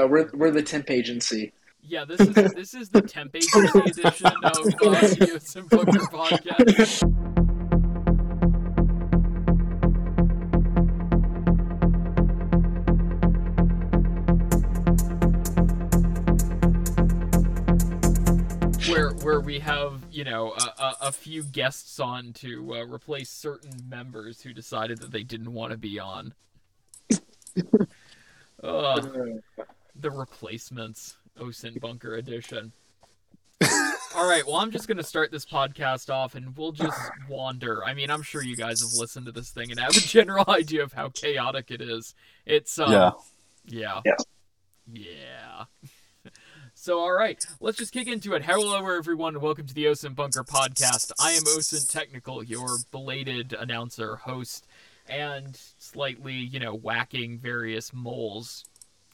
Uh, 0.00 0.06
we're 0.06 0.30
we're 0.32 0.50
the 0.50 0.62
temp 0.62 0.90
agency. 0.90 1.52
Yeah, 1.82 2.06
this 2.06 2.20
is 2.20 2.34
this 2.54 2.72
is 2.74 2.88
the 2.88 3.02
temp 3.02 3.36
agency 3.36 3.80
edition 3.80 4.28
of 4.42 4.56
uh, 4.56 4.60
the 4.62 5.30
OSINT 5.34 5.68
Bunker 5.68 5.98
podcast. 6.06 7.02
Where, 18.90 19.10
where 19.10 19.40
we 19.40 19.58
have 19.58 20.02
you 20.10 20.24
know 20.24 20.54
a, 20.56 20.82
a, 20.82 20.96
a 21.02 21.12
few 21.12 21.42
guests 21.42 22.00
on 22.00 22.32
to 22.34 22.74
uh, 22.74 22.86
replace 22.86 23.28
certain 23.28 23.72
members 23.86 24.40
who 24.40 24.54
decided 24.54 24.98
that 24.98 25.10
they 25.10 25.24
didn't 25.24 25.52
want 25.52 25.72
to 25.72 25.78
be 25.78 25.98
on. 25.98 26.32
Ugh, 28.62 29.42
the 30.02 30.10
replacements, 30.10 31.16
OSINT 31.38 31.80
Bunker 31.80 32.14
edition. 32.14 32.72
All 34.16 34.28
right, 34.28 34.44
well, 34.46 34.56
I'm 34.56 34.70
just 34.70 34.88
going 34.88 34.96
to 34.96 35.04
start 35.04 35.30
this 35.30 35.44
podcast 35.44 36.12
off 36.12 36.34
and 36.34 36.56
we'll 36.56 36.72
just 36.72 36.98
wander. 37.28 37.84
I 37.84 37.94
mean, 37.94 38.10
I'm 38.10 38.22
sure 38.22 38.42
you 38.42 38.56
guys 38.56 38.80
have 38.80 38.98
listened 38.98 39.26
to 39.26 39.32
this 39.32 39.50
thing 39.50 39.70
and 39.70 39.78
have 39.78 39.96
a 39.96 40.00
general 40.00 40.44
idea 40.48 40.82
of 40.82 40.92
how 40.92 41.10
chaotic 41.10 41.70
it 41.70 41.80
is. 41.80 42.14
It's, 42.46 42.78
um, 42.78 42.92
Yeah. 42.92 43.10
Yeah. 43.66 44.00
Yeah. 44.04 44.16
Yeah. 44.92 45.64
So, 46.72 46.98
all 46.98 47.12
right, 47.12 47.44
let's 47.60 47.76
just 47.76 47.92
kick 47.92 48.08
into 48.08 48.32
it. 48.32 48.42
Hello, 48.42 48.86
everyone, 48.96 49.38
welcome 49.42 49.66
to 49.66 49.74
the 49.74 49.84
OSINT 49.84 50.14
Bunker 50.14 50.42
podcast. 50.42 51.12
I 51.20 51.32
am 51.32 51.42
OSINT 51.42 51.92
Technical, 51.92 52.42
your 52.42 52.78
belated 52.90 53.52
announcer, 53.52 54.16
host, 54.16 54.66
and 55.06 55.60
slightly, 55.76 56.32
you 56.32 56.58
know, 56.58 56.72
whacking 56.72 57.36
various 57.38 57.92
moles 57.92 58.64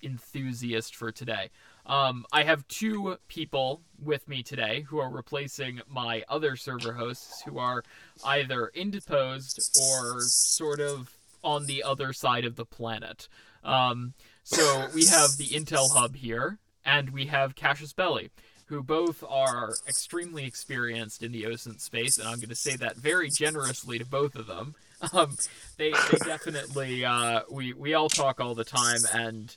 enthusiast 0.03 0.95
for 0.95 1.13
today. 1.13 1.51
Um, 1.87 2.27
I 2.33 2.43
have 2.43 2.67
two 2.69 3.17
people 3.29 3.83
with 4.03 4.29
me 4.29 4.43
today 4.43 4.85
who 4.89 4.99
are 4.99 5.11
replacing 5.11 5.81
my 5.89 6.25
other 6.29 6.57
server 6.57 6.95
hosts 6.95 7.43
who 7.43 7.59
are 7.59 7.85
either 8.25 8.71
indisposed 8.75 9.79
or 9.81 10.21
sort 10.21 10.81
of 10.81 11.17
on 11.45 11.67
the 11.67 11.83
other 11.83 12.13
side 12.13 12.45
of 12.45 12.57
the 12.57 12.65
planet. 12.65 13.29
Um, 13.63 14.15
so 14.43 14.87
we 14.95 15.07
have 15.07 15.37
the 15.39 15.49
Intel 15.49 15.91
Hub 15.93 16.17
here, 16.17 16.59
and 16.85 17.11
we 17.11 17.27
have 17.27 17.55
Casus 17.55 17.93
Belli, 17.93 18.31
who 18.67 18.83
both 18.83 19.23
are 19.29 19.75
extremely 19.89 20.45
experienced 20.45 21.23
in 21.23 21.33
the 21.33 21.45
OSINT 21.45 21.81
space, 21.81 22.19
and 22.19 22.29
I'm 22.29 22.37
going 22.37 22.49
to 22.49 22.55
say 22.55 22.77
that 22.77 22.97
very 22.97 23.31
generously 23.31 23.99
to 23.99 24.07
both 24.07 24.35
of 24.35 24.47
them. 24.47 24.75
Um, 25.13 25.37
they, 25.77 25.91
they 25.91 26.19
definitely, 26.25 27.05
uh, 27.05 27.43
we, 27.51 27.75
we 27.75 27.93
all 27.93 28.09
talk 28.09 28.41
all 28.41 28.55
the 28.55 28.65
time, 28.65 29.01
and 29.13 29.55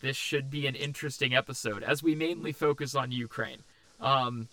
this 0.00 0.16
should 0.16 0.50
be 0.50 0.66
an 0.66 0.74
interesting 0.74 1.34
episode 1.34 1.82
as 1.82 2.02
we 2.02 2.14
mainly 2.14 2.52
focus 2.52 2.94
on 2.94 3.12
Ukraine. 3.12 3.62
Um, 4.00 4.48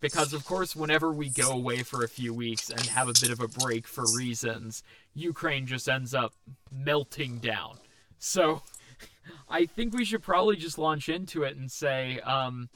because, 0.00 0.32
of 0.32 0.44
course, 0.44 0.76
whenever 0.76 1.10
we 1.10 1.28
go 1.30 1.50
away 1.50 1.82
for 1.82 2.04
a 2.04 2.08
few 2.08 2.32
weeks 2.34 2.70
and 2.70 2.80
have 2.86 3.08
a 3.08 3.14
bit 3.20 3.30
of 3.30 3.40
a 3.40 3.48
break 3.48 3.86
for 3.86 4.04
reasons, 4.14 4.82
Ukraine 5.14 5.66
just 5.66 5.88
ends 5.88 6.14
up 6.14 6.34
melting 6.70 7.38
down. 7.38 7.78
So, 8.18 8.62
I 9.48 9.66
think 9.66 9.94
we 9.94 10.04
should 10.04 10.22
probably 10.22 10.56
just 10.56 10.78
launch 10.78 11.08
into 11.08 11.44
it 11.44 11.56
and 11.56 11.70
say, 11.70 12.20
um, 12.20 12.68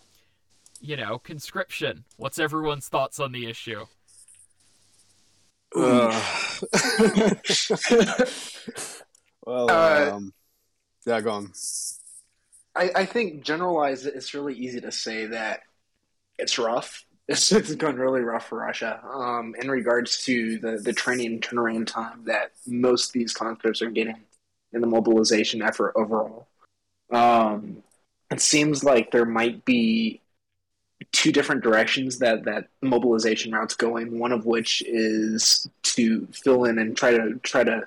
you 0.81 0.97
know, 0.97 1.19
conscription. 1.19 2.05
What's 2.17 2.39
everyone's 2.39 2.89
thoughts 2.89 3.21
on 3.21 3.33
the 3.33 3.47
issue? 3.49 3.87
Uh, 5.77 6.21
well, 9.47 9.71
Uh, 9.71 10.11
um, 10.15 10.33
yeah, 11.07 11.21
go 11.21 11.31
on. 11.31 11.53
I, 12.75 12.91
I 12.95 13.05
think 13.05 13.45
generalized, 13.45 14.07
it's 14.07 14.35
really 14.35 14.55
easy 14.55 14.81
to 14.81 14.93
say 14.93 15.27
that 15.27 15.61
it's 16.39 16.59
rough. 16.59 17.05
It's, 17.29 17.53
it's 17.53 17.73
going 17.77 17.95
really 17.95 18.23
rough 18.23 18.49
for 18.49 18.59
Russia 18.59 19.01
um, 19.05 19.55
in 19.63 19.71
regards 19.71 20.25
to 20.25 20.59
the, 20.59 20.79
the 20.79 20.93
training 20.93 21.39
turnaround 21.39 21.87
time 21.87 22.25
that 22.25 22.51
most 22.67 23.11
of 23.11 23.13
these 23.13 23.33
conscripts 23.33 23.83
are 23.83 23.91
getting 23.91 24.17
in 24.73 24.81
the 24.81 24.89
mobilization 24.89 25.63
effort 25.63 25.93
overall. 25.95 26.49
Um, 27.13 27.85
it 28.33 28.41
seems 28.41 28.83
like 28.83 29.13
there 29.13 29.27
might 29.27 29.65
be 29.65 30.21
two 31.13 31.33
different 31.33 31.63
directions 31.63 32.19
that 32.19 32.45
that 32.45 32.69
mobilization 32.83 33.53
route's 33.53 33.75
going. 33.75 34.19
One 34.19 34.33
of 34.33 34.47
which 34.47 34.83
is 34.83 35.69
to 35.83 36.27
fill 36.33 36.65
in 36.65 36.79
and 36.79 36.97
try 36.97 37.13
to 37.13 37.35
try 37.43 37.65
to 37.65 37.87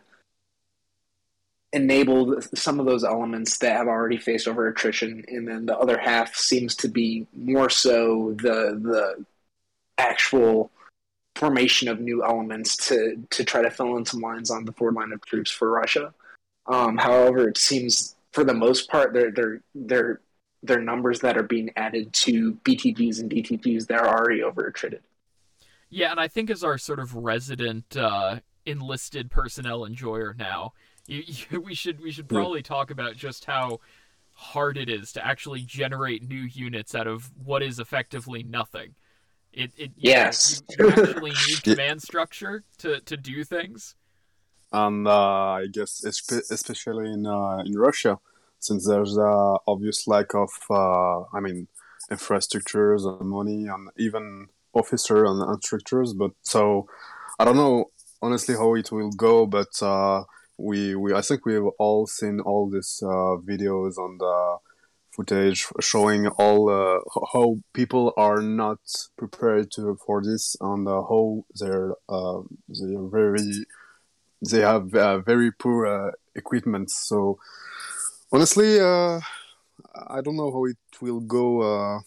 enable 1.73 2.39
some 2.53 2.79
of 2.79 2.85
those 2.85 3.03
elements 3.03 3.57
that 3.57 3.75
have 3.75 3.87
already 3.87 4.17
faced 4.17 4.47
over 4.47 4.67
attrition, 4.67 5.25
and 5.27 5.47
then 5.47 5.65
the 5.65 5.77
other 5.77 5.97
half 5.97 6.35
seems 6.35 6.75
to 6.77 6.87
be 6.87 7.27
more 7.35 7.69
so 7.69 8.35
the 8.37 8.79
the 8.79 9.25
actual 9.97 10.71
formation 11.35 11.87
of 11.87 11.99
new 11.99 12.23
elements 12.23 12.77
to 12.87 13.17
to 13.31 13.43
try 13.43 13.61
to 13.61 13.71
fill 13.71 13.97
in 13.97 14.05
some 14.05 14.21
lines 14.21 14.51
on 14.51 14.65
the 14.65 14.71
forward 14.71 14.95
line 14.95 15.11
of 15.11 15.25
troops 15.25 15.51
for 15.51 15.69
Russia. 15.69 16.13
Um, 16.67 16.97
however, 16.97 17.49
it 17.49 17.57
seems 17.57 18.15
for 18.31 18.43
the 18.43 18.53
most 18.53 18.89
part 18.89 19.13
they're 19.13 19.31
they're 19.31 19.61
they're 19.73 20.21
they're 20.61 20.81
numbers 20.81 21.19
that 21.19 21.37
are 21.37 21.43
being 21.43 21.71
added 21.75 22.13
to 22.13 22.53
BTGs 22.63 23.19
and 23.19 23.29
DTGs 23.29 23.87
that 23.87 23.99
are 23.99 24.07
already 24.07 24.43
over 24.43 24.65
attrited. 24.65 25.01
Yeah, 25.89 26.11
and 26.11 26.19
I 26.19 26.27
think 26.27 26.49
as 26.49 26.63
our 26.63 26.77
sort 26.77 26.99
of 26.99 27.15
resident 27.15 27.97
uh, 27.97 28.39
enlisted 28.65 29.29
personnel 29.29 29.85
enjoyer 29.85 30.33
now, 30.37 30.73
you, 31.07 31.23
you, 31.51 31.61
we 31.61 31.73
should 31.75 32.01
we 32.01 32.11
should 32.11 32.29
Yeah. 32.29 32.37
probably 32.37 32.61
talk 32.61 32.91
about 32.91 33.15
just 33.15 33.45
how 33.45 33.79
hard 34.33 34.77
it 34.77 34.89
is 34.89 35.11
to 35.13 35.25
actually 35.25 35.61
generate 35.61 36.27
new 36.27 36.41
units 36.41 36.95
out 36.95 37.07
of 37.07 37.31
what 37.43 37.61
is 37.61 37.79
effectively 37.79 38.43
nothing. 38.43 38.95
It, 39.51 39.71
it 39.77 39.91
you 39.95 40.13
know, 40.13 40.19
Yes. 40.19 40.63
you, 40.69 40.85
you 40.85 40.89
actually 40.89 41.35
need 41.35 41.63
command 41.63 42.01
structure 42.01 42.63
to, 42.79 42.99
to 43.01 43.15
do 43.17 43.43
things. 43.43 43.95
And 44.71 45.07
uh, 45.07 45.51
I 45.61 45.67
guess 45.71 46.03
especially 46.03 47.11
in 47.11 47.27
uh, 47.27 47.57
in 47.63 47.77
Russia, 47.77 48.17
since 48.59 48.87
there's 48.87 49.17
a 49.17 49.57
obvious 49.67 50.07
lack 50.07 50.33
of, 50.33 50.49
uh, 50.69 51.21
I 51.31 51.39
mean, 51.39 51.67
infrastructures 52.11 53.05
and 53.05 53.29
money 53.29 53.67
and 53.67 53.89
even 53.97 54.47
officer 54.73 55.25
and 55.25 55.41
instructors. 55.53 56.13
But 56.13 56.31
so 56.41 56.87
I 57.37 57.45
don't 57.45 57.57
know 57.57 57.91
honestly 58.21 58.55
how 58.55 58.73
it 58.73 58.91
will 58.91 59.11
go, 59.11 59.45
but 59.45 59.71
uh, 59.83 60.23
we 60.57 60.95
we 60.95 61.13
I 61.13 61.21
think 61.21 61.45
we've 61.45 61.65
all 61.79 62.07
seen 62.07 62.39
all 62.39 62.69
these 62.69 63.01
uh, 63.03 63.37
videos 63.41 63.97
on 63.97 64.17
the 64.17 64.57
footage 65.11 65.67
showing 65.79 66.27
all 66.27 66.69
uh, 66.69 66.99
how 67.33 67.59
people 67.73 68.13
are 68.17 68.41
not 68.41 68.79
prepared 69.17 69.69
to 69.71 69.95
for 70.05 70.23
this 70.23 70.55
and 70.59 70.87
uh, 70.87 71.01
how 71.03 71.45
they're 71.55 71.93
uh, 72.09 72.41
they're 72.67 73.07
very 73.07 73.65
they 74.49 74.59
have 74.59 74.93
uh, 74.93 75.19
very 75.19 75.51
poor 75.51 75.85
uh, 75.85 76.11
equipment. 76.35 76.89
So 76.89 77.39
honestly, 78.31 78.79
uh, 78.79 79.19
I 80.07 80.21
don't 80.21 80.35
know 80.35 80.51
how 80.51 80.65
it 80.65 81.01
will 81.01 81.21
go 81.21 82.01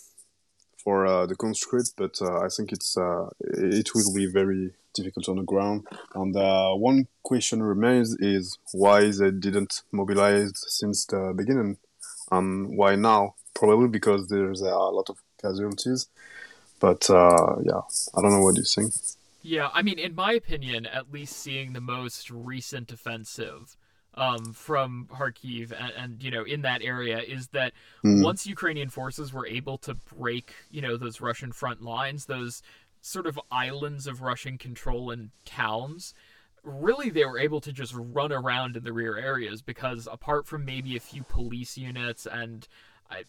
for 0.83 1.27
the 1.27 1.37
conscript, 1.37 1.93
but 1.97 2.21
I 2.23 2.49
think 2.49 2.73
it's 2.73 2.97
it 3.41 3.89
will 3.95 4.15
be 4.15 4.27
very 4.27 4.75
difficult 4.97 5.29
on 5.29 5.37
the 5.37 5.43
ground. 5.43 5.87
And 6.15 6.37
uh, 6.37 6.73
one 6.75 7.07
question 7.23 7.63
remains 7.63 8.17
is 8.19 8.59
why 8.73 9.11
they 9.11 9.31
didn't 9.31 9.83
mobilize 9.93 10.53
since 10.69 11.07
the 11.07 11.33
beginning, 11.37 11.77
and 12.31 12.77
why 12.77 12.97
now? 12.97 13.35
Probably 13.55 13.89
because 13.89 14.29
there's 14.29 14.61
a 14.61 14.75
lot 14.75 15.09
of 15.09 15.19
casualties. 15.41 16.09
But 16.81 17.09
uh, 17.09 17.57
yeah, 17.63 17.83
I 18.15 18.21
don't 18.21 18.33
know 18.33 18.43
what 18.43 18.57
you 18.57 18.65
think. 18.65 18.93
Yeah, 19.43 19.69
I 19.73 19.83
mean, 19.83 19.99
in 19.99 20.15
my 20.15 20.33
opinion, 20.33 20.87
at 20.87 21.13
least 21.13 21.37
seeing 21.37 21.73
the 21.73 21.81
most 21.81 22.31
recent 22.31 22.93
offensive 22.93 23.77
um, 24.17 24.53
from 24.53 25.09
Kharkiv 25.11 25.73
and, 25.79 25.93
and 25.97 26.23
you 26.23 26.31
know 26.31 26.43
in 26.43 26.63
that 26.63 26.83
area 26.83 27.19
is 27.21 27.49
that 27.49 27.73
Hmm. 28.03 28.23
once 28.23 28.47
Ukrainian 28.47 28.89
forces 28.89 29.33
were 29.33 29.47
able 29.47 29.79
to 29.79 29.95
break 29.95 30.55
you 30.71 30.81
know 30.81 30.97
those 30.97 31.21
Russian 31.21 31.53
front 31.53 31.83
lines, 31.83 32.27
those 32.27 32.63
sort 33.07 33.27
of 33.27 33.39
islands 33.53 34.07
of 34.07 34.21
Russian 34.21 34.59
control 34.59 35.11
and 35.11 35.31
towns, 35.45 36.13
really 36.65 37.09
they 37.11 37.25
were 37.25 37.39
able 37.39 37.61
to 37.61 37.73
just 37.73 37.95
run 37.95 38.33
around 38.33 38.77
in 38.77 38.83
the 38.83 38.93
rear 38.93 39.17
areas 39.17 39.63
because 39.63 40.09
apart 40.11 40.47
from 40.47 40.65
maybe 40.65 40.97
a 40.97 41.01
few 41.01 41.23
police 41.23 41.79
units 41.79 42.27
and 42.27 42.67
I 43.09 43.23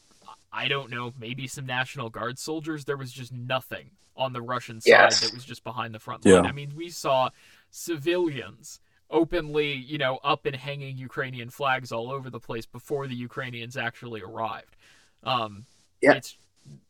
I 0.51 0.67
don't 0.67 0.89
know, 0.89 1.13
maybe 1.19 1.45
some 1.47 1.65
National 1.67 2.09
Guard 2.09 2.39
soldiers, 2.39 2.85
there 2.85 2.97
was 2.97 3.11
just 3.11 3.31
nothing 3.31 3.91
on 4.15 4.33
the 4.33 4.41
Russian 4.41 4.81
side 4.81 4.89
Yes. 4.89 5.21
that 5.21 5.33
was 5.33 5.45
just 5.45 5.63
behind 5.63 5.93
the 5.93 5.99
front 5.99 6.25
line. 6.25 6.43
Yeah. 6.43 6.49
I 6.49 6.51
mean, 6.51 6.73
we 6.75 6.89
saw 6.89 7.29
civilians 7.69 8.79
openly, 9.11 9.73
you 9.73 9.99
know, 9.99 10.17
up 10.23 10.45
and 10.47 10.55
hanging 10.55 10.97
Ukrainian 10.97 11.49
flags 11.51 11.91
all 11.91 12.11
over 12.11 12.29
the 12.31 12.39
place 12.39 12.65
before 12.65 13.05
the 13.07 13.15
Ukrainians 13.15 13.77
actually 13.77 14.21
arrived. 14.21 14.75
Um, 15.23 15.65
Yeah. 16.01 16.13
It's 16.13 16.35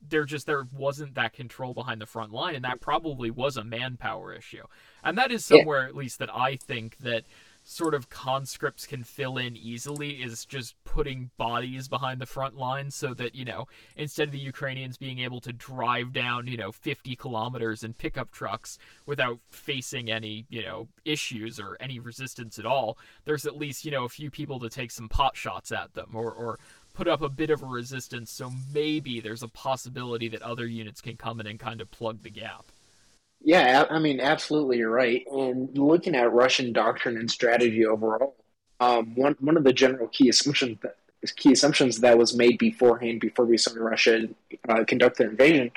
there 0.07 0.25
just 0.25 0.45
there 0.45 0.65
wasn't 0.75 1.15
that 1.15 1.33
control 1.33 1.73
behind 1.73 2.01
the 2.01 2.05
front 2.05 2.31
line, 2.31 2.55
and 2.55 2.65
that 2.65 2.79
probably 2.81 3.29
was 3.31 3.57
a 3.57 3.63
manpower 3.63 4.33
issue. 4.33 4.63
And 5.03 5.17
that 5.17 5.31
is 5.31 5.49
Yeah. 5.49 5.57
somewhere 5.57 5.85
at 5.87 5.95
least 5.95 6.19
that 6.19 6.33
I 6.33 6.55
think 6.55 6.97
that 6.99 7.25
sort 7.69 7.93
of 7.93 8.09
conscripts 8.09 8.85
can 8.87 9.03
fill 9.03 9.37
in 9.37 9.57
easily 9.57 10.23
is 10.23 10.45
just 10.45 10.81
putting 10.85 11.29
bodies 11.35 11.89
behind 11.89 12.21
the 12.21 12.25
front 12.25 12.55
line 12.55 12.89
so 12.89 13.13
that, 13.13 13.35
you 13.35 13.43
know, 13.43 13.67
instead 13.97 14.29
of 14.29 14.31
the 14.31 14.39
Ukrainians 14.39 14.95
being 14.97 15.19
able 15.19 15.41
to 15.41 15.51
drive 15.51 16.13
down, 16.13 16.47
you 16.47 16.55
know, 16.55 16.71
50 16.71 17.17
kilometers 17.17 17.83
in 17.83 17.93
pickup 17.93 18.31
trucks 18.31 18.79
without 19.05 19.39
facing 19.49 20.09
any, 20.09 20.45
you 20.47 20.63
know, 20.63 20.87
issues 21.03 21.59
or 21.59 21.75
any 21.81 21.99
resistance 21.99 22.57
at 22.57 22.65
all, 22.65 22.97
there's 23.25 23.45
at 23.45 23.57
least, 23.57 23.83
you 23.83 23.91
know, 23.91 24.05
a 24.05 24.09
few 24.09 24.31
people 24.31 24.61
to 24.61 24.69
take 24.69 24.89
some 24.89 25.09
pot 25.09 25.35
shots 25.35 25.69
at 25.69 25.93
them 25.93 26.11
or, 26.13 26.31
or 26.31 26.59
put 26.97 27.07
up 27.07 27.21
a 27.21 27.29
bit 27.29 27.51
of 27.51 27.61
a 27.61 27.65
resistance 27.67 28.31
so 28.31 28.51
maybe 28.73 29.19
there's 29.19 29.43
a 29.43 29.47
possibility 29.47 30.27
that 30.27 30.41
other 30.41 30.65
units 30.65 30.99
can 30.99 31.15
come 31.15 31.39
in 31.39 31.45
and 31.45 31.59
kind 31.59 31.79
of 31.79 31.91
plug 31.91 32.23
the 32.23 32.29
gap. 32.31 32.65
Yeah, 33.39 33.85
I 33.87 33.99
mean, 33.99 34.19
absolutely, 34.19 34.79
you're 34.79 34.89
right. 34.89 35.23
And 35.31 35.77
looking 35.77 36.15
at 36.15 36.33
Russian 36.33 36.73
doctrine 36.73 37.15
and 37.15 37.29
strategy 37.29 37.85
overall, 37.85 38.35
um, 38.79 39.13
one 39.13 39.35
one 39.39 39.57
of 39.57 39.63
the 39.63 39.73
general 39.73 40.07
key 40.07 40.27
assumptions 40.29 40.79
that 40.81 40.95
key 41.35 41.51
assumptions 41.51 41.99
that 41.99 42.17
was 42.17 42.35
made 42.35 42.57
beforehand, 42.57 43.19
before 43.19 43.45
we 43.45 43.57
saw 43.59 43.71
Russia 43.75 44.27
uh, 44.67 44.83
conduct 44.85 45.19
their 45.19 45.29
invasion, 45.29 45.71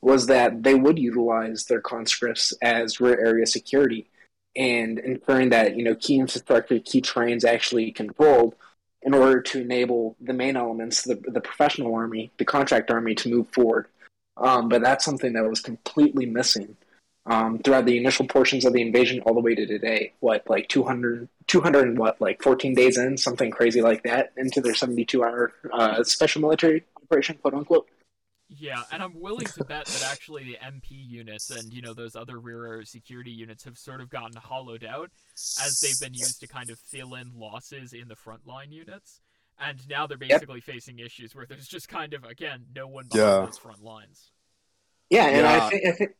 was 0.00 0.26
that 0.26 0.64
they 0.64 0.74
would 0.74 0.98
utilize 0.98 1.66
their 1.66 1.80
conscripts 1.80 2.52
as 2.60 3.00
rear 3.00 3.18
area 3.24 3.46
security, 3.46 4.08
and 4.56 4.98
ensuring 4.98 5.50
that 5.50 5.76
you 5.76 5.84
know 5.84 5.94
key 5.94 6.16
infrastructure, 6.16 6.80
key 6.80 7.00
trains 7.00 7.44
actually 7.44 7.92
controlled, 7.92 8.56
in 9.06 9.14
order 9.14 9.40
to 9.40 9.60
enable 9.60 10.16
the 10.20 10.34
main 10.34 10.56
elements, 10.56 11.02
the 11.02 11.14
the 11.14 11.40
professional 11.40 11.94
army, 11.94 12.30
the 12.38 12.44
contract 12.44 12.90
army, 12.90 13.14
to 13.14 13.30
move 13.30 13.48
forward. 13.48 13.86
Um, 14.36 14.68
but 14.68 14.82
that's 14.82 15.04
something 15.04 15.32
that 15.32 15.48
was 15.48 15.60
completely 15.60 16.26
missing 16.26 16.76
um, 17.24 17.58
throughout 17.60 17.86
the 17.86 17.96
initial 17.96 18.26
portions 18.26 18.64
of 18.66 18.72
the 18.74 18.82
invasion 18.82 19.20
all 19.20 19.32
the 19.32 19.40
way 19.40 19.54
to 19.54 19.64
today. 19.64 20.12
What, 20.20 20.48
like 20.50 20.68
200, 20.68 21.28
200 21.46 21.88
and 21.88 21.98
what, 21.98 22.20
like 22.20 22.42
14 22.42 22.74
days 22.74 22.98
in, 22.98 23.16
something 23.16 23.50
crazy 23.50 23.80
like 23.80 24.02
that, 24.02 24.32
into 24.36 24.60
their 24.60 24.74
72 24.74 25.22
hour 25.24 25.52
uh, 25.72 26.02
special 26.02 26.42
military 26.42 26.84
operation, 27.02 27.38
quote 27.40 27.54
unquote. 27.54 27.88
Yeah, 28.48 28.82
and 28.92 29.02
I'm 29.02 29.20
willing 29.20 29.46
to 29.46 29.64
bet 29.64 29.86
that 29.86 30.02
actually 30.10 30.44
the 30.44 30.58
MP 30.64 30.90
units 30.90 31.50
and 31.50 31.72
you 31.72 31.82
know 31.82 31.94
those 31.94 32.14
other 32.14 32.38
rear 32.38 32.82
security 32.84 33.32
units 33.32 33.64
have 33.64 33.76
sort 33.76 34.00
of 34.00 34.08
gotten 34.08 34.36
hollowed 34.36 34.84
out 34.84 35.10
as 35.34 35.80
they've 35.80 35.98
been 36.00 36.14
used 36.14 36.40
to 36.40 36.46
kind 36.46 36.70
of 36.70 36.78
fill 36.78 37.14
in 37.14 37.32
losses 37.34 37.92
in 37.92 38.08
the 38.08 38.14
frontline 38.14 38.70
units, 38.70 39.20
and 39.58 39.88
now 39.88 40.06
they're 40.06 40.16
basically 40.16 40.56
yep. 40.56 40.64
facing 40.64 41.00
issues 41.00 41.34
where 41.34 41.46
there's 41.46 41.66
just 41.66 41.88
kind 41.88 42.14
of 42.14 42.24
again 42.24 42.66
no 42.74 42.86
one 42.86 43.06
behind 43.10 43.30
yeah. 43.30 43.44
those 43.46 43.58
front 43.58 43.82
lines. 43.82 44.30
Yeah, 45.10 45.26
and 45.26 45.38
yeah. 45.38 45.64
I 45.64 45.70
think 45.70 45.86
I 45.86 45.92
think 45.92 46.10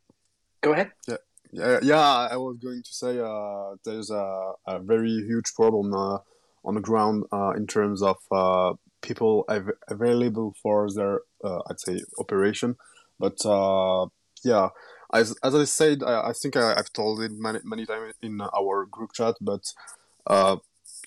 Go 0.60 0.72
ahead. 0.72 0.90
Yeah. 1.06 1.16
Yeah, 1.52 1.78
yeah, 1.80 2.28
I 2.32 2.36
was 2.36 2.58
going 2.58 2.82
to 2.82 2.92
say 2.92 3.20
uh, 3.20 3.76
there's 3.84 4.10
a, 4.10 4.52
a, 4.66 4.80
very 4.80 5.10
huge 5.10 5.54
problem 5.54 5.94
uh, 5.94 6.18
on 6.64 6.74
the 6.74 6.80
ground 6.80 7.24
uh, 7.32 7.50
in 7.50 7.68
terms 7.68 8.02
of 8.02 8.16
uh, 8.32 8.74
people 9.02 9.44
av- 9.48 9.78
available 9.88 10.54
for 10.62 10.88
their, 10.92 11.20
uh, 11.44 11.60
I'd 11.68 11.80
say, 11.80 12.00
operation. 12.18 12.76
But 13.18 13.44
uh, 13.44 14.06
yeah, 14.44 14.68
as, 15.12 15.34
as 15.42 15.54
I 15.54 15.64
said, 15.64 16.02
I, 16.02 16.28
I 16.28 16.32
think 16.32 16.56
I, 16.56 16.74
have 16.76 16.92
told 16.92 17.22
it 17.22 17.32
many, 17.34 17.60
many 17.64 17.86
times 17.86 18.14
in 18.22 18.40
our 18.40 18.86
group 18.86 19.12
chat, 19.12 19.36
but 19.40 19.62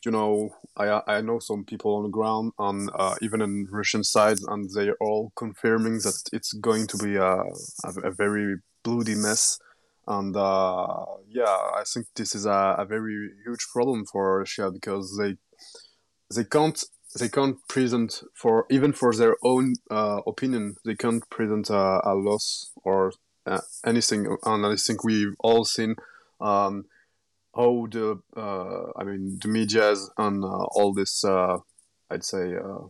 you 0.05 0.11
know, 0.11 0.55
I, 0.77 1.01
I 1.07 1.21
know 1.21 1.39
some 1.39 1.65
people 1.65 1.95
on 1.95 2.03
the 2.03 2.09
ground, 2.09 2.53
on 2.57 2.89
even 3.21 3.41
in 3.41 3.67
Russian 3.69 4.03
side, 4.03 4.39
and 4.47 4.69
they 4.73 4.89
are 4.89 4.97
all 5.01 5.31
confirming 5.35 5.95
that 5.99 6.21
it's 6.31 6.53
going 6.53 6.87
to 6.87 6.97
be 6.97 7.15
a, 7.15 7.31
a, 7.31 8.07
a 8.09 8.11
very 8.11 8.57
bloody 8.83 9.15
mess. 9.15 9.59
And 10.07 10.35
uh, 10.35 11.05
yeah, 11.29 11.43
I 11.45 11.83
think 11.85 12.07
this 12.15 12.33
is 12.33 12.45
a, 12.45 12.75
a 12.79 12.85
very 12.85 13.31
huge 13.45 13.67
problem 13.71 14.05
for 14.05 14.39
Russia 14.39 14.71
because 14.71 15.17
they 15.17 15.35
they 16.35 16.43
can't 16.43 16.83
they 17.17 17.29
can't 17.29 17.57
present 17.67 18.21
for 18.33 18.65
even 18.69 18.93
for 18.93 19.13
their 19.13 19.35
own 19.43 19.73
uh, 19.89 20.21
opinion 20.27 20.75
they 20.85 20.95
can't 20.95 21.27
present 21.29 21.69
a, 21.69 22.01
a 22.03 22.13
loss 22.13 22.71
or 22.83 23.11
uh, 23.45 23.61
anything 23.85 24.37
and 24.45 24.65
i 24.65 24.75
think 24.75 25.03
we've 25.03 25.35
all 25.39 25.65
seen 25.65 25.95
um, 26.41 26.85
how 27.55 27.87
the 27.91 28.19
uh, 28.37 28.91
i 28.95 29.03
mean 29.03 29.39
the 29.41 29.47
medias 29.47 30.11
and 30.17 30.43
uh, 30.43 30.47
all 30.47 30.93
this 30.93 31.23
uh, 31.23 31.57
i'd 32.11 32.23
say 32.23 32.55
uh, 32.55 32.85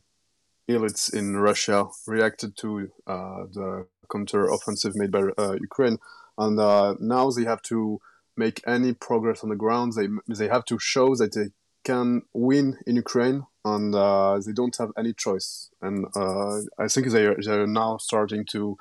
elites 0.67 1.13
in 1.13 1.37
russia 1.37 1.85
reacted 2.05 2.57
to 2.57 2.89
the 3.07 3.87
counter-offensive 4.11 4.95
made 4.95 5.11
by 5.11 5.21
Ukraine, 5.61 5.99
and 6.35 6.55
now 6.99 7.29
they 7.29 7.43
have 7.43 7.61
to 7.61 7.99
make 8.35 8.63
any 8.65 8.91
progress 8.93 9.43
on 9.43 9.49
the 9.49 9.55
ground. 9.55 9.93
They 9.93 10.07
they 10.33 10.47
have 10.47 10.65
to 10.65 10.79
show 10.79 11.13
that 11.15 11.33
they 11.33 11.49
can 11.83 12.23
win 12.33 12.77
in 12.85 12.95
Ukraine, 12.95 13.45
and 13.65 13.93
uh, 13.95 14.39
they 14.45 14.51
don't 14.53 14.75
have 14.77 14.91
any 14.97 15.13
choice. 15.13 15.69
And 15.81 16.05
uh, 16.15 16.61
I 16.77 16.87
think 16.87 17.07
they 17.07 17.25
are, 17.25 17.37
they 17.43 17.51
are 17.51 17.67
now 17.67 17.97
starting 17.97 18.45
to 18.51 18.77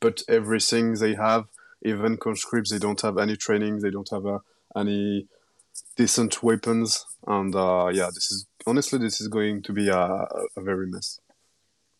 put 0.00 0.22
everything 0.28 0.94
they 0.94 1.14
have, 1.14 1.46
even 1.82 2.16
conscripts. 2.16 2.70
They 2.70 2.78
don't 2.78 3.00
have 3.00 3.18
any 3.18 3.36
training. 3.36 3.80
They 3.80 3.90
don't 3.90 4.10
have 4.10 4.26
uh, 4.26 4.38
any 4.76 5.28
decent 5.96 6.42
weapons, 6.42 7.06
and 7.26 7.54
uh, 7.54 7.90
yeah, 7.92 8.10
this 8.12 8.30
is 8.30 8.46
honestly 8.66 8.98
this 8.98 9.20
is 9.20 9.28
going 9.28 9.62
to 9.62 9.72
be 9.72 9.88
a, 9.88 9.98
a 10.56 10.60
very 10.60 10.86
mess. 10.86 11.20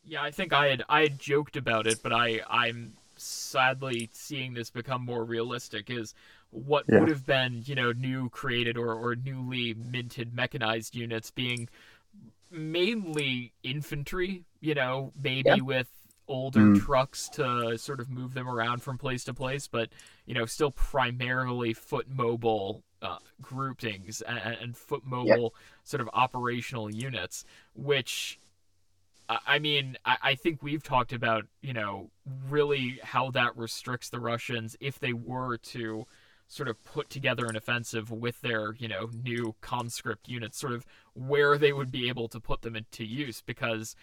Yeah, 0.05 0.23
I 0.23 0.31
think 0.31 0.53
I 0.53 0.69
had 0.69 0.85
I 0.89 1.03
had 1.03 1.19
joked 1.19 1.57
about 1.57 1.87
it, 1.87 2.03
but 2.03 2.13
I 2.13 2.41
I'm 2.49 2.95
sadly 3.17 4.11
seeing 4.13 4.55
this 4.55 4.71
become 4.71 5.05
more 5.05 5.25
realistic. 5.25 5.91
Is 5.91 6.15
what 6.53 6.85
yeah. 6.89 7.01
would 7.01 7.09
have 7.09 7.27
been 7.27 7.63
you 7.65 7.75
know 7.75 7.93
new 7.93 8.29
created 8.29 8.77
or 8.77 8.93
or 8.93 9.17
newly 9.17 9.75
minted 9.75 10.35
mechanized 10.35 10.95
units 10.95 11.31
being 11.31 11.69
mainly 12.51 13.53
infantry. 13.63 14.45
You 14.61 14.75
know, 14.75 15.13
maybe 15.21 15.49
yeah. 15.49 15.61
with 15.61 15.89
older 16.29 16.61
mm. 16.61 16.81
trucks 16.81 17.29
to 17.31 17.77
sort 17.77 18.01
of 18.01 18.09
move 18.09 18.35
them 18.35 18.49
around 18.49 18.83
from 18.83 18.97
place 18.97 19.25
to 19.25 19.35
place, 19.35 19.67
but 19.67 19.89
you 20.27 20.35
know, 20.35 20.47
still 20.47 20.71
primarily 20.71 21.75
foot 21.75 22.09
mobile 22.09 22.85
uh, 23.01 23.19
groupings 23.41 24.23
and, 24.23 24.39
and 24.39 24.77
foot 24.77 25.05
mobile 25.05 25.55
sort 25.83 26.01
of 26.01 26.09
operational 26.13 26.89
units, 26.95 27.45
which 27.75 28.39
I 29.47 29.61
mean, 29.61 29.97
I 30.05 30.35
think 30.35 30.63
we've 30.63 30.83
talked 30.83 31.13
about, 31.13 31.47
you 31.63 31.73
know, 31.73 32.11
really 32.51 33.01
how 33.03 33.31
that 33.31 33.57
restricts 33.57 34.11
the 34.11 34.21
Russians 34.21 34.77
if 34.81 34.99
they 34.99 35.13
were 35.13 35.57
to 35.59 36.07
sort 36.53 36.69
of 36.69 36.83
put 36.85 37.09
together 37.09 37.47
an 37.47 37.57
offensive 37.57 38.11
with 38.11 38.43
their, 38.43 38.75
you 38.75 38.87
know, 38.87 39.09
new 39.25 39.55
conscript 39.63 40.29
units, 40.29 40.61
sort 40.61 40.75
of 40.75 40.85
where 41.15 41.57
they 41.57 41.73
would 41.73 41.91
be 41.91 42.11
able 42.11 42.29
to 42.29 42.39
put 42.39 42.61
them 42.61 42.77
into 42.77 43.05
use 43.05 43.41
because 43.41 43.97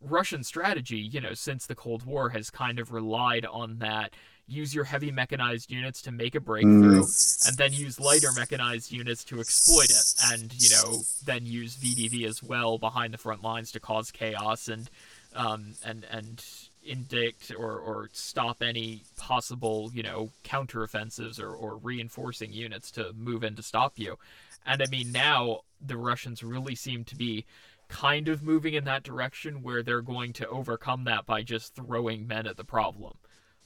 Russian 0.00 0.44
strategy, 0.44 0.98
you 0.98 1.20
know, 1.20 1.34
since 1.34 1.66
the 1.66 1.74
Cold 1.74 2.04
War 2.04 2.28
has 2.30 2.48
kind 2.48 2.78
of 2.78 2.92
relied 2.92 3.44
on 3.44 3.78
that 3.78 4.14
use 4.46 4.72
your 4.72 4.84
heavy 4.84 5.10
mechanized 5.10 5.68
units 5.72 6.00
to 6.02 6.12
make 6.12 6.36
a 6.36 6.40
breakthrough, 6.40 7.02
mm. 7.02 7.48
and 7.48 7.56
then 7.56 7.72
use 7.72 7.98
lighter 7.98 8.32
mechanized 8.36 8.92
units 8.92 9.24
to 9.24 9.40
exploit 9.40 9.90
it, 9.90 10.14
and 10.32 10.54
you 10.62 10.70
know 10.70 11.00
then 11.24 11.44
use 11.44 11.76
VDV 11.76 12.24
as 12.24 12.40
well 12.40 12.78
behind 12.78 13.12
the 13.12 13.18
front 13.18 13.42
lines 13.42 13.72
to 13.72 13.80
cause 13.80 14.12
chaos 14.12 14.68
and 14.68 14.88
um, 15.34 15.74
and 15.84 16.06
and 16.08 16.44
indict 16.86 17.50
or, 17.58 17.78
or 17.78 18.08
stop 18.12 18.62
any 18.62 19.02
possible 19.16 19.90
you 19.92 20.02
know 20.02 20.30
counteroffensives 20.44 21.40
or, 21.40 21.50
or 21.52 21.76
reinforcing 21.76 22.52
units 22.52 22.90
to 22.92 23.12
move 23.14 23.44
in 23.44 23.54
to 23.56 23.62
stop 23.62 23.94
you. 23.96 24.16
And 24.64 24.82
I 24.82 24.86
mean 24.86 25.12
now 25.12 25.60
the 25.84 25.96
Russians 25.96 26.42
really 26.42 26.74
seem 26.74 27.04
to 27.04 27.16
be 27.16 27.44
kind 27.88 28.28
of 28.28 28.42
moving 28.42 28.74
in 28.74 28.84
that 28.84 29.02
direction 29.02 29.62
where 29.62 29.82
they're 29.82 30.00
going 30.00 30.32
to 30.34 30.48
overcome 30.48 31.04
that 31.04 31.24
by 31.26 31.42
just 31.42 31.74
throwing 31.74 32.26
men 32.26 32.46
at 32.46 32.56
the 32.56 32.64
problem. 32.64 33.14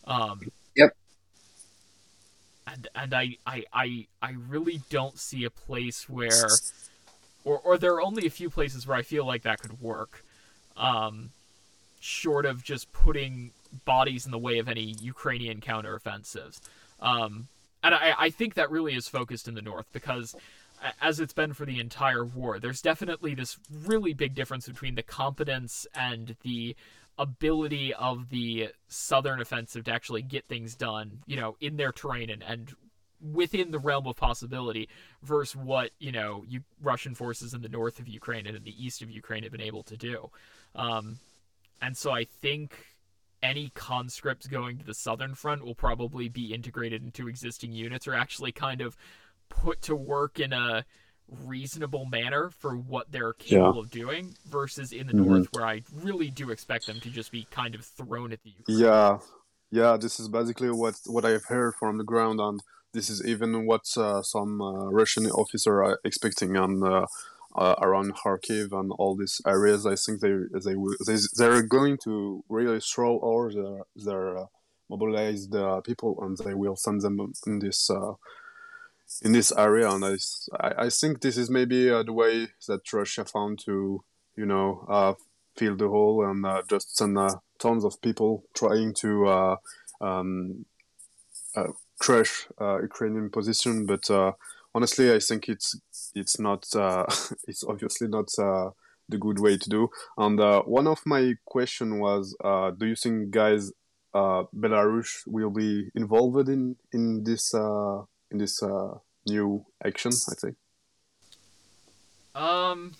Um, 0.06 0.40
Yep. 0.76 0.96
And 2.66 2.88
and 2.94 3.14
I, 3.14 3.36
I 3.46 3.64
I 3.72 4.06
I 4.22 4.30
really 4.48 4.80
don't 4.90 5.18
see 5.18 5.44
a 5.44 5.50
place 5.50 6.08
where 6.08 6.48
or 7.44 7.58
or 7.58 7.78
there 7.78 7.94
are 7.94 8.02
only 8.02 8.26
a 8.26 8.30
few 8.30 8.50
places 8.50 8.86
where 8.86 8.96
I 8.96 9.02
feel 9.02 9.26
like 9.26 9.42
that 9.42 9.60
could 9.60 9.80
work. 9.80 10.24
Um 10.76 11.30
short 12.00 12.46
of 12.46 12.64
just 12.64 12.92
putting 12.92 13.52
bodies 13.84 14.24
in 14.24 14.32
the 14.32 14.38
way 14.38 14.58
of 14.58 14.68
any 14.68 14.94
Ukrainian 15.00 15.60
counteroffensives. 15.60 16.60
Um 17.00 17.48
and 17.82 17.94
I, 17.94 18.14
I 18.18 18.30
think 18.30 18.54
that 18.54 18.70
really 18.70 18.94
is 18.94 19.08
focused 19.08 19.48
in 19.48 19.54
the 19.54 19.62
north 19.62 19.86
because 19.92 20.34
as 21.00 21.20
it's 21.20 21.32
been 21.32 21.52
for 21.52 21.64
the 21.64 21.80
entire 21.80 22.24
war, 22.24 22.58
there's 22.58 22.82
definitely 22.82 23.34
this 23.34 23.58
really 23.84 24.12
big 24.12 24.34
difference 24.34 24.66
between 24.66 24.94
the 24.94 25.02
competence 25.02 25.86
and 25.94 26.36
the 26.42 26.76
ability 27.18 27.92
of 27.94 28.30
the 28.30 28.68
southern 28.88 29.40
offensive 29.40 29.84
to 29.84 29.92
actually 29.92 30.22
get 30.22 30.46
things 30.46 30.74
done, 30.74 31.18
you 31.26 31.36
know, 31.36 31.56
in 31.60 31.76
their 31.76 31.92
terrain 31.92 32.30
and, 32.30 32.42
and 32.42 32.74
within 33.20 33.70
the 33.70 33.78
realm 33.78 34.06
of 34.06 34.16
possibility 34.16 34.88
versus 35.22 35.54
what, 35.54 35.90
you 35.98 36.10
know, 36.10 36.42
you, 36.48 36.62
Russian 36.82 37.14
forces 37.14 37.52
in 37.52 37.60
the 37.60 37.68
north 37.68 37.98
of 37.98 38.08
Ukraine 38.08 38.46
and 38.46 38.56
in 38.56 38.64
the 38.64 38.84
east 38.84 39.02
of 39.02 39.10
Ukraine 39.10 39.42
have 39.42 39.52
been 39.52 39.60
able 39.60 39.82
to 39.84 39.96
do. 39.96 40.30
Um, 40.74 41.18
and 41.80 41.96
so 41.96 42.10
I 42.12 42.24
think 42.24 42.86
any 43.42 43.70
conscripts 43.74 44.46
going 44.46 44.78
to 44.78 44.84
the 44.84 44.94
southern 44.94 45.34
front 45.34 45.64
will 45.64 45.74
probably 45.74 46.28
be 46.28 46.52
integrated 46.52 47.02
into 47.02 47.26
existing 47.28 47.72
units 47.72 48.06
or 48.06 48.14
actually 48.14 48.52
kind 48.52 48.80
of 48.82 48.96
put 49.48 49.80
to 49.82 49.96
work 49.96 50.38
in 50.38 50.52
a 50.52 50.84
reasonable 51.44 52.04
manner 52.04 52.50
for 52.50 52.76
what 52.76 53.10
they're 53.12 53.32
capable 53.32 53.76
Yeah. 53.76 53.80
of 53.80 53.90
doing 53.90 54.34
versus 54.46 54.92
in 54.92 55.06
the 55.06 55.12
Mhm. 55.14 55.26
north 55.26 55.48
where 55.52 55.64
I 55.64 55.82
really 55.94 56.28
do 56.30 56.50
expect 56.50 56.86
them 56.86 57.00
to 57.00 57.10
just 57.10 57.30
be 57.32 57.44
kind 57.50 57.74
of 57.74 57.84
thrown 57.84 58.32
at 58.32 58.42
the 58.42 58.50
Ukraine. 58.50 58.78
Yeah, 58.78 59.18
yeah. 59.70 59.96
This 59.96 60.20
is 60.20 60.28
basically 60.28 60.70
what 60.70 60.96
what 61.06 61.24
I've 61.24 61.44
heard 61.46 61.74
from 61.76 61.98
the 61.98 62.04
ground, 62.04 62.40
and 62.40 62.60
this 62.92 63.08
is 63.08 63.24
even 63.24 63.64
what 63.64 63.86
uh, 63.96 64.22
some 64.22 64.60
uh, 64.60 64.90
Russian 64.90 65.26
officer 65.30 65.82
are 65.84 66.00
expecting 66.04 66.56
on 66.56 66.82
uh, 66.82 67.06
uh, 67.54 67.74
around 67.80 68.14
Kharkiv 68.14 68.72
and 68.72 68.92
all 68.92 69.16
these 69.16 69.40
areas. 69.46 69.86
I 69.86 69.96
think 69.96 70.20
they 70.20 70.34
they 70.52 70.74
they 71.06 71.16
they're 71.36 71.62
going 71.62 71.98
to 72.04 72.44
really 72.48 72.80
throw 72.80 73.16
all 73.18 73.50
their 73.50 73.84
their 73.96 74.38
uh, 74.38 74.46
mobilized 74.88 75.54
uh, 75.54 75.80
people, 75.80 76.18
and 76.22 76.38
they 76.38 76.54
will 76.54 76.76
send 76.76 77.00
them 77.00 77.32
in 77.46 77.58
this. 77.58 77.90
Uh, 77.90 78.14
in 79.22 79.32
this 79.32 79.50
area, 79.58 79.90
and 79.90 80.04
I 80.04 80.16
I 80.86 80.88
think 80.88 81.20
this 81.20 81.36
is 81.36 81.50
maybe 81.50 81.90
uh, 81.90 82.04
the 82.04 82.12
way 82.12 82.46
that 82.68 82.92
Russia 82.92 83.24
found 83.24 83.58
to, 83.64 84.04
you 84.36 84.46
know, 84.46 84.86
uh, 84.88 85.14
fill 85.56 85.76
the 85.76 85.88
hole 85.88 86.24
and 86.24 86.46
just 86.68 86.96
send 86.96 87.18
tons 87.58 87.84
of 87.84 88.00
people 88.02 88.44
trying 88.54 88.94
to 88.94 89.56
um, 90.00 90.64
crush 91.98 92.46
Ukrainian 92.60 93.30
position. 93.30 93.84
But 93.84 94.08
honestly, 94.74 95.12
I 95.12 95.18
think 95.18 95.48
it's 95.48 95.76
it's 96.14 96.38
not 96.38 96.66
uh, 96.74 97.06
it's 97.48 97.64
obviously 97.64 98.08
not 98.08 98.28
uh, 98.38 98.70
the 99.08 99.18
good 99.18 99.38
way 99.40 99.56
to 99.58 99.68
do. 99.68 99.88
And 100.16 100.40
uh, 100.40 100.62
one 100.62 100.86
of 100.86 101.00
my 101.04 101.34
question 101.44 101.98
was, 101.98 102.36
uh, 102.44 102.70
do 102.70 102.86
you 102.86 102.94
think, 102.96 103.30
guys, 103.30 103.72
uh, 104.14 104.44
Belarus 104.56 105.22
will 105.26 105.50
be 105.50 105.90
involved 105.94 106.48
in 106.48 106.76
in 106.92 107.24
this 107.24 107.54
uh, 107.54 108.02
in 108.30 108.38
this 108.38 108.62
uh, 108.62 108.98
new 109.26 109.64
action? 109.84 110.12
I 110.30 110.34
think. 110.34 110.56
Um, 112.34 112.92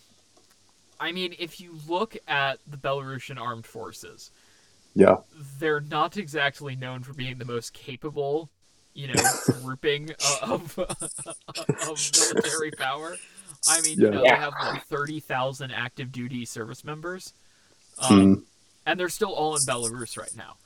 I 0.98 1.12
mean, 1.12 1.34
if 1.38 1.60
you 1.60 1.78
look 1.88 2.16
at 2.26 2.58
the 2.66 2.76
Belarusian 2.76 3.40
armed 3.40 3.66
forces, 3.66 4.30
Yeah. 4.94 5.18
they're 5.58 5.80
not 5.80 6.16
exactly 6.16 6.74
known 6.76 7.02
for 7.04 7.14
being 7.14 7.38
the 7.38 7.44
most 7.44 7.72
capable, 7.72 8.50
you 8.94 9.08
know, 9.08 9.38
grouping 9.62 10.10
of 10.42 10.78
of 10.78 12.10
military 12.16 12.72
power. 12.72 13.16
I 13.68 13.80
mean, 13.82 13.98
you 14.00 14.10
know, 14.10 14.22
they 14.22 14.24
Yeah. 14.28 14.36
have 14.36 14.54
like 14.60 14.84
thirty 14.84 15.20
thousand 15.20 15.70
active 15.72 16.12
duty 16.12 16.44
service 16.44 16.84
members, 16.84 17.34
um, 17.98 18.10
Mm, 18.10 18.42
and 18.86 19.00
they're 19.00 19.08
still 19.08 19.32
all 19.32 19.56
in 19.56 19.62
Belarus 19.62 20.16
right 20.18 20.34
now. 20.34 20.56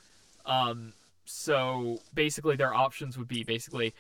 Um, 0.47 0.93
so 1.25 1.99
basically, 2.15 2.57
their 2.57 2.75
options 2.75 3.17
would 3.19 3.29
be 3.29 3.45
basically 3.45 3.95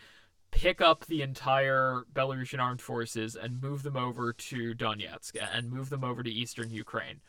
pick 0.53 0.81
up 0.81 1.05
the 1.07 1.21
entire 1.23 2.05
Belarusian 2.15 2.61
armed 2.61 2.81
forces 2.81 3.35
and 3.35 3.61
move 3.61 3.83
them 3.83 3.97
over 3.97 4.33
to 4.33 4.73
Donetsk 4.75 5.33
and 5.53 5.71
move 5.73 5.91
them 5.91 6.05
over 6.05 6.23
to 6.23 6.31
eastern 6.31 6.71
Ukraine. 6.71 7.21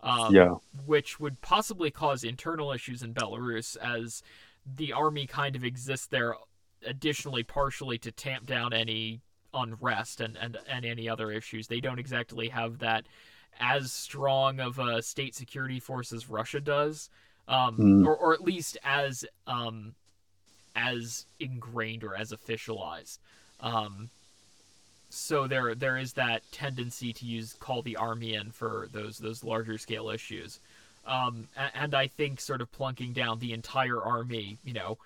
Um, 0.00 0.34
yeah. 0.34 0.56
which 0.84 1.18
would 1.18 1.40
possibly 1.40 1.90
cause 1.90 2.24
internal 2.24 2.72
issues 2.72 3.02
in 3.02 3.14
Belarus 3.14 3.74
as 3.78 4.22
the 4.76 4.92
army 4.92 5.26
kind 5.26 5.56
of 5.56 5.64
exists 5.64 6.06
there 6.06 6.34
additionally 6.86 7.42
partially 7.42 7.98
to 7.98 8.12
tamp 8.12 8.46
down 8.46 8.72
any 8.72 9.20
unrest 9.52 10.20
and, 10.20 10.36
and, 10.36 10.58
and 10.68 10.84
any 10.84 11.08
other 11.08 11.30
issues. 11.30 11.66
They 11.66 11.80
don't 11.80 11.98
exactly 11.98 12.48
have 12.48 12.78
that 12.78 13.04
as 13.60 13.92
strong 13.92 14.58
of 14.60 14.78
a 14.78 15.00
state 15.02 15.34
security 15.34 15.78
force 15.80 16.12
as 16.12 16.28
Russia 16.28 16.60
does. 16.60 17.08
Um, 17.46 17.76
Mm. 17.76 18.06
or, 18.06 18.16
or 18.16 18.32
at 18.32 18.40
least 18.40 18.78
as 18.82 19.22
um, 19.46 19.94
as 20.74 21.26
ingrained 21.38 22.02
or 22.02 22.16
as 22.16 22.32
officialized. 22.32 23.18
Um, 23.60 24.08
so 25.10 25.46
there 25.46 25.74
there 25.74 25.98
is 25.98 26.14
that 26.14 26.42
tendency 26.52 27.12
to 27.12 27.26
use 27.26 27.52
call 27.52 27.82
the 27.82 27.96
army 27.96 28.32
in 28.34 28.50
for 28.50 28.88
those 28.92 29.18
those 29.18 29.44
larger 29.44 29.76
scale 29.76 30.08
issues 30.08 30.58
um, 31.06 31.48
and 31.74 31.94
i 31.94 32.06
think 32.06 32.40
sort 32.40 32.60
of 32.60 32.70
plunking 32.72 33.12
down 33.12 33.38
the 33.38 33.52
entire 33.52 34.00
army 34.00 34.58
you 34.64 34.72
know 34.72 34.98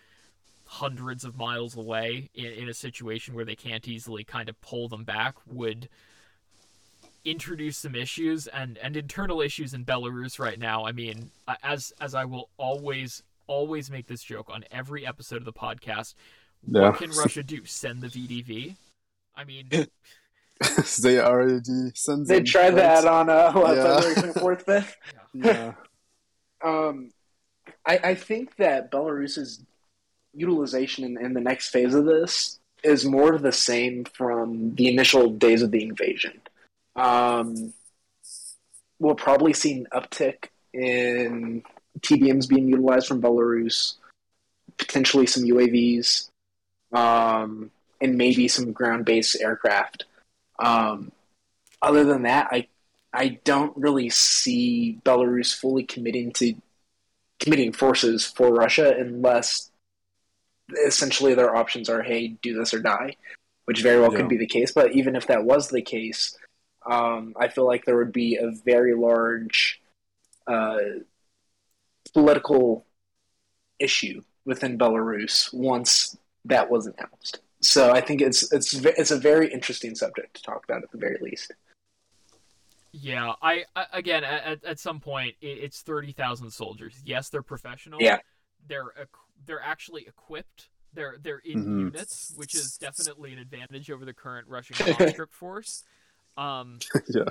hundreds 0.66 1.24
of 1.24 1.36
miles 1.36 1.76
away 1.76 2.28
in, 2.34 2.44
in 2.46 2.68
a 2.68 2.74
situation 2.74 3.34
where 3.34 3.44
they 3.44 3.54
can't 3.56 3.88
easily 3.88 4.22
kind 4.24 4.48
of 4.48 4.60
pull 4.60 4.88
them 4.88 5.02
back 5.04 5.34
would 5.46 5.88
introduce 7.24 7.76
some 7.78 7.94
issues 7.94 8.46
and 8.46 8.78
and 8.78 8.96
internal 8.96 9.40
issues 9.40 9.74
in 9.74 9.84
belarus 9.84 10.38
right 10.38 10.58
now 10.58 10.86
i 10.86 10.92
mean 10.92 11.30
uh, 11.46 11.54
as 11.62 11.92
as 12.00 12.14
i 12.14 12.24
will 12.24 12.48
always 12.58 13.22
always 13.46 13.90
make 13.90 14.06
this 14.06 14.22
joke 14.22 14.48
on 14.50 14.64
every 14.70 15.06
episode 15.06 15.36
of 15.36 15.44
the 15.44 15.52
podcast 15.52 16.14
Yeah. 16.66 16.82
what 16.90 16.98
can 16.98 17.10
russia 17.18 17.42
do 17.42 17.64
send 17.64 18.00
the 18.02 18.08
vdv 18.08 18.76
i 19.36 19.44
mean 19.44 19.68
they 21.02 21.20
already 21.20 21.62
sent. 21.94 22.26
They 22.26 22.42
tried 22.42 22.72
that 22.72 23.04
on 23.06 23.30
uh, 23.30 23.52
what, 23.52 23.76
Yeah. 23.76 24.00
February 24.00 24.32
24th, 24.32 24.64
5th. 24.64 24.94
Yeah. 25.32 25.72
Um, 26.62 27.12
I, 27.86 27.98
I 28.02 28.14
think 28.14 28.56
that 28.56 28.90
Belarus's 28.90 29.62
utilization 30.34 31.04
in, 31.04 31.24
in 31.24 31.34
the 31.34 31.40
next 31.40 31.68
phase 31.68 31.94
of 31.94 32.04
this 32.04 32.58
is 32.82 33.04
more 33.04 33.34
of 33.34 33.42
the 33.42 33.52
same 33.52 34.04
from 34.04 34.74
the 34.74 34.88
initial 34.88 35.30
days 35.30 35.62
of 35.62 35.70
the 35.70 35.82
invasion. 35.82 36.40
Um, 36.94 37.72
we'll 38.98 39.14
probably 39.14 39.52
see 39.52 39.72
an 39.72 39.86
uptick 39.92 40.48
in 40.72 41.62
TBMs 42.00 42.48
being 42.48 42.68
utilized 42.68 43.06
from 43.06 43.22
Belarus, 43.22 43.94
potentially 44.76 45.26
some 45.26 45.44
UAVs, 45.44 46.28
um, 46.92 47.70
and 48.00 48.16
maybe 48.16 48.48
some 48.48 48.72
ground-based 48.72 49.40
aircraft. 49.40 50.04
Um, 50.58 51.12
other 51.82 52.04
than 52.04 52.22
that, 52.22 52.48
I 52.50 52.68
I 53.12 53.40
don't 53.44 53.76
really 53.76 54.10
see 54.10 55.00
Belarus 55.04 55.54
fully 55.54 55.84
committing 55.84 56.32
to 56.34 56.54
committing 57.40 57.72
forces 57.72 58.26
for 58.26 58.52
Russia 58.52 58.94
unless 58.98 59.70
essentially 60.84 61.34
their 61.34 61.54
options 61.54 61.88
are, 61.88 62.02
hey, 62.02 62.28
do 62.42 62.58
this 62.58 62.74
or 62.74 62.80
die, 62.80 63.16
which 63.64 63.82
very 63.82 64.00
well 64.00 64.12
Yeah. 64.12 64.18
could 64.18 64.28
be 64.28 64.36
the 64.36 64.46
case. 64.46 64.72
But 64.72 64.92
even 64.92 65.16
if 65.16 65.28
that 65.28 65.44
was 65.44 65.68
the 65.68 65.82
case, 65.82 66.36
um, 66.84 67.34
I 67.38 67.48
feel 67.48 67.66
like 67.66 67.84
there 67.84 67.96
would 67.96 68.12
be 68.12 68.36
a 68.36 68.50
very 68.50 68.94
large 68.94 69.80
uh, 70.46 70.78
political 72.12 72.86
issue 73.78 74.22
within 74.44 74.78
Belarus 74.78 75.52
once 75.52 76.16
that 76.44 76.70
was 76.70 76.86
announced. 76.86 77.40
So 77.60 77.92
I 77.92 78.00
think 78.00 78.20
it's 78.20 78.50
it's 78.52 78.72
it's 78.72 79.10
a 79.10 79.18
very 79.18 79.52
interesting 79.52 79.94
subject 79.94 80.34
to 80.36 80.42
talk 80.42 80.64
about 80.64 80.82
at 80.82 80.90
the 80.90 80.98
very 80.98 81.18
least. 81.20 81.52
Yeah, 82.92 83.32
I, 83.42 83.64
I 83.76 83.84
again 83.92 84.24
at, 84.24 84.64
at 84.64 84.78
some 84.78 85.00
point 85.00 85.34
it, 85.40 85.58
it's 85.58 85.82
thirty 85.82 86.12
thousand 86.12 86.50
soldiers. 86.50 86.94
Yes, 87.04 87.28
they're 87.28 87.42
professional. 87.42 88.00
Yeah. 88.02 88.18
they're 88.66 88.84
they're 89.46 89.60
actually 89.62 90.06
equipped. 90.06 90.68
They're 90.94 91.16
they're 91.22 91.40
in 91.44 91.64
Mhm. 91.64 91.78
units, 91.80 92.32
which 92.36 92.54
is 92.54 92.78
definitely 92.78 93.32
an 93.34 93.38
advantage 93.38 93.90
over 93.90 94.04
the 94.04 94.14
current 94.14 94.48
Russian 94.48 94.74
conscript 94.96 95.34
force. 95.34 95.84
Um, 96.36 96.78
yeah. 97.08 97.24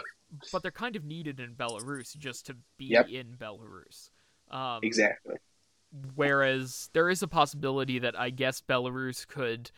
but 0.51 0.61
they're 0.61 0.71
kind 0.71 0.95
of 0.95 1.03
needed 1.05 1.39
in 1.39 1.55
Belarus 1.55 2.15
just 2.17 2.45
to 2.47 2.57
be 2.77 2.85
Yep. 2.85 3.09
in 3.09 3.35
Belarus. 3.37 4.09
Um, 4.51 4.79
Exactly. 4.83 5.35
Whereas 6.15 6.89
there 6.93 7.09
is 7.09 7.23
a 7.23 7.27
possibility 7.27 7.97
that 7.99 8.19
I 8.19 8.29
guess 8.29 8.61
Belarus 8.61 9.25
could 9.25 9.71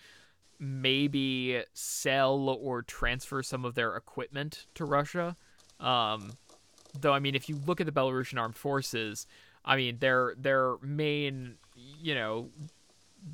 maybe 0.59 1.63
sell 1.73 2.49
or 2.49 2.81
transfer 2.81 3.41
some 3.43 3.63
of 3.63 3.75
their 3.75 3.95
equipment 3.95 4.65
to 4.75 4.85
Russia. 4.85 5.37
Um, 5.79 6.33
though 6.99 7.13
I 7.13 7.19
mean, 7.19 7.35
if 7.35 7.49
you 7.49 7.59
look 7.65 7.79
at 7.79 7.85
the 7.85 7.91
Belarusian 7.91 8.39
armed 8.39 8.55
forces, 8.55 9.27
I 9.65 9.75
mean 9.75 9.97
their 9.99 10.35
their 10.37 10.75
main 10.81 11.55
you 11.75 12.15
know 12.15 12.49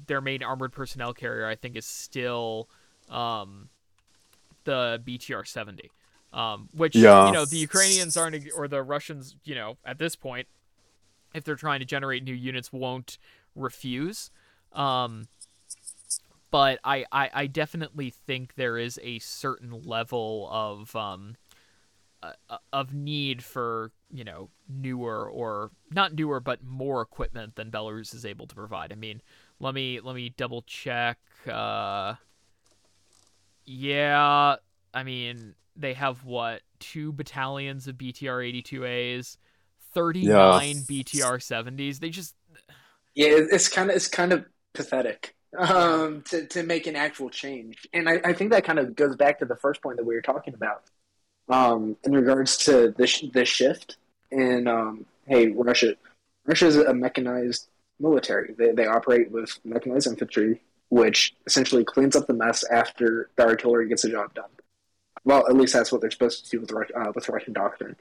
their 0.07 0.21
main 0.21 0.43
armored 0.43 0.71
personnel 0.73 1.13
carrier 1.13 1.47
I 1.47 1.55
think 1.55 1.75
is 1.75 1.85
still 1.85 2.67
um, 3.09 3.69
the 4.65 5.01
BTR 5.05 5.47
seventy. 5.47 5.91
Um, 6.33 6.69
which 6.75 6.95
Yeah. 6.95 7.23
you 7.23 7.31
know 7.31 7.45
the 7.45 7.57
Ukrainians 7.57 8.17
aren't 8.17 8.35
or 8.55 8.67
the 8.67 8.83
Russians 8.83 9.35
you 9.45 9.55
know 9.55 9.77
at 9.85 9.97
this 9.99 10.15
point 10.15 10.47
if 11.33 11.43
they're 11.43 11.55
trying 11.55 11.79
to 11.79 11.85
generate 11.85 12.23
new 12.23 12.33
units 12.33 12.73
won't 12.73 13.17
refuse 13.55 14.31
um, 14.73 15.27
but 16.51 16.79
I, 16.83 17.05
I, 17.11 17.29
I 17.33 17.47
definitely 17.47 18.09
think 18.09 18.55
there 18.55 18.77
is 18.77 18.99
a 19.03 19.19
certain 19.19 19.81
level 19.83 20.47
of 20.51 20.95
um, 20.95 21.35
uh, 22.25 22.53
uh, 22.53 22.57
of 22.73 22.93
need 22.93 23.43
for 23.43 23.91
you 24.11 24.23
know 24.23 24.49
newer 24.69 25.29
or 25.29 25.71
not 25.91 26.13
newer 26.13 26.39
but 26.39 26.63
more 26.63 27.01
equipment 27.01 27.55
than 27.55 27.71
Belarus 27.71 28.13
is 28.13 28.25
able 28.25 28.47
to 28.47 28.55
provide. 28.55 28.91
I 28.91 28.95
mean, 28.95 29.21
let 29.59 29.73
me 29.73 29.99
let 29.99 30.15
me 30.15 30.33
double 30.35 30.63
check. 30.63 31.19
Uh, 31.47 32.15
yeah, 33.65 34.55
I 34.93 35.03
mean 35.03 35.55
they 35.75 35.93
have 35.93 36.23
what 36.23 36.61
two 36.79 37.11
battalions 37.11 37.87
of 37.87 37.95
BTR 37.95 38.63
82As, 38.63 39.37
39 39.93 40.75
BTR 40.75 41.37
70s. 41.39 41.99
They 41.99 42.09
just 42.09 42.35
Yeah, 43.13 43.27
it's 43.29 43.69
kind 43.69 43.89
of 43.89 43.95
it's 43.95 44.07
kind 44.07 44.33
of 44.33 44.45
pathetic 44.73 45.35
um, 45.57 46.21
to 46.29 46.45
to 46.47 46.63
make 46.63 46.87
an 46.87 46.95
actual 46.95 47.29
change. 47.29 47.87
And 47.93 48.09
I, 48.09 48.21
I 48.23 48.33
think 48.33 48.51
that 48.51 48.63
kind 48.63 48.79
of 48.79 48.95
goes 48.95 49.15
back 49.15 49.39
to 49.39 49.45
the 49.45 49.55
first 49.55 49.81
point 49.81 49.97
that 49.97 50.05
we 50.05 50.15
were 50.15 50.21
talking 50.21 50.53
about 50.53 50.83
um, 51.49 51.97
in 52.03 52.13
regards 52.13 52.57
to 52.57 52.93
this 52.97 53.23
the 53.33 53.45
shift. 53.45 53.97
And 54.31 54.67
um, 54.67 55.05
hey, 55.27 55.47
Russia, 55.47 55.95
Russia 56.45 56.67
is 56.67 56.75
a 56.75 56.93
mechanized 56.93 57.67
military. 57.99 58.53
They 58.57 58.71
they 58.71 58.85
operate 58.85 59.31
with 59.31 59.57
mechanized 59.63 60.07
infantry, 60.07 60.61
which 60.89 61.35
essentially 61.45 61.83
cleans 61.83 62.15
up 62.15 62.27
the 62.27 62.33
mess 62.33 62.63
after 62.69 63.29
the 63.35 63.43
artillery 63.43 63.87
gets 63.87 64.03
the 64.03 64.09
job 64.09 64.33
done. 64.33 64.49
Well, 65.23 65.47
at 65.47 65.55
least 65.55 65.73
that's 65.73 65.91
what 65.91 66.01
they're 66.01 66.11
supposed 66.11 66.45
to 66.45 66.51
do 66.51 66.61
with 66.61 66.91
uh, 66.95 67.11
with 67.13 67.29
Russian 67.29 67.53
doctrine. 67.53 67.95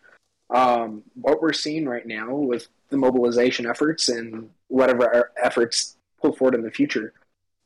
Um, 0.51 1.03
what 1.15 1.41
we're 1.41 1.55
seeing 1.55 1.89
right 1.89 2.07
now 2.07 2.35
with 2.35 2.69
the 2.91 2.99
mobilization 2.99 3.67
efforts 3.67 4.09
and 4.09 4.51
whatever 4.69 5.33
efforts 5.43 5.97
pull 6.21 6.33
forward 6.33 6.55
in 6.55 6.63
the 6.63 6.71
future 6.71 7.15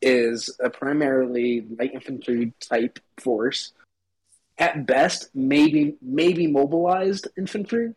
is 0.00 0.56
a 0.62 0.70
primarily 0.70 1.66
light 1.76 1.92
infantry 1.92 2.52
type 2.60 3.00
force. 3.18 3.72
At 4.58 4.86
best, 4.86 5.30
maybe 5.34 5.94
maybe 6.02 6.48
mobilized 6.48 7.28
infantry, 7.36 7.94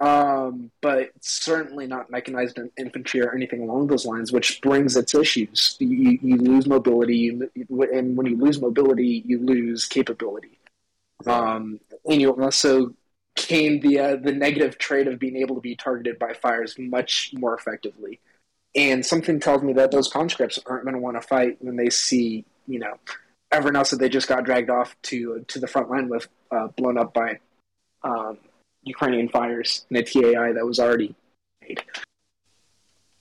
um, 0.00 0.72
but 0.80 1.10
certainly 1.20 1.86
not 1.86 2.10
mechanized 2.10 2.58
infantry 2.76 3.20
or 3.20 3.32
anything 3.32 3.62
along 3.62 3.86
those 3.86 4.04
lines, 4.04 4.32
which 4.32 4.60
brings 4.62 4.96
its 4.96 5.14
issues. 5.14 5.76
You, 5.78 6.18
you 6.20 6.36
lose 6.38 6.66
mobility, 6.66 7.28
and 7.28 8.16
when 8.16 8.26
you 8.26 8.36
lose 8.36 8.60
mobility, 8.60 9.22
you 9.24 9.38
lose 9.38 9.86
capability. 9.86 10.58
Um, 11.24 11.78
and 12.04 12.20
you 12.20 12.32
also 12.32 12.94
gain 13.36 13.80
the 13.80 14.00
uh, 14.00 14.16
the 14.16 14.32
negative 14.32 14.78
trait 14.78 15.06
of 15.06 15.20
being 15.20 15.36
able 15.36 15.54
to 15.54 15.60
be 15.60 15.76
targeted 15.76 16.18
by 16.18 16.32
fires 16.32 16.76
much 16.78 17.30
more 17.34 17.54
effectively. 17.54 18.18
And 18.74 19.04
something 19.04 19.38
tells 19.38 19.62
me 19.62 19.72
that 19.74 19.90
those 19.90 20.08
conscripts 20.08 20.58
aren't 20.66 20.84
going 20.84 20.94
to 20.94 21.00
want 21.00 21.20
to 21.20 21.26
fight 21.26 21.58
when 21.60 21.76
they 21.76 21.90
see, 21.90 22.44
you 22.66 22.78
know, 22.78 22.98
everyone 23.52 23.76
else 23.76 23.90
that 23.90 23.98
they 23.98 24.08
just 24.08 24.28
got 24.28 24.44
dragged 24.44 24.70
off 24.70 24.96
to 25.02 25.44
to 25.48 25.58
the 25.58 25.66
front 25.66 25.90
line 25.90 26.08
with 26.08 26.28
uh, 26.50 26.68
blown 26.68 26.98
up 26.98 27.14
by 27.14 27.38
um, 28.02 28.38
Ukrainian 28.82 29.28
fires 29.28 29.86
in 29.90 29.96
a 29.96 30.02
TAI 30.02 30.52
that 30.52 30.66
was 30.66 30.78
already 30.80 31.14
made. 31.60 31.82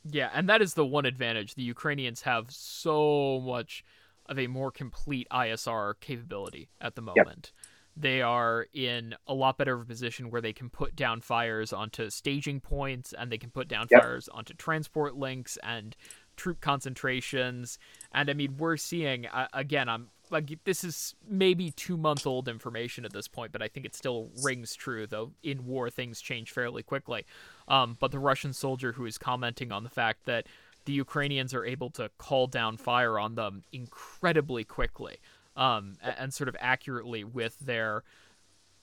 Yeah, 0.10 0.30
and 0.34 0.50
that 0.50 0.62
is 0.62 0.74
the 0.74 0.86
one 0.86 1.06
advantage. 1.06 1.54
The 1.56 1.62
Ukrainians 1.62 2.22
have 2.22 2.50
so 2.50 3.40
much 3.46 3.84
of 4.26 4.40
a 4.40 4.48
more 4.48 4.72
complete 4.72 5.28
ISR 5.32 5.94
capability 6.00 6.70
at 6.80 6.96
the 6.96 7.02
moment. 7.02 7.52
Yep 7.54 7.68
they 7.96 8.22
are 8.22 8.68
in 8.74 9.16
a 9.28 9.34
lot 9.34 9.58
better 9.58 9.76
of 9.76 9.82
a 9.82 9.86
position 9.86 10.30
where 10.30 10.42
they 10.42 10.54
can 10.54 10.70
put 10.70 10.96
down 10.96 11.22
fires 11.22 11.74
onto 11.74 12.10
staging 12.10 12.60
points 12.60 13.14
and 13.18 13.32
they 13.32 13.38
can 13.38 13.50
put 13.50 13.68
down 13.68 13.88
yep. 13.92 14.02
fires 14.02 14.30
onto 14.30 14.54
transport 14.54 15.16
links 15.16 15.58
and 15.62 15.96
troop 16.38 16.62
concentrations. 16.62 17.78
And 18.14 18.30
I 18.30 18.34
mean, 18.34 18.56
we're 18.58 18.78
seeing 18.78 19.26
uh, 19.26 19.48
again. 19.54 19.90
I'm 19.90 20.08
like 20.32 20.58
this 20.64 20.84
is 20.84 21.16
maybe 21.28 21.72
two 21.72 21.98
month 21.98 22.26
old 22.26 22.48
information 22.48 23.06
at 23.06 23.14
this 23.14 23.28
point, 23.28 23.52
but 23.52 23.62
I 23.62 23.68
think 23.68 23.86
it 23.86 23.96
still 23.96 24.30
rings 24.44 24.76
true. 24.76 25.06
Though 25.06 25.32
in 25.44 25.66
war, 25.66 25.90
things 25.90 26.22
change 26.22 26.52
fairly 26.52 26.84
quickly. 26.84 27.26
Um, 27.68 27.98
but 28.00 28.12
the 28.12 28.20
Russian 28.20 28.54
soldier 28.54 28.94
who 28.94 29.06
is 29.06 29.18
commenting 29.18 29.72
on 29.72 29.84
the 29.84 29.90
fact 29.90 30.26
that 30.26 30.48
the 30.86 30.94
Ukrainians 30.94 31.54
are 31.54 31.66
able 31.66 31.90
to 31.92 32.10
call 32.18 32.48
down 32.48 32.78
fire 32.78 33.20
on 33.20 33.36
them 33.36 33.64
incredibly 33.72 34.64
quickly 34.64 35.18
um, 35.56 35.94
and 36.02 36.34
sort 36.34 36.48
of 36.48 36.56
accurately 36.60 37.24
with 37.24 37.60
their 37.60 38.04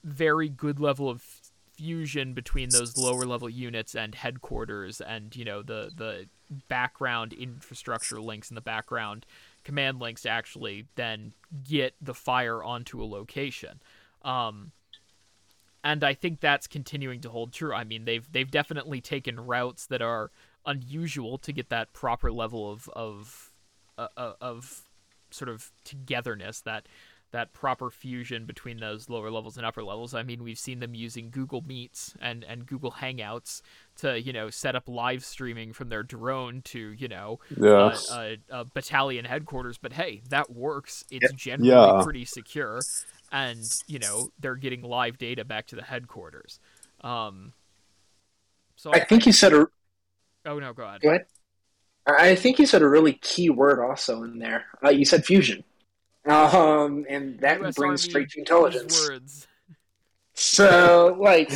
very 0.04 0.48
good 0.48 0.78
level 0.78 1.08
of 1.08 1.24
fusion 1.74 2.34
between 2.34 2.70
those 2.70 2.96
lower 2.96 3.24
level 3.24 3.48
units 3.48 3.94
and 3.94 4.16
headquarters 4.16 5.00
and 5.00 5.36
you 5.36 5.44
know 5.44 5.62
the 5.62 5.90
the 5.94 6.26
background 6.68 7.32
infrastructure 7.32 8.20
links 8.20 8.50
in 8.50 8.56
the 8.56 8.60
background 8.60 9.24
command 9.68 10.00
links 10.00 10.22
to 10.22 10.30
actually 10.30 10.86
then 10.94 11.32
get 11.62 11.94
the 12.00 12.14
fire 12.14 12.64
onto 12.64 13.02
a 13.02 13.04
location 13.04 13.80
um, 14.22 14.72
and 15.84 16.02
I 16.02 16.14
think 16.14 16.40
that's 16.40 16.66
continuing 16.66 17.20
to 17.22 17.30
hold 17.30 17.52
true. 17.52 17.72
I 17.72 17.84
mean, 17.84 18.04
they've 18.04 18.30
they've 18.30 18.50
definitely 18.50 19.00
taken 19.00 19.38
routes 19.38 19.86
that 19.86 20.02
are 20.02 20.30
unusual 20.66 21.38
to 21.38 21.52
get 21.52 21.68
that 21.70 21.92
proper 21.92 22.32
level 22.32 22.70
of 22.70 22.88
of 22.90 23.50
uh, 23.96 24.08
uh 24.16 24.32
of 24.40 24.82
sort 25.30 25.48
of 25.48 25.70
togetherness 25.84 26.60
that 26.62 26.86
that 27.30 27.52
proper 27.52 27.90
fusion 27.90 28.46
between 28.46 28.80
those 28.80 29.08
lower 29.08 29.30
levels 29.30 29.56
and 29.56 29.66
upper 29.66 29.84
levels. 29.84 30.14
I 30.14 30.22
mean, 30.22 30.42
we've 30.42 30.58
seen 30.58 30.80
them 30.80 30.94
using 30.94 31.30
Google 31.30 31.62
Meets 31.66 32.14
and, 32.20 32.44
and 32.44 32.66
Google 32.66 32.92
Hangouts 32.92 33.60
to, 33.96 34.20
you 34.20 34.32
know, 34.32 34.48
set 34.50 34.74
up 34.74 34.88
live 34.88 35.24
streaming 35.24 35.72
from 35.72 35.90
their 35.90 36.02
drone 36.02 36.62
to, 36.62 36.92
you 36.92 37.08
know, 37.08 37.38
yes. 37.54 38.10
a, 38.10 38.38
a, 38.50 38.64
battalion 38.64 39.24
headquarters. 39.24 39.78
But 39.78 39.92
hey, 39.92 40.22
that 40.30 40.50
works. 40.50 41.04
It's 41.10 41.32
generally 41.32 41.70
yeah. 41.70 42.00
pretty 42.02 42.24
secure. 42.24 42.80
And, 43.30 43.62
you 43.86 43.98
know, 43.98 44.30
they're 44.40 44.56
getting 44.56 44.82
live 44.82 45.18
data 45.18 45.44
back 45.44 45.66
to 45.68 45.76
the 45.76 45.82
headquarters. 45.82 46.60
Um, 47.02 47.52
so 48.76 48.90
I, 48.90 48.98
I 48.98 49.04
think 49.04 49.26
you 49.26 49.32
said 49.32 49.52
a. 49.52 49.66
Oh, 50.46 50.58
no, 50.58 50.72
go 50.72 50.84
ahead. 50.84 51.00
Go 51.02 51.10
ahead. 51.10 51.26
I 52.06 52.36
think 52.36 52.58
you 52.58 52.64
said 52.64 52.80
a 52.80 52.88
really 52.88 53.14
key 53.14 53.50
word 53.50 53.80
also 53.80 54.22
in 54.22 54.38
there. 54.38 54.64
Uh, 54.82 54.88
you 54.88 55.04
said 55.04 55.26
fusion, 55.26 55.62
um, 56.28 57.06
and 57.08 57.38
that 57.40 57.62
US 57.62 57.74
brings 57.74 58.02
Army 58.02 58.10
straight 58.10 58.30
to 58.30 58.38
intelligence. 58.40 59.08
Words. 59.08 59.46
So, 60.34 61.16
like, 61.20 61.50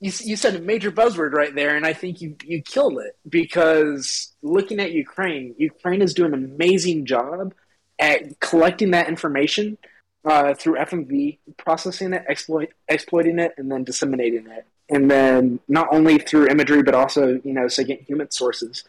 you 0.00 0.12
you 0.20 0.36
said 0.36 0.54
a 0.54 0.60
major 0.60 0.92
buzzword 0.92 1.32
right 1.32 1.54
there, 1.54 1.76
and 1.76 1.86
I 1.86 1.92
think 1.92 2.20
you 2.20 2.36
you 2.44 2.62
killed 2.62 2.98
it 2.98 3.16
because 3.28 4.32
looking 4.42 4.80
at 4.80 4.92
Ukraine, 4.92 5.54
Ukraine 5.58 6.02
is 6.02 6.14
doing 6.14 6.34
an 6.34 6.44
amazing 6.44 7.06
job 7.06 7.54
at 7.98 8.38
collecting 8.40 8.90
that 8.90 9.08
information 9.08 9.78
uh, 10.24 10.54
through 10.54 10.76
FMV, 10.76 11.38
processing 11.56 12.12
it, 12.12 12.24
exploit, 12.28 12.72
exploiting 12.88 13.38
it, 13.38 13.52
and 13.56 13.72
then 13.72 13.84
disseminating 13.84 14.46
it. 14.46 14.66
And 14.88 15.10
then 15.10 15.58
not 15.66 15.88
only 15.90 16.18
through 16.18 16.48
imagery, 16.48 16.82
but 16.82 16.94
also 16.94 17.40
you 17.42 17.52
know, 17.52 17.66
second 17.66 18.00
human 18.06 18.30
sources 18.30 18.84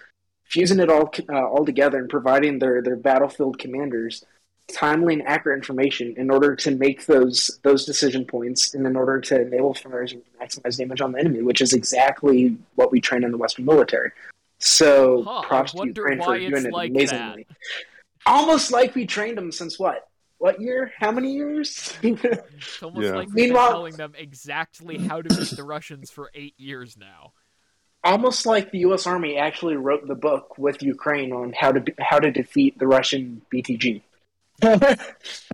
fusing 0.48 0.80
it 0.80 0.89
all 0.89 1.12
uh, 1.30 1.46
all 1.46 1.65
together 1.65 1.98
and 1.98 2.10
providing 2.10 2.60
their 2.60 2.82
their 2.82 2.96
battlefield 2.96 3.60
commanders 3.60 4.24
timely 4.73 5.13
and 5.13 5.23
accurate 5.27 5.58
information 5.58 6.13
in 6.17 6.30
order 6.30 6.56
to 6.56 6.71
make 6.71 7.06
those 7.06 7.60
those 7.63 7.86
decision 7.86 8.25
points 8.25 8.73
and 8.73 8.86
in 8.86 8.95
order 8.95 9.19
to 9.21 9.41
enable 9.41 9.73
fires 9.73 10.13
and 10.13 10.21
maximize 10.41 10.77
damage 10.77 11.01
on 11.01 11.12
the 11.13 11.19
enemy, 11.19 11.41
which 11.41 11.62
is 11.62 11.73
exactly 11.73 12.58
what 12.75 12.91
we 12.91 12.99
train 12.99 13.23
in 13.23 13.32
the 13.32 13.38
Western 13.38 13.65
military. 13.65 14.12
So 14.60 15.23
huh, 15.23 15.43
props 15.43 15.73
to 15.73 15.86
Ukraine 15.86 16.21
for 16.21 16.38
doing 16.38 16.65
it 16.65 16.73
like 16.73 16.91
amazingly. 16.91 17.45
That. 17.47 17.58
Almost 18.25 18.71
like 18.71 18.93
we 18.93 19.06
trained 19.06 19.38
them 19.38 19.51
since 19.51 19.80
what? 19.80 20.10
What 20.39 20.60
year? 20.62 20.91
How 20.97 21.12
many 21.12 21.34
years? 21.34 21.97
it's 22.03 22.84
almost 22.84 23.08
yeah. 23.08 23.15
like 23.15 23.30
we've 23.34 23.53
telling 23.53 23.95
them 23.95 24.13
exactly 24.17 24.97
how 24.97 25.21
to 25.21 25.30
beat 25.30 25.56
the 25.56 25.63
Russians 25.63 26.12
for 26.12 26.30
eight 26.34 26.53
years 26.58 26.97
now 26.97 27.32
almost 28.03 28.45
like 28.45 28.71
the 28.71 28.80
U.S. 28.80 29.06
Army 29.06 29.38
actually 29.38 29.75
wrote 29.75 30.08
the 30.08 30.15
book 30.15 30.58
with 30.58 30.82
Ukraine 30.82 31.32
on 31.34 31.53
how 31.53 31.71
to 31.71 31.84
how 31.99 32.19
to 32.19 32.32
defeat 32.32 32.80
the 32.80 32.88
Russian 32.88 33.41
BTG. 33.53 34.01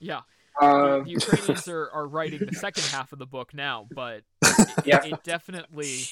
Yeah. 0.02 0.22
Um, 0.62 1.04
the 1.04 1.10
Ukrainians 1.10 1.68
are, 1.68 1.90
are 1.90 2.08
writing 2.08 2.40
the 2.46 2.56
second 2.56 2.84
half 2.86 3.12
of 3.12 3.20
the 3.20 3.26
book 3.26 3.54
now, 3.54 3.88
but 3.94 4.24
it, 4.44 4.86
yeah. 4.86 5.04
it 5.04 5.24
definitely 5.24 6.06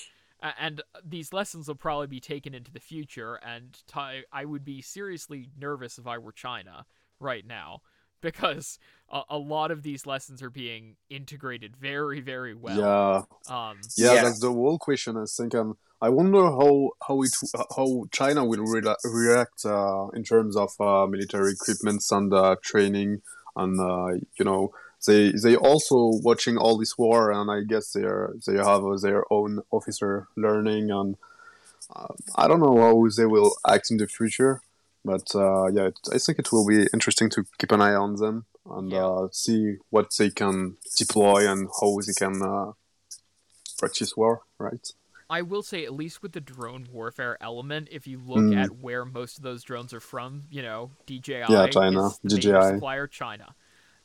and 0.60 0.82
these 1.06 1.32
lessons 1.32 1.68
will 1.68 1.76
probably 1.76 2.08
be 2.08 2.20
taken 2.20 2.54
into 2.54 2.72
the 2.72 2.80
future. 2.80 3.36
And 3.36 3.74
t- 3.88 3.94
I 3.96 4.24
I 4.32 4.46
would 4.46 4.66
be 4.66 4.82
seriously 4.82 5.50
nervous 5.60 5.98
if 5.98 6.08
I 6.08 6.18
were 6.18 6.32
China 6.32 6.86
right 7.20 7.46
now 7.46 7.82
because 8.22 8.80
a, 9.12 9.24
a, 9.32 9.38
lot 9.38 9.72
of 9.72 9.84
these 9.84 10.06
lessons 10.06 10.42
are 10.42 10.50
being 10.50 10.96
integrated 11.10 11.76
very, 11.76 12.22
very 12.22 12.56
well. 12.56 12.78
Yeah. 12.78 13.54
Um, 13.54 13.80
yeah, 13.98 14.14
yeah, 14.14 14.24
that's 14.24 14.40
the 14.40 14.52
whole 14.52 14.80
question. 14.80 15.18
I 15.18 15.26
think 15.26 15.54
um, 15.54 15.78
I 16.02 16.10
wonder 16.10 16.44
how 16.44 16.92
how 17.08 17.22
it 17.22 17.32
how 17.76 18.06
China 18.12 18.46
will 18.46 18.64
re- 18.64 18.96
react 19.04 19.66
uh, 19.66 20.08
in 20.14 20.24
terms 20.24 20.56
of 20.56 20.72
uh, 20.80 21.06
military 21.08 21.52
equipment 21.52 22.04
and 22.10 22.34
uh, 22.34 22.56
training, 22.64 23.22
and 23.56 23.80
uh, 23.80 24.20
you 24.40 24.46
know 24.46 24.72
they 25.06 25.32
they 25.32 25.56
also 25.56 26.20
watching 26.24 26.58
all 26.58 26.78
this 26.78 26.98
war, 26.98 27.32
and 27.32 27.52
I 27.52 27.62
guess 27.68 27.92
they 27.92 28.04
are 28.04 28.34
they 28.48 28.58
have 28.58 28.84
their 29.02 29.26
own 29.32 29.62
officer 29.72 30.28
learning, 30.38 30.90
and 30.90 31.18
uh, 31.94 32.14
I 32.36 32.48
don't 32.48 32.62
know 32.62 32.78
how 32.78 33.08
they 33.16 33.26
will 33.26 33.52
act 33.68 33.92
in 33.92 33.98
the 33.98 34.08
future, 34.08 34.62
but 35.04 35.36
uh, 35.36 35.68
yeah, 35.68 35.90
I 36.14 36.18
think 36.18 36.40
it 36.40 36.52
will 36.52 36.66
be 36.66 36.88
interesting 36.94 37.30
to 37.32 37.44
keep 37.60 37.74
an 37.74 37.82
eye 37.82 37.94
on 37.94 38.16
them 38.16 38.46
and 38.66 38.92
yeah. 38.92 39.28
see 39.32 39.78
what 39.90 40.10
they 40.18 40.30
can 40.30 40.78
deploy 40.98 41.50
and 41.50 41.70
how 41.80 41.98
they 42.06 42.14
can 42.14 42.74
practice 43.78 44.16
war, 44.16 44.42
right? 44.60 44.88
I 45.30 45.44
will 45.44 45.64
say, 45.64 45.86
at 45.86 45.94
least 45.94 46.22
with 46.22 46.34
the 46.34 46.42
drone 46.42 46.88
warfare 46.92 47.38
element, 47.40 47.88
if 47.90 48.06
you 48.06 48.20
look 48.20 48.40
mm. 48.40 48.62
at 48.62 48.70
where 48.82 49.06
most 49.06 49.38
of 49.38 49.44
those 49.44 49.64
drones 49.64 49.94
are 49.94 50.02
from, 50.02 50.44
you 50.52 50.62
know, 50.62 50.92
DJI, 51.06 51.46
yeah, 51.48 51.68
China, 51.68 52.10
DJI 52.28 52.52
supplier 52.52 53.08
China, 53.08 53.56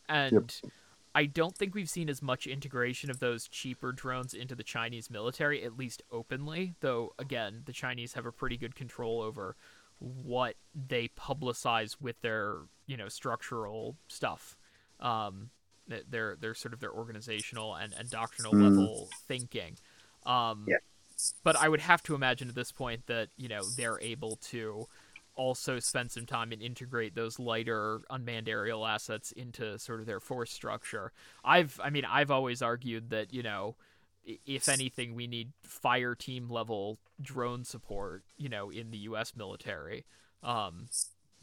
and 0.08 0.32
yep. 0.32 0.72
I 1.16 1.26
don't 1.26 1.56
think 1.56 1.74
we've 1.74 1.90
seen 1.90 2.08
as 2.08 2.22
much 2.22 2.46
integration 2.46 3.10
of 3.10 3.18
those 3.18 3.48
cheaper 3.48 3.90
drones 3.90 4.34
into 4.34 4.54
the 4.54 4.62
Chinese 4.62 5.10
military, 5.10 5.64
at 5.64 5.76
least 5.76 6.00
openly. 6.12 6.74
Though, 6.80 7.12
again, 7.18 7.62
the 7.64 7.72
Chinese 7.72 8.12
have 8.12 8.24
a 8.24 8.30
pretty 8.30 8.56
good 8.56 8.76
control 8.76 9.20
over 9.20 9.56
what 9.98 10.54
they 10.74 11.08
publicize 11.08 11.96
with 12.00 12.20
their 12.20 12.58
you 12.86 12.96
know 12.96 13.08
structural 13.08 13.96
stuff 14.08 14.56
um 15.00 15.50
their 16.08 16.36
their 16.36 16.54
sort 16.54 16.74
of 16.74 16.80
their 16.80 16.92
organizational 16.92 17.74
and, 17.74 17.92
and 17.98 18.10
doctrinal 18.10 18.52
Mm. 18.54 18.58
level 18.58 19.08
thinking 19.28 19.76
um 20.24 20.66
Yeah. 20.66 20.76
but 21.44 21.56
i 21.56 21.68
would 21.68 21.80
have 21.80 22.02
to 22.02 22.14
imagine 22.14 22.48
at 22.48 22.54
this 22.54 22.72
point 22.72 23.06
that 23.06 23.28
you 23.36 23.48
know 23.48 23.70
they're 23.76 24.00
able 24.00 24.36
to 24.36 24.86
also 25.36 25.78
spend 25.78 26.10
some 26.10 26.26
time 26.26 26.50
and 26.52 26.62
integrate 26.62 27.14
those 27.14 27.38
lighter 27.38 28.00
unmanned 28.10 28.48
aerial 28.48 28.86
assets 28.86 29.32
into 29.32 29.78
sort 29.78 30.00
of 30.00 30.06
their 30.06 30.20
force 30.20 30.50
structure 30.52 31.12
i've 31.44 31.78
i 31.84 31.90
mean 31.90 32.04
i've 32.04 32.30
always 32.30 32.62
argued 32.62 33.10
that 33.10 33.32
you 33.32 33.42
know 33.42 33.76
if 34.44 34.68
anything 34.68 35.14
we 35.14 35.26
need 35.26 35.52
fire 35.62 36.14
team 36.14 36.48
level 36.48 36.98
drone 37.22 37.64
support 37.64 38.24
you 38.36 38.48
know 38.48 38.70
in 38.70 38.90
the 38.90 38.98
us 38.98 39.34
military 39.36 40.04
um 40.42 40.88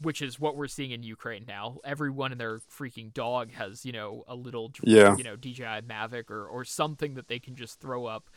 which 0.00 0.20
is 0.20 0.38
what 0.40 0.56
we're 0.56 0.68
seeing 0.68 0.90
in 0.90 1.02
Ukraine 1.02 1.44
now. 1.46 1.78
Everyone 1.84 2.32
and 2.32 2.40
their 2.40 2.58
freaking 2.58 3.12
dog 3.12 3.52
has, 3.52 3.84
you 3.84 3.92
know, 3.92 4.24
a 4.26 4.34
little, 4.34 4.72
Yeah. 4.82 5.16
you 5.16 5.24
know, 5.24 5.36
DJI 5.36 5.82
Mavic 5.82 6.30
or, 6.30 6.46
or 6.46 6.64
something 6.64 7.14
that 7.14 7.28
they 7.28 7.38
can 7.38 7.54
just 7.54 7.80
throw 7.80 8.06
up 8.06 8.28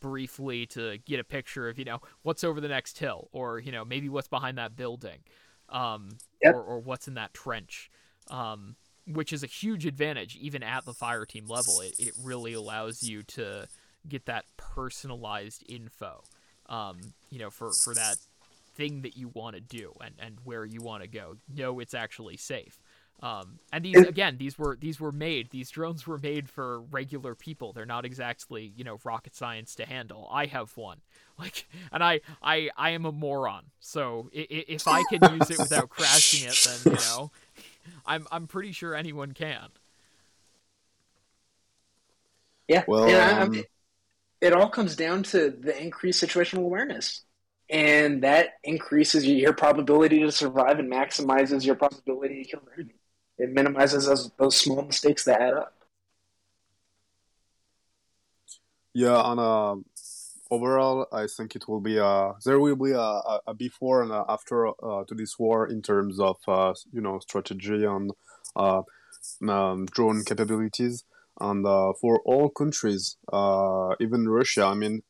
briefly 0.00 0.66
to 0.66 0.98
get 0.98 1.20
a 1.20 1.24
picture 1.24 1.68
of, 1.68 1.78
you 1.78 1.84
know, 1.84 2.00
what's 2.22 2.44
over 2.44 2.60
the 2.60 2.68
next 2.68 2.98
hill 2.98 3.28
or, 3.32 3.58
you 3.58 3.72
know, 3.72 3.84
maybe 3.84 4.08
what's 4.08 4.28
behind 4.28 4.58
that 4.58 4.76
building 4.76 5.20
um, 5.70 6.10
Yep. 6.42 6.54
or, 6.54 6.62
or 6.62 6.78
what's 6.80 7.08
in 7.08 7.14
that 7.14 7.32
trench, 7.32 7.90
um, 8.30 8.76
which 9.06 9.32
is 9.32 9.42
a 9.42 9.46
huge 9.46 9.86
advantage 9.86 10.36
even 10.36 10.62
at 10.62 10.84
the 10.84 10.92
fire 10.92 11.24
team 11.24 11.46
level. 11.46 11.80
It, 11.80 11.94
it 11.98 12.14
really 12.22 12.52
allows 12.52 13.02
you 13.02 13.22
to 13.22 13.66
get 14.06 14.26
that 14.26 14.44
personalized 14.56 15.64
info, 15.68 16.22
um, 16.66 16.98
you 17.30 17.38
know, 17.38 17.50
for, 17.50 17.72
for 17.72 17.94
that 17.94 18.16
thing 18.74 19.02
that 19.02 19.16
you 19.16 19.28
want 19.28 19.56
to 19.56 19.60
do 19.60 19.92
and, 20.00 20.14
and 20.18 20.38
where 20.44 20.64
you 20.64 20.82
want 20.82 21.02
to 21.02 21.08
go. 21.08 21.36
Know 21.54 21.80
it's 21.80 21.94
actually 21.94 22.36
safe. 22.36 22.82
Um, 23.22 23.58
and 23.72 23.84
these 23.84 24.02
again, 24.02 24.36
these 24.38 24.58
were 24.58 24.76
these 24.78 25.00
were 25.00 25.12
made. 25.12 25.50
These 25.50 25.70
drones 25.70 26.06
were 26.06 26.18
made 26.18 26.48
for 26.48 26.80
regular 26.80 27.34
people. 27.34 27.72
They're 27.72 27.86
not 27.86 28.04
exactly 28.04 28.72
you 28.76 28.84
know 28.84 28.98
rocket 29.04 29.34
science 29.34 29.74
to 29.76 29.86
handle. 29.86 30.28
I 30.30 30.46
have 30.46 30.76
one, 30.76 31.00
like, 31.38 31.66
and 31.92 32.02
I 32.02 32.20
I 32.42 32.70
I 32.76 32.90
am 32.90 33.04
a 33.06 33.12
moron. 33.12 33.66
So 33.80 34.30
i- 34.34 34.40
i- 34.40 34.64
if 34.68 34.88
I 34.88 35.04
can 35.04 35.24
use 35.24 35.50
it 35.50 35.60
without 35.60 35.88
crashing 35.90 36.42
it, 36.48 36.56
then 36.64 36.80
you 36.92 36.98
know, 36.98 37.30
I'm 38.06 38.26
I'm 38.30 38.46
pretty 38.46 38.72
sure 38.72 38.94
anyone 38.94 39.32
can. 39.32 39.68
Yeah. 42.68 42.84
Well, 42.86 43.04
and 43.04 43.22
I- 43.22 43.40
I 43.40 43.42
um, 43.42 43.50
mean, 43.50 43.64
it 44.40 44.52
all 44.52 44.68
comes 44.70 44.96
down 44.96 45.22
to 45.24 45.50
the 45.50 45.80
increased 45.80 46.22
situational 46.22 46.60
awareness. 46.64 47.24
And 47.70 48.22
that 48.22 48.54
increases 48.62 49.26
your 49.26 49.54
probability 49.54 50.20
to 50.20 50.30
survive 50.30 50.78
and 50.78 50.92
maximizes 50.92 51.64
your 51.64 51.74
probability 51.74 52.44
to 52.44 52.50
kill. 52.50 52.62
It 53.38 53.50
minimizes 53.50 54.06
those, 54.06 54.30
those 54.36 54.56
small 54.56 54.82
mistakes 54.82 55.24
that 55.24 55.40
add 55.40 55.54
up. 55.54 55.74
Yeah, 58.92 59.16
on 59.16 59.38
uh, 59.40 59.82
overall, 60.50 61.08
I 61.12 61.26
think 61.26 61.56
it 61.56 61.66
will 61.66 61.80
be 61.80 61.98
uh, 61.98 62.32
there 62.44 62.60
will 62.60 62.76
be 62.76 62.92
a, 62.92 62.98
a, 62.98 63.40
a 63.48 63.54
before 63.54 64.02
and 64.02 64.12
a 64.12 64.24
after 64.28 64.68
uh, 64.68 65.04
to 65.08 65.14
this 65.14 65.38
war 65.38 65.66
in 65.68 65.82
terms 65.82 66.20
of 66.20 66.36
uh, 66.46 66.74
you 66.92 67.00
know 67.00 67.18
strategy 67.18 67.84
and 67.84 68.12
uh, 68.54 68.82
um, 69.48 69.86
drone 69.86 70.22
capabilities, 70.24 71.04
and 71.40 71.66
uh, 71.66 71.92
for 72.00 72.20
all 72.24 72.50
countries, 72.50 73.16
uh, 73.32 73.94
even 74.00 74.28
Russia. 74.28 74.64
I 74.64 74.74
mean, 74.74 75.02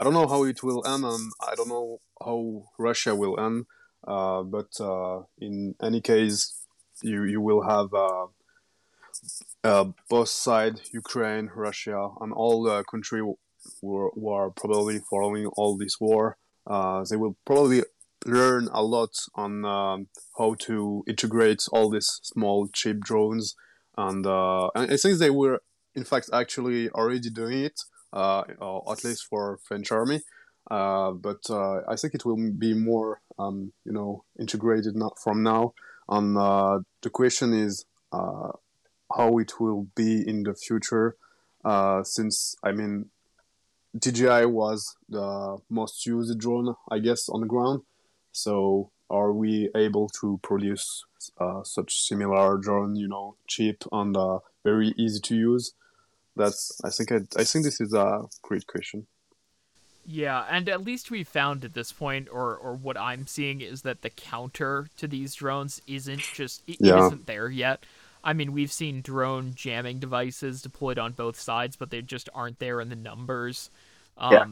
I 0.00 0.04
don't 0.04 0.14
know 0.14 0.26
how 0.26 0.44
it 0.44 0.62
will 0.62 0.82
end, 0.86 1.04
and 1.04 1.30
I 1.46 1.54
don't 1.54 1.68
know 1.68 2.00
how 2.24 2.64
Russia 2.78 3.14
will 3.14 3.38
end. 3.38 3.66
Uh, 4.02 4.42
but 4.42 4.80
uh, 4.80 5.24
in 5.38 5.74
any 5.82 6.00
case, 6.00 6.64
you 7.02 7.24
you 7.24 7.40
will 7.40 7.62
have. 7.62 7.92
Uh, 7.94 8.26
uh, 9.62 9.84
both 10.08 10.28
side 10.28 10.80
Ukraine, 10.92 11.50
Russia, 11.54 12.08
and 12.20 12.32
all 12.32 12.62
the 12.62 12.82
country 12.84 13.20
who 13.82 14.28
are, 14.28 14.50
probably 14.50 15.00
following 15.00 15.46
all 15.48 15.76
this 15.76 16.00
war, 16.00 16.38
uh, 16.66 17.04
they 17.08 17.16
will 17.16 17.36
probably 17.44 17.82
learn 18.24 18.68
a 18.72 18.82
lot 18.82 19.10
on 19.34 19.64
um, 19.64 20.08
how 20.38 20.54
to 20.60 21.04
integrate 21.06 21.62
all 21.72 21.90
these 21.90 22.20
small 22.22 22.68
cheap 22.72 23.00
drones, 23.00 23.54
and, 23.96 24.26
uh, 24.26 24.68
and 24.74 24.90
I 24.90 24.96
think 24.96 25.18
they 25.18 25.30
were 25.30 25.60
in 25.94 26.04
fact 26.04 26.30
actually 26.32 26.88
already 26.90 27.30
doing 27.30 27.64
it, 27.64 27.80
uh, 27.82 27.89
or 28.12 28.92
at 28.92 29.04
least 29.04 29.26
for 29.26 29.58
French 29.64 29.92
army. 29.92 30.20
Uh, 30.70 31.10
but 31.12 31.48
uh, 31.50 31.80
I 31.88 31.96
think 31.96 32.14
it 32.14 32.24
will 32.24 32.36
be 32.36 32.74
more, 32.74 33.20
um, 33.38 33.72
you 33.84 33.92
know, 33.92 34.24
integrated 34.38 34.94
not 34.94 35.18
from 35.18 35.42
now. 35.42 35.74
And 36.08 36.36
uh, 36.36 36.80
the 37.02 37.10
question 37.10 37.52
is, 37.52 37.84
uh, 38.12 38.50
how 39.16 39.38
it 39.38 39.60
will 39.60 39.88
be 39.94 40.26
in 40.26 40.42
the 40.44 40.54
future 40.54 41.16
uh, 41.64 42.02
since 42.02 42.56
i 42.62 42.72
mean 42.72 43.06
dji 43.96 44.50
was 44.50 44.96
the 45.08 45.58
most 45.68 46.06
used 46.06 46.38
drone 46.38 46.74
i 46.90 46.98
guess 46.98 47.28
on 47.28 47.40
the 47.40 47.46
ground 47.46 47.82
so 48.32 48.90
are 49.08 49.32
we 49.32 49.68
able 49.74 50.08
to 50.08 50.38
produce 50.42 51.04
uh, 51.38 51.62
such 51.64 52.00
similar 52.02 52.56
drone 52.56 52.94
you 52.94 53.08
know 53.08 53.34
cheap 53.48 53.82
and 53.92 54.16
uh, 54.16 54.38
very 54.64 54.94
easy 54.96 55.20
to 55.20 55.34
use 55.34 55.74
that's 56.40 56.80
i 56.84 56.90
think 56.90 57.12
I, 57.12 57.18
I 57.38 57.44
think 57.44 57.64
this 57.64 57.80
is 57.80 57.92
a 57.94 58.22
great 58.42 58.66
question 58.66 59.06
Yeah, 60.06 60.44
and 60.50 60.68
at 60.68 60.82
least 60.82 61.10
we've 61.10 61.28
found 61.28 61.64
at 61.64 61.74
this 61.74 61.92
point, 61.92 62.28
or 62.32 62.56
or 62.56 62.72
what 62.74 62.96
I'm 62.96 63.26
seeing 63.26 63.60
is 63.60 63.82
that 63.82 64.00
the 64.02 64.10
counter 64.10 64.88
to 64.96 65.06
these 65.06 65.34
drones 65.34 65.80
isn't 65.86 66.22
just 66.34 66.62
it, 66.66 66.78
Yeah. 66.80 66.96
it 66.96 67.06
isn't 67.06 67.26
there 67.26 67.48
yet. 67.50 67.84
I 68.24 68.32
mean, 68.32 68.52
we've 68.52 68.72
seen 68.72 69.02
drone 69.02 69.52
jamming 69.54 69.98
devices 70.00 70.62
deployed 70.62 70.98
on 70.98 71.12
both 71.12 71.38
sides, 71.38 71.76
but 71.76 71.90
they 71.90 72.02
just 72.02 72.28
aren't 72.34 72.58
there 72.58 72.80
in 72.80 72.88
the 72.88 72.96
numbers 72.96 73.70
um, 74.16 74.32
Yeah. 74.32 74.46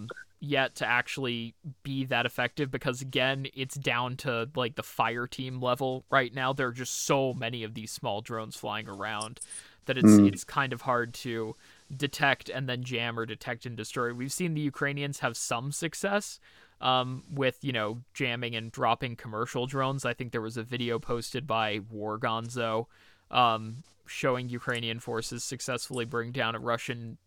yet 0.59 0.75
to 0.77 0.87
actually 0.87 1.55
be 1.83 2.05
that 2.07 2.25
effective. 2.27 2.71
Because 2.71 3.01
again, 3.03 3.47
it's 3.55 3.75
down 3.75 4.17
to 4.19 4.49
like 4.55 4.77
the 4.77 4.83
fire 5.01 5.27
team 5.27 5.61
level 5.61 6.05
right 6.11 6.33
now. 6.33 6.53
There 6.53 6.69
are 6.69 6.73
just 6.85 7.05
so 7.07 7.35
many 7.35 7.65
of 7.65 7.73
these 7.75 7.91
small 7.91 8.21
drones 8.21 8.55
flying 8.55 8.89
around 8.89 9.41
that 9.87 9.97
it's 9.99 10.17
Mm. 10.21 10.29
it's 10.33 10.45
kind 10.45 10.73
of 10.75 10.83
hard 10.83 11.15
to 11.25 11.57
detect 11.95 12.49
and 12.49 12.69
then 12.69 12.85
jam 12.85 13.19
or 13.19 13.27
detect 13.27 13.67
and 13.67 13.77
destroy. 13.77 14.13
We've 14.13 14.33
seen 14.33 14.55
the 14.55 14.61
Ukrainians 14.61 15.21
have 15.21 15.37
some 15.37 15.73
success 15.73 16.41
um, 16.81 17.25
with 17.33 17.59
you 17.63 17.73
know 17.73 18.01
jamming 18.15 18.55
and 18.55 18.71
dropping 18.71 19.17
commercial 19.17 19.67
drones. 19.67 20.05
I 20.05 20.15
think 20.15 20.33
there 20.33 20.41
was 20.41 20.57
a 20.57 20.63
video 20.63 20.99
posted 20.99 21.47
by 21.47 21.81
War 21.91 22.19
Gonzo 22.19 22.87
um, 23.31 23.83
showing 24.07 24.49
Ukrainian 24.49 25.01
forces 25.01 25.45
successfully 25.45 26.05
bring 26.05 26.33
down 26.33 26.55
a 26.55 26.59
Russian, 26.59 27.19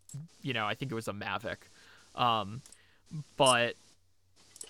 you 0.41 0.54
know, 0.54 0.65
I 0.65 0.76
think 0.76 0.91
it 0.91 0.95
was 0.95 1.08
a 1.08 1.13
Mavic. 1.13 1.58
Um, 2.15 2.62
but 3.38 3.76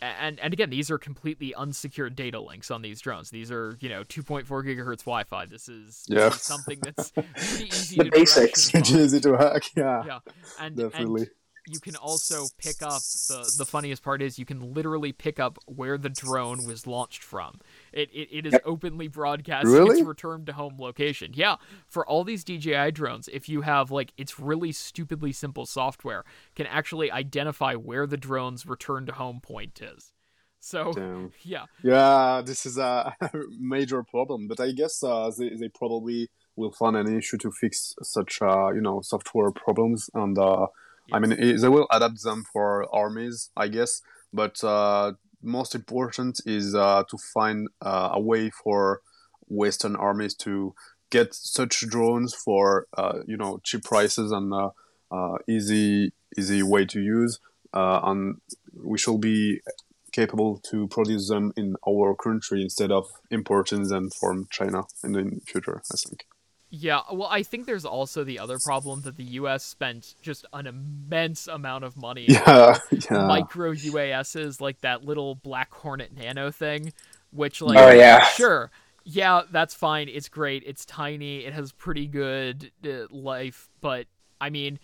and 0.01 0.39
and 0.39 0.53
again, 0.53 0.69
these 0.69 0.89
are 0.89 0.97
completely 0.97 1.53
unsecured 1.55 2.15
data 2.15 2.39
links 2.39 2.71
on 2.71 2.81
these 2.81 2.99
drones. 3.01 3.29
These 3.29 3.51
are 3.51 3.77
you 3.79 3.89
know 3.89 4.03
2.4 4.03 4.45
gigahertz 4.47 4.99
Wi-Fi. 4.99 5.45
This 5.45 5.69
is, 5.69 6.03
this 6.07 6.35
is 6.35 6.41
something 6.41 6.79
that's 6.81 7.11
pretty 7.11 7.65
easy 7.65 7.97
The 7.97 8.03
to 8.05 8.11
basics. 8.11 8.73
easy 8.75 9.19
to 9.21 9.37
hack 9.37 9.63
yeah, 9.75 10.03
Yeah, 10.05 10.19
and 10.59 10.75
definitely 10.75 11.21
and 11.21 11.29
you 11.67 11.79
can 11.79 11.95
also 11.95 12.47
pick 12.57 12.81
up 12.81 13.01
the 13.27 13.53
the 13.57 13.65
funniest 13.65 14.03
part 14.03 14.21
is 14.21 14.39
you 14.39 14.45
can 14.45 14.73
literally 14.73 15.11
pick 15.11 15.39
up 15.39 15.59
where 15.65 15.97
the 15.97 16.09
drone 16.09 16.65
was 16.65 16.87
launched 16.87 17.23
from. 17.23 17.59
It 17.91 18.09
it, 18.11 18.29
it 18.31 18.45
is 18.45 18.59
openly 18.63 19.07
broadcasting 19.07 19.73
Really? 19.73 19.99
its 19.99 20.01
return 20.01 20.45
to 20.45 20.53
home 20.53 20.75
location. 20.79 21.31
Yeah, 21.33 21.57
for 21.87 22.05
all 22.05 22.23
these 22.23 22.43
DJI 22.43 22.91
drones, 22.91 23.27
if 23.31 23.49
you 23.49 23.61
have 23.61 23.91
like 23.91 24.13
it's 24.17 24.39
really 24.39 24.71
stupidly 24.71 25.31
simple 25.31 25.65
software 25.65 26.23
can 26.55 26.67
actually 26.67 27.11
identify 27.11 27.75
where 27.75 28.07
the 28.07 28.17
drone's 28.17 28.65
return 28.65 29.05
to 29.05 29.13
home 29.13 29.39
point 29.41 29.81
is. 29.81 30.13
So 30.59 30.93
Damn. 30.93 31.31
yeah, 31.43 31.65
Yeah, 31.83 32.41
this 32.45 32.65
is 32.65 32.77
a 32.77 33.15
major 33.59 34.03
problem, 34.03 34.47
but 34.47 34.59
I 34.59 34.71
guess 34.71 35.03
uh, 35.03 35.31
they, 35.37 35.49
they 35.49 35.69
probably 35.69 36.29
will 36.55 36.71
find 36.71 36.95
an 36.95 37.17
issue 37.17 37.37
to 37.39 37.51
fix 37.51 37.95
such 38.03 38.41
uh, 38.41 38.69
you 38.73 38.81
know 38.81 39.01
software 39.01 39.51
problems, 39.51 40.09
and 40.13 40.37
uh, 40.37 40.67
I 41.11 41.19
mean 41.19 41.33
i 41.33 41.57
they 41.57 41.69
will 41.69 41.87
adapt 41.91 42.23
them 42.23 42.43
for 42.51 42.87
armies, 42.93 43.49
I 43.57 43.67
guess. 43.67 44.01
But 44.33 44.63
uh, 44.63 45.13
most 45.41 45.75
important 45.75 46.41
is 46.45 46.75
uh, 46.75 47.03
to 47.09 47.17
find 47.33 47.67
uh, 47.81 48.11
a 48.13 48.19
way 48.19 48.49
for 48.49 49.01
Western 49.47 49.95
armies 49.95 50.35
to 50.35 50.73
get 51.09 51.33
such 51.33 51.87
drones 51.87 52.33
for 52.33 52.87
uh, 52.97 53.19
you 53.27 53.37
know 53.37 53.59
cheap 53.63 53.83
prices 53.83 54.31
and 54.31 54.53
uh, 54.53 54.69
uh, 55.11 55.37
easy 55.47 56.13
easy 56.37 56.63
way 56.63 56.85
to 56.85 57.01
use, 57.01 57.39
and 57.73 58.37
we 58.73 58.97
shall 58.97 59.17
be 59.17 59.61
capable 60.11 60.57
to 60.57 60.87
produce 60.87 61.29
them 61.29 61.53
in 61.55 61.75
our 61.87 62.15
country 62.15 62.61
instead 62.61 62.91
of 62.91 63.07
importing 63.29 63.87
them 63.87 64.09
from 64.09 64.47
China 64.49 64.83
in 65.03 65.13
the 65.13 65.41
future. 65.45 65.81
I 65.91 65.95
think. 65.97 66.25
Yeah, 66.73 67.01
well, 67.11 67.27
I 67.29 67.43
think 67.43 67.65
there's 67.65 67.83
also 67.83 68.23
the 68.23 68.39
other 68.39 68.57
problem 68.63 69.01
that 69.01 69.17
the 69.17 69.25
U.S. 69.41 69.65
spent 69.65 70.15
just 70.21 70.45
an 70.53 70.67
immense 70.67 71.47
amount 71.47 71.83
of 71.83 71.97
money 71.97 72.25
Yeah, 72.29 72.79
yeah, 72.91 73.27
micro 73.27 73.73
UASs 73.73 74.61
like 74.61 74.79
that 74.81 75.03
little 75.03 75.35
Black 75.35 75.73
Hornet 75.73 76.15
Nano 76.17 76.49
thing 76.49 76.93
which 77.31 77.61
like 77.61 77.77
Oh, 77.77 77.91
yeah. 77.91 78.23
sure 78.25 78.71
yeah 79.03 79.41
that's 79.51 79.73
fine 79.73 80.07
it's 80.07 80.29
great 80.29 80.61
it's 80.65 80.85
tiny 80.85 81.39
it 81.45 81.53
has 81.53 81.71
pretty 81.71 82.05
good 82.05 82.71
uh, 82.85 83.07
life 83.09 83.67
but 83.81 84.05
i 84.39 84.47
mean 84.51 84.77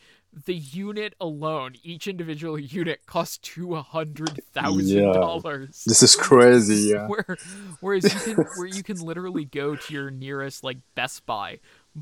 the 0.46 0.56
unit 0.56 1.14
alone 1.22 1.74
each 1.84 2.08
individual 2.08 2.58
unit 2.80 3.06
costs 3.06 3.38
two 3.38 3.76
hundred 3.76 4.40
thousand 4.54 5.04
dollars 5.14 5.84
This 5.86 6.02
is 6.02 6.16
crazy. 6.16 6.90
Yeah. 6.94 7.08
where 7.08 7.38
whereas 7.80 8.06
you 8.06 8.34
can 8.34 8.44
where 8.56 8.66
you 8.66 8.82
can 8.82 8.98
literally 8.98 9.46
go 9.46 9.76
to 9.76 9.94
your 9.94 10.10
nearest 10.10 10.64
like 10.64 10.78
Best 10.96 11.26
Buy, 11.28 11.60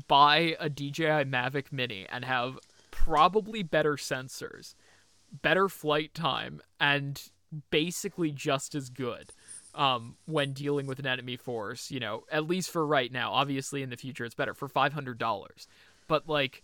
buy 0.08 0.56
a 0.58 0.68
DJI 0.68 1.24
Mavic 1.24 1.72
Mini 1.72 2.06
and 2.10 2.24
have 2.24 2.58
probably 2.90 3.62
better 3.62 3.94
sensors, 3.94 4.74
better 5.42 5.68
flight 5.68 6.14
time, 6.14 6.60
and 6.80 7.30
basically 7.70 8.30
just 8.32 8.74
as 8.74 8.90
good 8.90 9.30
um, 9.74 10.16
when 10.26 10.52
dealing 10.52 10.86
with 10.86 10.98
an 10.98 11.06
enemy 11.06 11.36
force. 11.36 11.90
You 11.90 12.00
know, 12.00 12.24
at 12.30 12.46
least 12.46 12.70
for 12.70 12.86
right 12.86 13.12
now. 13.12 13.32
Obviously, 13.32 13.82
in 13.82 13.90
the 13.90 13.96
future, 13.96 14.24
it's 14.24 14.34
better 14.34 14.54
for 14.54 14.68
five 14.68 14.92
hundred 14.92 15.18
dollars. 15.18 15.66
But 16.08 16.28
like, 16.28 16.62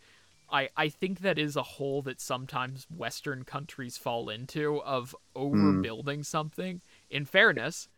I 0.50 0.68
I 0.76 0.88
think 0.88 1.20
that 1.20 1.38
is 1.38 1.56
a 1.56 1.62
hole 1.62 2.02
that 2.02 2.20
sometimes 2.20 2.86
Western 2.94 3.44
countries 3.44 3.96
fall 3.96 4.28
into 4.28 4.80
of 4.82 5.14
overbuilding 5.36 6.24
something. 6.24 6.80
In 7.10 7.24
fairness, 7.24 7.88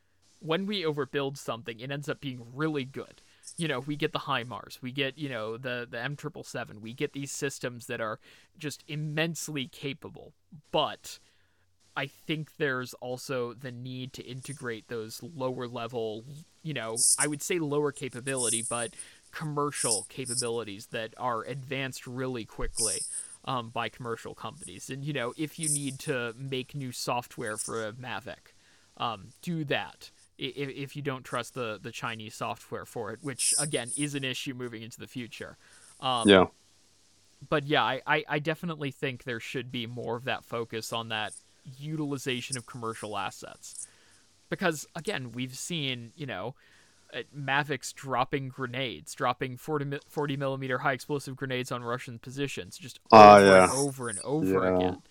when 0.40 0.66
we 0.66 0.82
overbuild 0.82 1.38
something, 1.38 1.80
it 1.80 1.90
ends 1.90 2.08
up 2.08 2.20
being 2.20 2.46
really 2.52 2.84
good. 2.84 3.22
You 3.56 3.68
know, 3.68 3.80
we 3.80 3.96
get 3.96 4.12
the 4.12 4.20
HIMARS, 4.20 4.82
we 4.82 4.90
get 4.90 5.16
you 5.16 5.28
know 5.28 5.56
the 5.56 5.86
the 5.88 6.00
M 6.00 6.16
triple 6.16 6.44
seven, 6.44 6.80
we 6.80 6.92
get 6.92 7.12
these 7.12 7.30
systems 7.30 7.86
that 7.86 8.00
are 8.00 8.18
just 8.58 8.82
immensely 8.88 9.68
capable. 9.68 10.32
But 10.72 11.18
I 11.96 12.06
think 12.06 12.56
there's 12.58 12.94
also 12.94 13.54
the 13.54 13.70
need 13.70 14.12
to 14.14 14.22
integrate 14.24 14.88
those 14.88 15.20
lower 15.22 15.68
level, 15.68 16.24
you 16.62 16.74
know, 16.74 16.96
I 17.18 17.28
would 17.28 17.42
say 17.42 17.58
lower 17.58 17.92
capability, 17.92 18.64
but 18.68 18.94
commercial 19.30 20.06
capabilities 20.08 20.86
that 20.86 21.14
are 21.16 21.42
advanced 21.42 22.06
really 22.06 22.44
quickly 22.44 22.98
um, 23.44 23.70
by 23.70 23.88
commercial 23.88 24.34
companies. 24.34 24.90
And 24.90 25.04
you 25.04 25.12
know, 25.12 25.34
if 25.36 25.58
you 25.58 25.68
need 25.68 25.98
to 26.00 26.34
make 26.36 26.74
new 26.74 26.92
software 26.92 27.56
for 27.56 27.86
a 27.86 27.92
Mavic, 27.92 28.54
um, 28.96 29.28
do 29.42 29.64
that. 29.64 30.10
If, 30.38 30.68
if 30.70 30.96
you 30.96 31.02
don't 31.02 31.24
trust 31.24 31.54
the, 31.54 31.78
the 31.80 31.92
Chinese 31.92 32.34
software 32.34 32.84
for 32.86 33.12
it, 33.12 33.20
which 33.22 33.54
again 33.58 33.92
is 33.96 34.14
an 34.14 34.24
issue 34.24 34.54
moving 34.54 34.82
into 34.82 34.98
the 34.98 35.06
future. 35.06 35.56
Um, 36.00 36.28
Yeah. 36.28 36.46
but 37.48 37.66
yeah, 37.66 37.82
I, 37.82 38.00
I, 38.06 38.24
I 38.28 38.38
definitely 38.38 38.90
think 38.90 39.24
there 39.24 39.40
should 39.40 39.70
be 39.70 39.86
more 39.86 40.16
of 40.16 40.24
that 40.24 40.44
focus 40.44 40.92
on 40.92 41.08
that 41.08 41.34
utilization 41.78 42.56
of 42.56 42.66
commercial 42.66 43.16
assets. 43.16 43.76
Because 44.50 44.86
again, 44.94 45.32
we've 45.32 45.56
seen, 45.56 46.12
you 46.16 46.26
know, 46.26 46.54
uh, 47.14 47.20
Mavics 47.36 47.94
dropping 47.94 48.48
grenades, 48.48 49.14
dropping 49.14 49.56
40, 49.58 49.98
40 50.08 50.36
millimeter 50.36 50.78
high 50.78 50.92
explosive 50.94 51.36
grenades 51.36 51.72
on 51.72 51.82
Russian 51.84 52.18
positions, 52.18 52.78
just 52.78 53.00
Ah, 53.10 53.38
over 53.38 53.38
yeah. 53.38 53.66
and 53.66 53.66
over 53.68 54.08
and 54.08 54.18
over 54.20 54.64
Yeah. 54.64 54.66
again. 54.66 55.02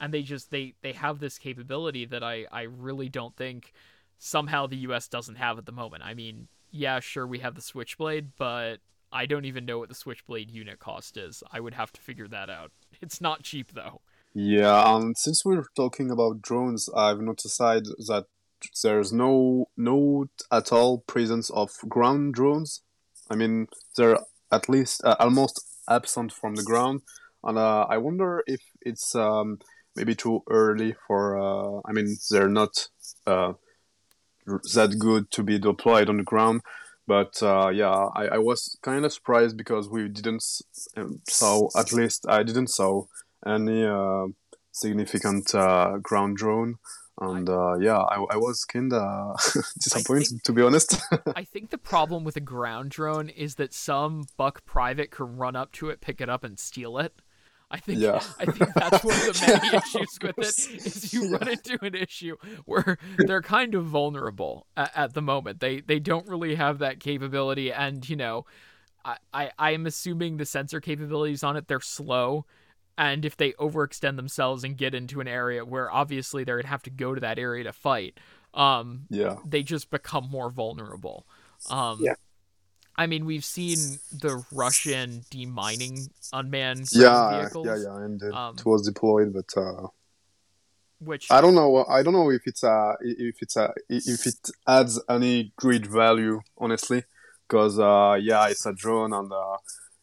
And 0.00 0.14
they 0.14 0.22
just 0.22 0.50
they 0.50 0.74
they 0.82 0.92
have 0.92 1.20
this 1.20 1.38
capability 1.38 2.04
that 2.06 2.22
I 2.22 2.46
I 2.52 2.62
really 2.62 3.08
don't 3.08 3.36
think 3.36 3.72
somehow 4.18 4.66
the 4.66 4.76
U.S. 4.78 5.08
doesn't 5.08 5.36
have 5.36 5.58
at 5.58 5.66
the 5.66 5.72
moment. 5.72 6.02
I 6.04 6.14
mean, 6.14 6.48
yeah, 6.70 7.00
sure 7.00 7.26
we 7.26 7.38
have 7.38 7.54
the 7.54 7.62
Switchblade, 7.62 8.32
but 8.36 8.78
I 9.12 9.26
don't 9.26 9.44
even 9.44 9.64
know 9.64 9.78
what 9.78 9.88
the 9.88 9.94
Switchblade 9.94 10.50
unit 10.50 10.78
cost 10.78 11.16
is. 11.16 11.42
I 11.52 11.60
would 11.60 11.74
have 11.74 11.92
to 11.92 12.00
figure 12.00 12.28
that 12.28 12.50
out. 12.50 12.72
It's 13.00 13.20
not 13.20 13.44
cheap 13.44 13.72
though. 13.74 14.00
Yeah, 14.34 14.96
and 14.96 15.16
since 15.16 15.44
we're 15.44 15.64
talking 15.76 16.10
about 16.10 16.42
drones, 16.42 16.88
I've 16.94 17.20
noticed 17.20 17.58
that 17.58 18.24
there's 18.82 19.12
no 19.12 19.68
no 19.76 20.26
at 20.50 20.72
all 20.72 20.98
presence 20.98 21.48
of 21.50 21.70
ground 21.88 22.34
drones. 22.34 22.82
I 23.30 23.36
mean, 23.36 23.68
they're 23.96 24.18
at 24.50 24.68
least 24.68 25.02
uh, 25.04 25.16
almost 25.20 25.60
absent 25.88 26.32
from 26.32 26.56
the 26.56 26.64
ground, 26.64 27.02
and 27.44 27.56
uh, 27.56 27.86
I 27.88 27.98
wonder 27.98 28.42
if 28.46 28.60
it's 28.80 29.14
um, 29.14 29.58
maybe 29.94 30.14
too 30.14 30.42
early 30.50 30.94
for. 31.06 31.38
Uh, 31.38 31.80
I 31.84 31.92
mean, 31.92 32.16
they're 32.30 32.48
not 32.48 32.88
uh, 33.26 33.52
that 34.74 34.98
good 34.98 35.30
to 35.32 35.42
be 35.42 35.58
deployed 35.58 36.08
on 36.08 36.18
the 36.18 36.22
ground. 36.22 36.62
But 37.06 37.42
uh, 37.42 37.70
yeah, 37.70 38.08
I, 38.14 38.26
I 38.26 38.38
was 38.38 38.78
kind 38.82 39.04
of 39.04 39.12
surprised 39.12 39.56
because 39.56 39.88
we 39.88 40.08
didn't 40.08 40.44
um, 40.96 41.20
saw 41.28 41.68
at 41.76 41.92
least 41.92 42.26
I 42.28 42.42
didn't 42.42 42.68
saw 42.68 43.04
any 43.46 43.84
uh, 43.84 44.26
significant 44.72 45.54
uh, 45.54 45.98
ground 46.02 46.36
drone. 46.36 46.76
And 47.20 47.48
uh, 47.48 47.78
yeah, 47.80 47.98
I, 47.98 48.24
I 48.30 48.36
was 48.36 48.64
kind 48.64 48.92
of 48.92 49.40
disappointed 49.82 50.28
think- 50.28 50.42
to 50.44 50.52
be 50.52 50.62
honest. 50.62 51.00
I 51.34 51.44
think 51.44 51.70
the 51.70 51.78
problem 51.78 52.24
with 52.24 52.36
a 52.36 52.40
ground 52.40 52.90
drone 52.90 53.28
is 53.28 53.56
that 53.56 53.74
some 53.74 54.26
buck 54.36 54.64
private 54.64 55.10
can 55.10 55.36
run 55.36 55.56
up 55.56 55.72
to 55.72 55.88
it, 55.90 56.00
pick 56.00 56.20
it 56.20 56.28
up, 56.28 56.44
and 56.44 56.58
steal 56.58 56.98
it. 56.98 57.14
I 57.70 57.78
think 57.78 58.00
Yeah. 58.00 58.22
I 58.38 58.46
think 58.46 58.72
that's 58.74 59.04
one 59.04 59.14
of 59.14 59.26
the 59.26 59.34
many 59.46 59.68
Yeah, 59.72 59.78
issues 59.78 60.18
with 60.22 60.38
it 60.38 60.86
is 60.86 61.12
you 61.12 61.28
run 61.28 61.48
into 61.48 61.78
an 61.84 61.94
issue 61.94 62.36
where 62.64 62.98
they're 63.18 63.42
kind 63.42 63.74
of 63.74 63.84
vulnerable 63.84 64.66
at, 64.76 64.92
at 64.96 65.14
the 65.14 65.22
moment. 65.22 65.60
They 65.60 65.80
they 65.80 65.98
don't 65.98 66.26
really 66.26 66.54
have 66.54 66.78
that 66.78 67.00
capability, 67.00 67.70
and 67.72 68.08
you 68.08 68.16
know, 68.16 68.46
I, 69.04 69.16
I 69.34 69.50
I 69.58 69.70
am 69.72 69.86
assuming 69.86 70.36
the 70.38 70.46
sensor 70.46 70.80
capabilities 70.80 71.42
on 71.42 71.56
it 71.56 71.68
they're 71.68 71.80
slow. 71.80 72.46
And 72.96 73.24
if 73.24 73.36
they 73.36 73.52
overextend 73.52 74.16
themselves 74.16 74.64
and 74.64 74.76
get 74.76 74.92
into 74.92 75.20
an 75.20 75.28
area 75.28 75.64
where 75.64 75.88
obviously 75.90 76.42
they're 76.42 76.56
gonna 76.56 76.68
have 76.68 76.82
to 76.82 76.90
go 76.90 77.14
to 77.14 77.20
that 77.20 77.38
area 77.38 77.64
to 77.64 77.72
fight, 77.72 78.18
um, 78.54 79.02
yeah, 79.10 79.36
they 79.46 79.62
just 79.62 79.90
become 79.90 80.28
more 80.30 80.50
vulnerable. 80.50 81.26
Um, 81.70 81.98
Yeah. 82.00 82.14
I 82.98 83.06
mean, 83.06 83.24
we've 83.24 83.44
seen 83.44 84.00
the 84.12 84.44
Russian 84.50 85.24
demining 85.30 86.10
unmanned 86.32 86.88
yeah, 86.92 87.42
vehicles, 87.42 87.66
yeah, 87.66 87.76
yeah, 87.76 88.04
and 88.04 88.20
it 88.20 88.34
Um, 88.34 88.56
was 88.64 88.82
deployed, 88.82 89.32
but 89.32 89.50
uh, 89.56 89.86
which 90.98 91.30
I 91.30 91.40
don't 91.40 91.54
know. 91.54 91.84
I 91.88 92.02
don't 92.02 92.12
know 92.12 92.30
if 92.30 92.42
it's 92.46 92.64
uh 92.64 92.94
if 93.00 93.36
it's 93.40 93.56
uh 93.56 93.72
if 93.88 94.26
it 94.26 94.50
adds 94.66 95.00
any 95.08 95.52
great 95.56 95.86
value, 95.86 96.40
honestly, 96.58 97.04
because 97.46 97.78
uh 97.78 98.18
yeah, 98.20 98.48
it's 98.48 98.66
a 98.66 98.72
drone 98.72 99.12
and 99.12 99.32
uh, 99.32 99.58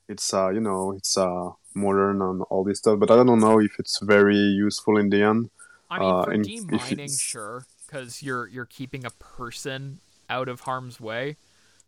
it's 0.07 0.33
uh 0.33 0.49
you 0.49 0.61
know 0.61 0.93
it's 0.93 1.17
uh 1.17 1.49
modern 1.73 2.21
and 2.21 2.43
all 2.49 2.63
this 2.63 2.79
stuff, 2.79 2.97
but 2.99 3.11
I 3.11 3.17
don't 3.17 3.41
know 3.41 3.59
if 3.59 3.77
it's 3.77 3.99
very 4.01 4.37
useful 4.37 4.97
in 4.97 5.09
the 5.09 5.21
end. 5.21 5.49
I 5.89 5.99
mean, 5.99 6.11
uh, 6.11 6.23
for 6.23 6.31
and 6.31 6.45
demining, 6.45 7.19
sure, 7.19 7.65
because 7.85 8.23
you're 8.23 8.47
you're 8.47 8.65
keeping 8.79 9.05
a 9.05 9.11
person 9.11 9.99
out 10.29 10.47
of 10.47 10.61
harm's 10.61 11.01
way. 11.01 11.35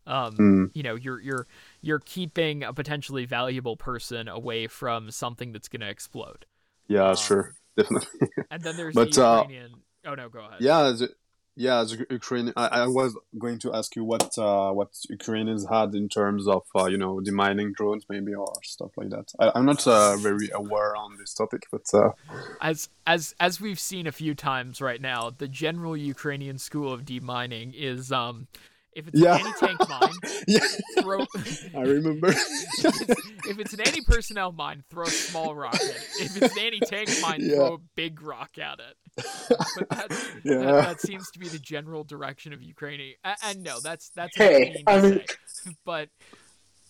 Um, 0.08 0.38
Mm, 0.38 0.72
you 0.74 0.84
know, 0.84 0.96
you're 0.96 1.20
you're 1.20 1.48
you're 1.82 2.00
keeping 2.00 2.64
a 2.64 2.74
potentially 2.74 3.26
valuable 3.26 3.76
person 3.76 4.28
away 4.28 4.68
from 4.68 5.12
something 5.12 5.52
that's 5.52 5.68
going 5.68 5.82
to 5.82 5.90
explode. 5.90 6.46
yeah, 6.88 7.10
Um, 7.10 7.16
sure, 7.16 7.54
definitely. 7.78 8.30
And 8.50 8.62
then 8.64 8.78
there's 8.78 8.96
But, 8.96 9.14
the 9.14 9.26
uh, 9.26 9.42
Ukrainian. 9.42 9.72
oh 10.06 10.16
no, 10.16 10.30
go 10.30 10.40
ahead. 10.40 10.62
yeah, 10.62 10.82
the, 10.98 11.10
yeah, 11.60 11.84
the 11.84 12.06
Ukraine. 12.12 12.54
I, 12.56 12.68
I 12.84 12.88
was 12.88 13.18
going 13.38 13.58
to 13.60 13.74
ask 13.74 13.96
you 13.96 14.04
what 14.04 14.38
uh, 14.38 14.72
what 14.72 14.90
Ukrainians 15.10 15.66
had 15.70 15.90
in 15.96 16.08
terms 16.08 16.48
of 16.48 16.64
uh, 16.76 16.86
you 16.86 17.00
know 17.04 17.20
demining 17.30 17.74
drones, 17.74 18.06
maybe 18.08 18.34
or 18.36 18.54
stuff 18.64 18.92
like 18.96 19.10
that. 19.10 19.28
I, 19.40 19.52
I'm 19.56 19.66
not 19.66 19.86
uh, 19.88 20.16
very 20.18 20.50
aware 20.54 20.96
on 20.96 21.18
this 21.18 21.34
topic, 21.34 21.64
but 21.72 21.86
uh, 21.94 22.12
as 22.62 22.90
as 23.08 23.34
as 23.40 23.60
we've 23.60 23.80
seen 23.80 24.06
a 24.08 24.12
few 24.12 24.36
times 24.36 24.82
right 24.82 25.02
now, 25.02 25.32
the 25.36 25.48
general 25.48 25.98
Ukrainian 25.98 26.58
school 26.60 26.94
of 26.94 27.06
demining 27.06 27.74
is 27.74 28.12
um 28.12 28.48
if 28.98 29.08
it's 29.08 29.20
Yeah. 29.20 29.36
an 29.36 29.46
anti-tank 29.48 29.90
mine, 29.90 30.14
yeah, 30.48 30.60
throw 31.02 31.26
I 31.76 31.82
remember. 31.82 32.28
if, 32.32 32.38
it's, 32.84 33.48
if 33.48 33.60
it's 33.60 33.74
an 33.74 33.82
anti-personnel 33.82 34.52
mine, 34.54 34.84
throw 34.90 35.06
a 35.06 35.10
small 35.10 35.56
rocket. 35.56 35.80
If 36.20 36.42
it's 36.42 36.58
an 36.58 36.64
anti-tank 36.64 37.10
mine, 37.22 37.40
Yeah. 37.42 37.56
throw 37.56 37.74
a 37.76 37.78
big 37.96 38.22
rock 38.22 38.58
at 38.58 38.80
it. 38.80 38.96
But 39.78 39.90
that, 39.90 40.08
Yeah. 40.44 40.58
that 40.58 40.86
that 40.86 41.02
seems 41.02 41.30
to 41.32 41.40
be 41.40 41.48
the 41.48 41.60
general 41.60 42.04
direction 42.04 42.52
of 42.54 42.62
Ukraine. 42.62 43.14
A- 43.24 43.36
And 43.46 43.64
no, 43.64 43.80
that's 43.80 44.10
that's 44.10 44.36
Hey, 44.36 44.74
mean 44.76 44.84
I 44.88 45.02
mean- 45.02 45.22
say. 45.28 45.72
but 45.86 46.10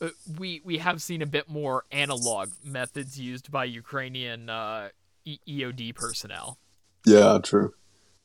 uh, 0.02 0.10
we 0.40 0.62
we 0.64 0.78
have 0.78 1.02
seen 1.02 1.22
a 1.22 1.26
bit 1.26 1.50
more 1.50 1.84
analog 1.92 2.50
methods 2.64 3.20
used 3.20 3.52
by 3.52 3.66
Ukrainian 3.66 4.50
uh, 4.50 4.90
E- 5.26 5.40
EOD 5.48 5.94
personnel. 5.96 6.58
yeah, 7.06 7.40
true. 7.44 7.74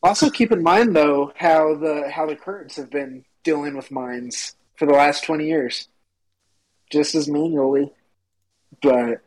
Also, 0.04 0.28
keep 0.30 0.50
in 0.52 0.62
mind 0.62 0.94
though 0.96 1.32
how 1.36 1.74
the 1.76 2.10
how 2.10 2.26
the 2.26 2.34
currents 2.36 2.74
have 2.76 2.90
been 2.90 3.24
dealing 3.44 3.76
with 3.76 3.90
mines 3.90 4.56
for 4.76 4.86
the 4.86 4.92
last 4.92 5.24
twenty 5.24 5.46
years, 5.46 5.88
just 6.90 7.14
as 7.14 7.28
manually, 7.28 7.92
but 8.82 9.22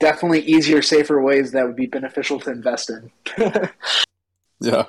definitely 0.00 0.40
easier, 0.40 0.82
safer 0.82 1.20
ways 1.22 1.52
that 1.52 1.66
would 1.66 1.76
be 1.76 1.86
beneficial 1.86 2.40
to 2.40 2.50
invest 2.50 2.90
in. 2.90 3.10
Yeah, 4.62 4.84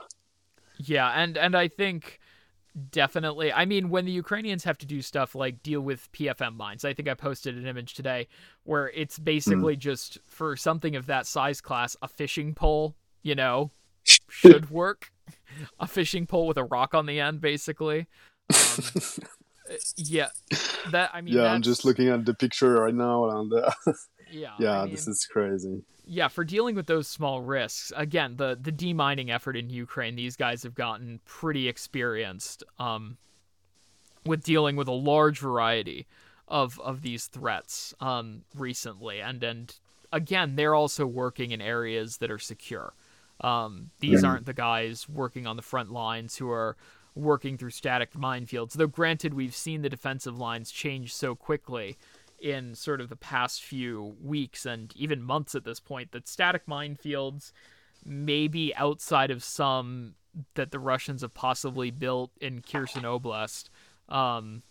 Yeah, 0.78 1.10
and 1.10 1.36
and 1.36 1.58
I 1.58 1.68
think 1.68 2.20
definitely. 2.92 3.52
I 3.52 3.66
mean, 3.66 3.90
when 3.90 4.06
the 4.06 4.12
Ukrainians 4.12 4.64
have 4.64 4.78
to 4.80 4.86
do 4.86 5.02
stuff 5.02 5.36
like 5.36 5.64
deal 5.64 5.82
with 5.82 6.12
PFM 6.12 6.56
mines, 6.56 6.86
I 6.86 6.94
think 6.94 7.10
I 7.10 7.14
posted 7.14 7.58
an 7.58 7.66
image 7.66 7.94
today 7.94 8.28
where 8.64 8.90
it's 8.90 9.18
basically 9.18 9.74
hmm. 9.74 9.80
just 9.80 10.20
for 10.26 10.56
something 10.56 10.96
of 10.96 11.08
that 11.08 11.26
size 11.26 11.62
class, 11.62 11.96
a 12.02 12.08
fishing 12.08 12.54
pole, 12.54 12.96
you 13.24 13.36
know, 13.36 13.72
should 14.30 14.70
work. 14.70 15.12
a 15.80 15.88
fishing 15.88 16.26
pole 16.26 16.48
with 16.48 16.58
a 16.58 16.64
rock 16.64 16.94
on 16.94 17.06
the 17.06 17.20
end, 17.20 17.40
basically. 17.40 18.08
Um, 18.50 18.78
yeah, 19.96 20.28
that 20.92 21.12
I 21.14 21.22
mean. 21.22 21.36
Yeah, 21.36 21.46
I'm 21.46 21.62
just 21.62 21.86
looking 21.86 22.10
at 22.10 22.26
the 22.26 22.34
picture 22.34 22.74
right 22.74 22.94
now, 22.94 23.30
and 23.30 23.54
uh, 23.54 23.72
yeah, 24.32 24.50
yeah, 24.60 24.82
I 24.82 24.86
mean, 24.86 24.92
this 24.92 25.08
is 25.08 25.26
crazy. 25.32 25.84
yeah, 26.06 26.28
for 26.28 26.44
dealing 26.44 26.76
with 26.76 26.88
those 26.88 27.08
small 27.08 27.42
risks, 27.42 27.92
again, 27.96 28.36
the 28.38 28.58
the 28.60 28.72
demining 28.72 29.30
effort 29.34 29.56
in 29.56 29.70
Ukraine, 29.70 30.16
these 30.16 30.36
guys 30.36 30.64
have 30.64 30.76
gotten 30.76 31.20
pretty 31.26 31.68
experienced 31.68 32.64
um, 32.80 33.18
with 34.26 34.44
dealing 34.44 34.76
with 34.76 34.88
a 34.88 34.94
large 34.94 35.40
variety 35.40 36.06
of 36.48 36.80
of 36.82 37.02
these 37.02 37.28
threats 37.28 37.94
um, 38.02 38.42
recently, 38.56 39.22
and 39.22 39.44
and 39.44 39.76
again, 40.12 40.56
they're 40.58 40.76
also 40.76 41.08
working 41.08 41.52
in 41.52 41.62
areas 41.62 42.18
that 42.18 42.30
are 42.30 42.40
secure. 42.40 42.94
Um, 43.42 43.90
these 44.00 44.22
Yeah. 44.24 44.30
aren't 44.30 44.46
the 44.46 44.54
guys 44.54 45.10
working 45.10 45.48
on 45.48 45.56
the 45.56 45.64
front 45.64 45.92
lines 45.92 46.36
who 46.38 46.50
are 46.52 46.78
working 47.16 47.58
through 47.58 47.70
static 47.70 48.14
minefields. 48.14 48.74
Though, 48.74 48.88
granted, 48.88 49.34
we've 49.34 49.56
seen 49.56 49.82
the 49.82 49.90
defensive 49.90 50.38
lines 50.38 50.72
change 50.72 51.14
so 51.14 51.36
quickly 51.36 51.98
in 52.40 52.76
sort 52.76 53.00
of 53.00 53.10
the 53.10 53.16
past 53.16 53.64
few 53.64 54.16
weeks 54.22 54.66
and 54.66 54.94
even 54.96 55.22
months 55.22 55.56
at 55.56 55.64
this 55.64 55.80
point 55.80 56.12
that 56.12 56.28
static 56.28 56.66
minefields, 56.66 57.52
maybe 58.06 58.76
outside 58.76 59.32
of 59.32 59.44
some 59.44 60.16
that 60.56 60.72
the 60.72 60.80
Russians 60.80 61.22
have 61.22 61.34
possibly 61.34 61.92
built 61.92 62.32
in 62.42 62.62
Kherson 62.62 63.04
Oblast, 63.04 63.70
um, 64.10 64.64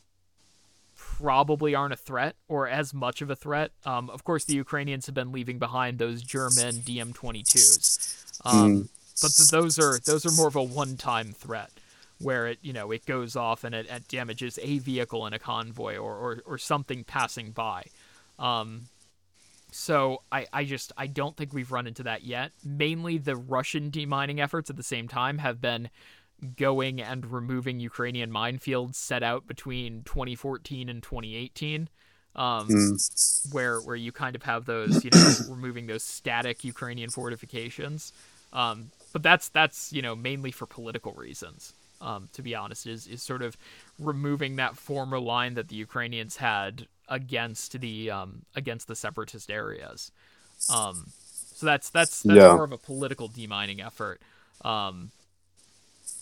probably 0.96 1.74
aren't 1.74 1.94
a 1.94 1.96
threat 1.96 2.36
or 2.48 2.68
as 2.68 2.92
much 2.92 3.22
of 3.22 3.30
a 3.30 3.36
threat. 3.36 3.70
Um, 3.86 4.10
of 4.10 4.24
course, 4.24 4.44
the 4.44 4.54
Ukrainians 4.54 5.06
have 5.06 5.14
been 5.14 5.32
leaving 5.32 5.58
behind 5.58 5.98
those 5.98 6.22
German 6.22 6.74
DM22s, 6.76 8.42
um, 8.44 8.88
but 9.20 9.32
th- 9.32 9.48
those 9.48 9.78
are 9.78 9.98
those 9.98 10.26
are 10.26 10.32
more 10.32 10.48
of 10.48 10.56
a 10.56 10.62
one-time 10.62 11.32
threat 11.32 11.70
where 12.22 12.46
it 12.46 12.58
you 12.62 12.72
know 12.72 12.90
it 12.90 13.04
goes 13.06 13.36
off 13.36 13.64
and 13.64 13.74
it, 13.74 13.86
it 13.88 14.08
damages 14.08 14.58
a 14.62 14.78
vehicle 14.78 15.26
in 15.26 15.32
a 15.32 15.38
convoy 15.38 15.96
or, 15.96 16.14
or, 16.16 16.42
or 16.46 16.58
something 16.58 17.04
passing 17.04 17.50
by. 17.52 17.84
Um, 18.38 18.82
so 19.70 20.22
I, 20.30 20.46
I 20.52 20.64
just 20.64 20.92
I 20.96 21.06
don't 21.06 21.36
think 21.36 21.52
we've 21.52 21.72
run 21.72 21.86
into 21.86 22.02
that 22.04 22.24
yet. 22.24 22.52
Mainly 22.64 23.18
the 23.18 23.36
Russian 23.36 23.90
demining 23.90 24.38
efforts 24.40 24.68
at 24.70 24.76
the 24.76 24.82
same 24.82 25.08
time 25.08 25.38
have 25.38 25.60
been 25.60 25.88
going 26.56 27.00
and 27.00 27.24
removing 27.30 27.80
Ukrainian 27.80 28.30
minefields 28.30 28.96
set 28.96 29.22
out 29.22 29.46
between 29.46 30.02
2014 30.04 30.88
and 30.88 31.02
2018. 31.02 31.88
Um, 32.34 32.66
Mm. 32.68 33.52
where 33.52 33.78
where 33.80 33.96
you 33.96 34.10
kind 34.10 34.34
of 34.34 34.42
have 34.44 34.64
those, 34.64 35.04
you 35.04 35.10
know, 35.10 35.32
removing 35.50 35.86
those 35.86 36.02
static 36.02 36.64
Ukrainian 36.64 37.10
fortifications. 37.10 38.12
Um, 38.54 38.90
but 39.12 39.22
that's 39.22 39.48
that's 39.50 39.92
you 39.92 40.00
know 40.02 40.16
mainly 40.16 40.50
for 40.50 40.66
political 40.66 41.12
reasons. 41.12 41.74
Um, 42.02 42.28
to 42.34 42.42
be 42.42 42.54
honest, 42.56 42.86
is 42.88 43.08
is 43.08 43.22
sort 43.22 43.42
of 43.42 43.56
removing 44.00 44.56
that 44.56 44.76
former 44.76 45.20
line 45.20 45.54
that 45.54 45.68
the 45.68 45.76
Ukrainians 45.76 46.38
had 46.38 46.88
against 47.08 47.80
the 47.80 48.10
um, 48.10 48.42
against 48.56 48.88
the 48.88 48.96
separatist 48.96 49.50
areas. 49.50 50.12
Um, 50.68 51.08
so 51.54 51.66
that's 51.66 51.90
that's 51.90 52.24
that's 52.24 52.48
Yeah. 52.48 52.50
more 52.50 52.64
of 52.64 52.72
a 52.72 52.78
political 52.78 53.28
demining 53.30 53.84
effort. 53.84 54.20
Um, 54.64 55.12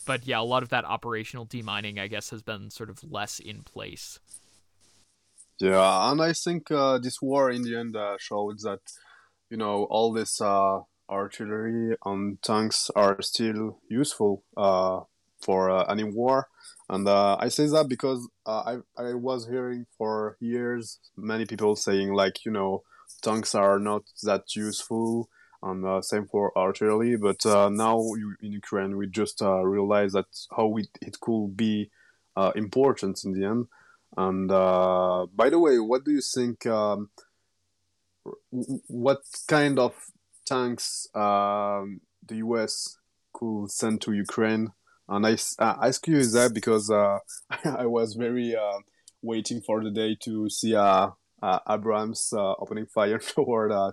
but 0.07 0.27
yeah, 0.27 0.41
a 0.41 0.43
lot 0.43 0.63
of 0.63 0.71
that 0.71 0.85
operational 0.85 1.47
demining, 1.47 1.99
I 2.01 2.09
guess, 2.09 2.31
has 2.31 2.43
been 2.43 2.71
sort 2.71 2.91
of 2.91 3.11
less 3.11 3.39
in 3.41 3.63
place. 3.63 4.21
Yeah, 5.61 6.11
and 6.11 6.23
I 6.23 6.33
think 6.33 6.71
uh, 6.71 6.99
this 6.99 7.21
war 7.23 7.51
in 7.51 7.63
the 7.63 7.77
end 7.77 7.97
uh, 7.97 8.17
showed 8.19 8.61
that 8.61 8.81
you 9.51 9.57
know 9.57 9.85
all 9.85 10.13
this 10.13 10.41
uh, 10.41 10.81
artillery 11.11 11.97
and 12.05 12.43
tanks 12.43 12.91
are 12.97 13.21
still 13.23 13.81
useful 13.89 14.45
uh, 14.57 15.01
for 15.41 15.71
uh, 15.71 15.85
any 15.85 16.05
war, 16.05 16.49
and 16.89 17.07
uh, 17.07 17.37
I 17.39 17.49
say 17.49 17.67
that 17.67 17.89
because 17.89 18.29
uh, 18.47 18.79
I 18.97 19.03
I 19.03 19.15
was 19.15 19.49
hearing 19.49 19.87
for 19.97 20.37
years 20.41 20.99
many 21.17 21.47
people 21.47 21.77
saying 21.77 22.13
like 22.15 22.45
you 22.45 22.53
know 22.53 22.83
tanks 23.23 23.55
are 23.55 23.79
not 23.79 24.03
that 24.23 24.55
useful, 24.55 25.29
and 25.63 25.85
uh, 25.87 26.03
same 26.03 26.27
for 26.27 26.57
artillery, 26.57 27.17
but 27.17 27.45
uh, 27.47 27.69
now 27.69 27.99
you, 27.99 28.37
in 28.41 28.53
Ukraine 28.53 28.97
we 28.97 29.07
just 29.07 29.41
realize 29.41 30.13
that 30.13 30.27
how 30.57 30.77
it, 30.77 30.89
it 31.01 31.21
could 31.21 31.57
be 31.57 31.91
important 32.55 33.25
in 33.25 33.33
the 33.33 33.45
end. 33.45 33.67
And 34.17 34.49
by 34.49 35.51
the 35.51 35.59
way, 35.59 35.79
what 35.79 36.05
do 36.05 36.11
you 36.11 36.23
think? 36.23 36.67
Um, 36.67 37.11
what 38.51 39.23
kind 39.49 39.79
of 39.79 39.95
tanks 40.47 41.09
um, 41.15 42.01
the 42.27 42.37
US 42.37 42.99
could 43.33 43.71
send 43.71 44.01
to 44.03 44.13
Ukraine? 44.13 44.73
And 45.11 45.27
I, 45.27 45.33
s- 45.33 45.57
I 45.59 45.89
ask 45.89 46.07
you 46.09 46.25
that 46.25 46.55
because 46.55 46.91
uh, 46.91 47.19
I 47.65 47.87
was 47.87 48.15
very 48.15 48.55
uh, 48.57 48.79
waiting 49.23 49.61
for 49.61 49.83
the 49.83 49.91
day 49.91 50.17
to 50.25 50.49
see 50.49 50.75
uh, 50.75 51.11
uh, 51.43 51.59
Abrams 51.69 52.33
uh, 52.33 52.55
opening 52.59 52.87
fire 52.87 53.19
toward 53.35 53.73
uh, 53.73 53.93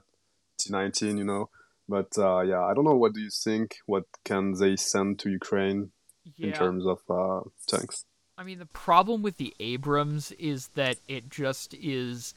T19, 0.60 1.18
you 1.18 1.24
know. 1.26 1.50
But 1.90 2.18
uh, 2.18 2.42
yeah, 2.42 2.64
I 2.64 2.74
don't 2.74 2.84
know. 2.86 2.96
What 2.96 3.14
do 3.14 3.22
you 3.22 3.30
think? 3.32 3.78
What 3.86 4.04
can 4.26 4.54
they 4.54 4.76
send 4.76 5.20
to 5.20 5.30
Ukraine 5.30 5.92
in 6.40 6.52
terms 6.54 6.86
of 6.86 7.00
uh, 7.10 7.42
tanks? 7.68 8.06
I 8.38 8.44
mean, 8.44 8.60
the 8.60 8.66
problem 8.68 9.22
with 9.24 9.38
the 9.38 9.54
Abrams 9.60 10.32
is 10.34 10.68
that 10.76 10.98
it 11.08 11.30
just 11.30 11.74
is 11.74 12.34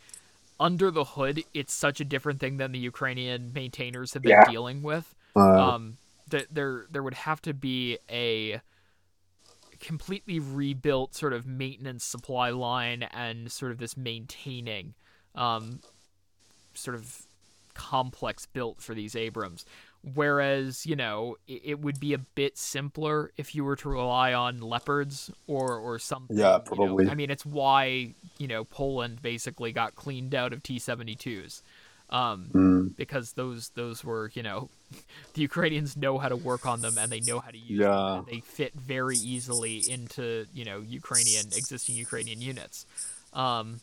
under 0.59 0.91
the 0.91 1.05
hood. 1.05 1.43
It's 1.53 1.75
such 1.75 2.01
a 2.01 2.05
different 2.05 2.41
thing 2.41 2.57
than 2.59 2.73
the 2.73 2.79
Ukrainian 2.79 3.53
maintainers 3.53 4.15
have 4.15 4.23
been 4.23 4.31
Yeah. 4.33 4.45
dealing 4.45 4.83
with. 4.83 5.15
Uh, 5.37 5.73
Um, 5.73 5.97
that 6.29 6.47
there 6.55 6.87
there 6.93 7.03
would 7.03 7.15
have 7.15 7.43
to 7.43 7.53
be 7.53 7.99
a 8.09 8.61
completely 9.81 10.39
rebuilt 10.39 11.15
sort 11.15 11.33
of 11.33 11.47
maintenance 11.47 12.05
supply 12.05 12.51
line 12.51 13.03
and 13.03 13.51
sort 13.51 13.73
of 13.73 13.79
this 13.79 13.97
maintaining 13.97 14.95
um, 15.35 15.81
sort 16.75 16.95
of 16.95 17.27
complex 17.75 18.47
built 18.47 18.81
for 18.81 18.95
these 18.95 19.17
Abrams. 19.17 19.65
Whereas, 20.15 20.87
you 20.87 20.97
know, 20.97 21.37
it, 21.47 21.63
it 21.65 21.81
would 21.81 22.01
be 22.01 22.15
a 22.15 22.19
bit 22.19 22.57
simpler 22.57 23.33
if 23.37 23.55
you 23.55 23.65
were 23.65 23.77
to 23.77 23.89
rely 23.89 24.33
on 24.33 24.61
leopards 24.61 25.31
or 25.47 25.77
or 25.77 25.99
something. 25.99 26.37
Yeah, 26.37 26.53
you 26.53 26.59
know. 26.59 26.61
probably. 26.61 27.09
I 27.09 27.15
mean, 27.15 27.31
it's 27.31 27.45
why 27.45 28.15
you 28.39 28.49
know 28.49 28.65
Poland 28.65 29.21
basically 29.21 29.73
got 29.73 29.97
cleaned 29.97 30.35
out 30.35 30.53
of 30.53 30.63
T 30.63 30.79
seventy 30.79 31.15
twos, 31.15 31.63
um, 32.11 32.51
mm, 32.53 32.97
because 32.97 33.33
those 33.33 33.71
those 33.71 34.05
were 34.05 34.31
you 34.35 34.43
know, 34.43 34.69
the 35.35 35.43
Ukrainians 35.43 35.97
know 35.97 36.19
how 36.19 36.29
to 36.29 36.37
work 36.37 36.67
on 36.67 36.81
them 36.81 36.99
and 36.99 37.11
they 37.11 37.21
know 37.21 37.39
how 37.39 37.51
to 37.51 37.59
use 37.59 37.79
them. 37.79 37.91
Yeah. 37.91 38.19
And 38.19 38.27
they 38.27 38.41
fit 38.41 38.75
very 38.75 39.17
easily 39.17 39.79
into 39.89 40.47
you 40.53 40.65
know 40.65 40.81
Ukrainian 40.81 41.47
existing 41.47 41.95
Ukrainian 41.97 42.41
units. 42.41 42.87
Um, 43.33 43.81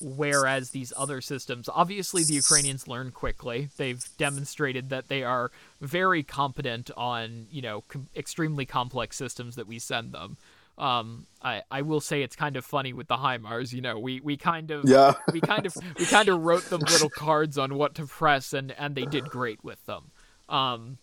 whereas 0.00 0.70
these 0.70 0.92
other 0.96 1.20
systems 1.20 1.68
obviously 1.72 2.24
the 2.24 2.34
ukrainians 2.34 2.88
learn 2.88 3.12
quickly 3.12 3.68
they've 3.76 4.08
demonstrated 4.18 4.90
that 4.90 5.08
they 5.08 5.22
are 5.22 5.52
very 5.80 6.22
competent 6.24 6.90
on 6.96 7.46
you 7.52 7.62
know 7.62 7.82
com- 7.88 8.08
extremely 8.16 8.66
complex 8.66 9.16
systems 9.16 9.54
that 9.54 9.66
we 9.66 9.78
send 9.78 10.10
them 10.12 10.36
um, 10.82 11.28
I, 11.40 11.62
I 11.70 11.82
will 11.82 12.00
say 12.00 12.22
it's 12.22 12.34
kind 12.34 12.56
of 12.56 12.64
funny 12.64 12.92
with 12.92 13.06
the 13.06 13.16
HIMARS, 13.16 13.72
you 13.72 13.80
know, 13.80 14.00
we, 14.00 14.20
we 14.20 14.36
kind 14.36 14.72
of 14.72 14.84
yeah. 14.84 15.14
we 15.32 15.40
kind 15.40 15.64
of 15.64 15.76
we 15.96 16.04
kind 16.06 16.28
of 16.28 16.42
wrote 16.42 16.64
them 16.64 16.80
little 16.80 17.08
cards 17.08 17.56
on 17.56 17.76
what 17.76 17.94
to 17.94 18.06
press 18.06 18.52
and 18.52 18.72
and 18.72 18.96
they 18.96 19.04
did 19.04 19.26
great 19.26 19.62
with 19.62 19.84
them. 19.86 20.10
Um, 20.48 20.98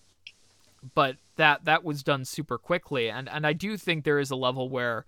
but 0.94 1.16
that 1.38 1.64
that 1.64 1.86
was 1.86 2.04
done 2.04 2.26
super 2.26 2.58
quickly 2.58 3.10
and 3.10 3.30
and 3.30 3.48
I 3.48 3.54
do 3.54 3.78
think 3.78 4.04
there 4.04 4.20
is 4.20 4.32
a 4.32 4.36
level 4.36 4.68
where 4.68 5.06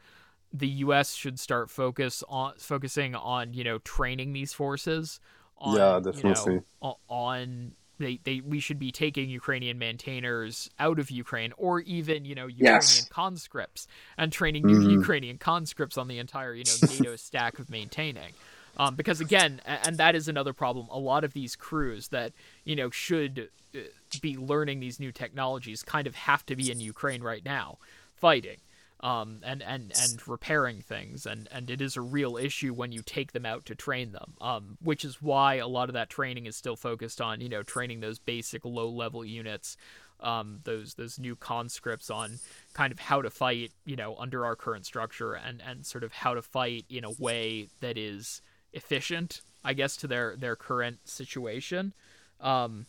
the 0.54 0.68
US 0.68 1.16
should 1.16 1.38
start 1.38 1.70
focus 1.70 2.24
on 2.30 2.54
focusing 2.58 3.14
on, 3.14 3.54
you 3.54 3.66
know, 3.66 3.80
training 3.80 4.32
these 4.32 4.54
forces 4.54 5.20
on 5.58 5.76
Yeah, 5.76 5.98
you 5.98 6.02
know, 6.06 6.12
definitely. 6.12 6.62
on 7.10 7.74
they, 8.02 8.20
they 8.24 8.42
we 8.42 8.60
should 8.60 8.80
be 8.80 8.92
taking 8.92 9.30
Ukrainian 9.30 9.78
maintainers 9.80 10.70
out 10.80 11.00
of 11.00 11.10
Ukraine 11.12 11.54
or 11.58 11.80
even, 11.82 12.26
you 12.26 12.36
know, 12.36 12.48
Ukrainian 12.48 13.06
Yes. 13.06 13.10
conscripts 13.10 13.88
and 14.18 14.32
training 14.32 14.66
new 14.66 14.78
Mhm. 14.78 14.80
Ukrainian 14.80 15.38
conscripts 15.38 15.98
on 15.98 16.08
the 16.08 16.20
entire, 16.20 16.54
you 16.54 16.66
know, 16.66 16.78
NATO 16.78 17.16
stack 17.18 17.60
of 17.60 17.70
maintaining. 17.70 18.36
Um, 18.78 18.96
because 18.96 19.20
again, 19.20 19.62
and 19.66 19.98
that 20.00 20.16
is 20.16 20.28
another 20.28 20.54
problem. 20.54 20.88
A 20.90 21.00
lot 21.00 21.24
of 21.24 21.34
these 21.34 21.56
crews 21.56 22.10
that 22.10 22.34
you 22.64 22.76
know 22.76 22.89
should 22.89 23.49
uh, 23.76 23.80
be 24.20 24.38
learning 24.38 24.80
these 24.80 24.99
new 24.99 25.12
technologies 25.12 25.84
kind 25.84 26.08
of 26.08 26.16
have 26.16 26.45
to 26.47 26.56
be 26.56 26.72
in 26.72 26.80
Ukraine 26.80 27.22
right 27.24 27.43
now, 27.45 27.78
fighting, 28.16 28.58
um, 29.02 29.39
and 29.43 29.64
and 29.64 29.91
and 29.99 30.28
repairing 30.28 30.82
things, 30.82 31.26
and 31.26 31.49
and 31.52 31.70
it 31.70 31.82
is 31.82 31.97
a 31.97 32.02
real 32.02 32.38
issue 32.38 32.74
when 32.74 32.91
you 32.91 33.02
take 33.02 33.32
them 33.32 33.45
out 33.45 33.66
to 33.66 33.76
train 33.76 34.12
them. 34.12 34.34
Um, 34.39 34.78
which 34.82 35.04
is 35.04 35.22
why 35.22 35.56
a 35.56 35.68
lot 35.68 35.89
of 35.89 35.93
that 35.93 36.10
training 36.10 36.45
is 36.45 36.56
still 36.56 36.76
focused 36.76 37.20
on 37.20 37.41
you 37.41 37.49
know 37.49 37.64
training 37.64 37.99
those 37.99 38.20
basic 38.20 38.64
low 38.64 38.89
level 38.89 39.26
units. 39.26 39.76
Um, 40.20 40.60
those 40.66 40.93
those 40.93 41.18
new 41.18 41.36
conscripts 41.36 42.12
on 42.12 42.39
kind 42.74 42.93
of 42.93 42.99
how 42.99 43.24
to 43.24 43.32
fight, 43.32 43.72
you 43.86 43.95
know, 43.95 44.16
under 44.18 44.45
our 44.45 44.56
current 44.56 44.86
structure, 44.86 45.34
and 45.34 45.64
and 45.66 45.84
sort 45.84 46.04
of 46.04 46.12
how 46.12 46.36
to 46.36 46.43
fight 46.43 46.86
in 46.89 47.04
a 47.04 47.12
way 47.12 47.70
that 47.80 47.97
is 47.97 48.43
efficient, 48.72 49.41
I 49.64 49.74
guess, 49.74 49.97
to 49.97 50.08
their 50.08 50.36
their 50.36 50.56
current 50.56 50.99
situation. 51.10 51.93
Um, 52.39 52.86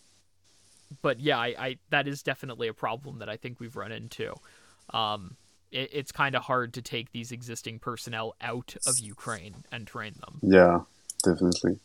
but 1.00 1.20
yeah, 1.20 1.38
I, 1.38 1.54
I 1.58 1.78
that 1.88 2.06
is 2.06 2.22
definitely 2.22 2.68
a 2.68 2.74
problem 2.74 3.20
that 3.20 3.30
I 3.30 3.38
think 3.38 3.60
we've 3.60 3.76
run 3.76 3.92
into. 3.92 4.34
Um, 4.90 5.36
it, 5.72 5.90
it's 5.92 6.12
kind 6.12 6.34
of 6.34 6.44
hard 6.44 6.72
to 6.74 6.82
take 6.82 7.12
these 7.12 7.32
existing 7.32 7.78
personnel 7.78 8.34
out 8.40 8.76
of 8.86 8.98
Ukraine 8.98 9.64
and 9.72 9.86
train 9.86 10.14
them. 10.20 10.38
Yeah, 10.42 10.80
definitely. 11.24 11.80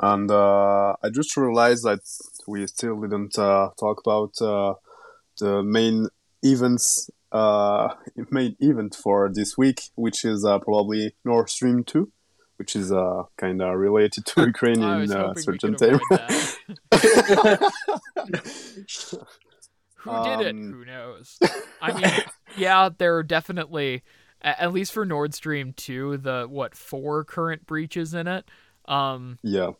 And 0.00 0.30
uh, 0.30 0.96
I 1.02 1.10
just 1.12 1.36
realized 1.36 1.84
that 1.84 2.00
we 2.46 2.66
still 2.66 3.00
didn't 3.00 3.38
uh, 3.38 3.70
talk 3.78 4.00
about 4.04 4.40
uh, 4.40 4.74
the 5.38 5.62
main 5.62 6.08
events, 6.42 7.10
uh, 7.30 7.94
main 8.30 8.56
event 8.60 8.94
for 8.94 9.30
this 9.32 9.56
week, 9.56 9.82
which 9.94 10.24
is 10.24 10.44
uh, 10.44 10.58
probably 10.58 11.14
Nord 11.24 11.50
Stream 11.50 11.84
two, 11.84 12.10
which 12.56 12.74
is 12.74 12.90
uh, 12.90 13.24
kind 13.36 13.62
of 13.62 13.78
related 13.78 14.26
to 14.26 14.46
Ukraine 14.46 14.82
I 14.82 15.04
in 15.04 15.12
uh, 15.12 15.34
certain 15.34 15.76
time. 15.76 16.00
avoid 20.04 20.24
that. 20.24 20.36
Who 20.36 20.44
did 20.44 20.46
it? 20.46 20.50
Um, 20.50 20.72
Who 20.72 20.84
knows? 20.84 21.38
I 21.82 21.92
mean, 22.00 22.12
yeah, 22.56 22.88
there 22.96 23.16
are 23.16 23.22
definitely, 23.22 24.02
at 24.40 24.72
least 24.72 24.92
for 24.92 25.04
Nord 25.04 25.34
Stream 25.34 25.72
2, 25.76 26.18
the, 26.18 26.46
what, 26.48 26.74
four 26.74 27.24
current 27.24 27.66
breaches 27.66 28.14
in 28.14 28.26
it? 28.26 28.48
Um, 28.86 29.38
yeah, 29.42 29.72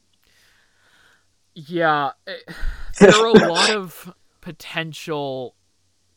yeah, 1.55 2.13
eh, 2.27 2.35
there 3.01 3.11
are 3.11 3.27
a 3.27 3.33
lot 3.49 3.71
of 3.71 4.15
potential 4.41 5.55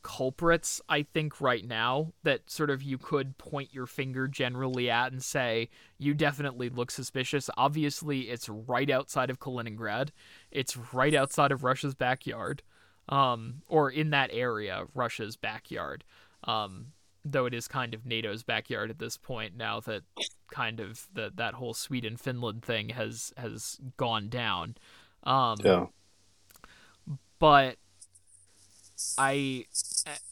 culprits, 0.02 0.82
I 0.88 1.02
think, 1.02 1.42
right 1.42 1.66
now 1.66 2.14
that 2.24 2.50
sort 2.50 2.70
of 2.70 2.84
you 2.84 2.98
could 2.98 3.38
point 3.38 3.74
your 3.74 3.88
finger 3.88 4.28
generally 4.28 4.90
at 4.90 5.12
and 5.12 5.24
say, 5.24 5.70
you 5.98 6.14
definitely 6.14 6.70
look 6.70 6.92
suspicious. 6.92 7.50
Obviously, 7.58 8.22
it's 8.30 8.48
right 8.48 8.90
outside 8.90 9.30
of 9.30 9.40
Kaliningrad, 9.40 10.10
it's 10.52 10.78
right 10.94 11.14
outside 11.14 11.52
of 11.52 11.64
Russia's 11.64 11.96
backyard, 11.96 12.62
um, 13.10 13.62
or 13.68 13.90
in 13.90 14.12
that 14.12 14.30
area, 14.34 14.86
Russia's 14.94 15.36
backyard. 15.36 16.04
Um, 16.44 16.88
though 17.26 17.48
it 17.48 17.54
is 17.54 17.68
kind 17.68 17.94
of 17.94 18.06
NATO's 18.06 18.44
backyard 18.44 18.92
at 18.92 19.00
this 19.00 19.18
point 19.18 19.58
now 19.58 19.80
that 19.82 20.04
kind 20.52 20.80
of 20.80 21.08
the, 21.12 21.32
that 21.36 21.56
whole 21.56 21.74
Sweden 21.74 22.18
Finland 22.18 22.64
thing 22.64 22.90
has 22.90 23.34
has 23.36 23.80
gone 23.98 24.30
down. 24.30 24.76
Um, 25.24 25.58
yeah, 25.64 25.88
but 27.40 27.78
I 29.18 29.66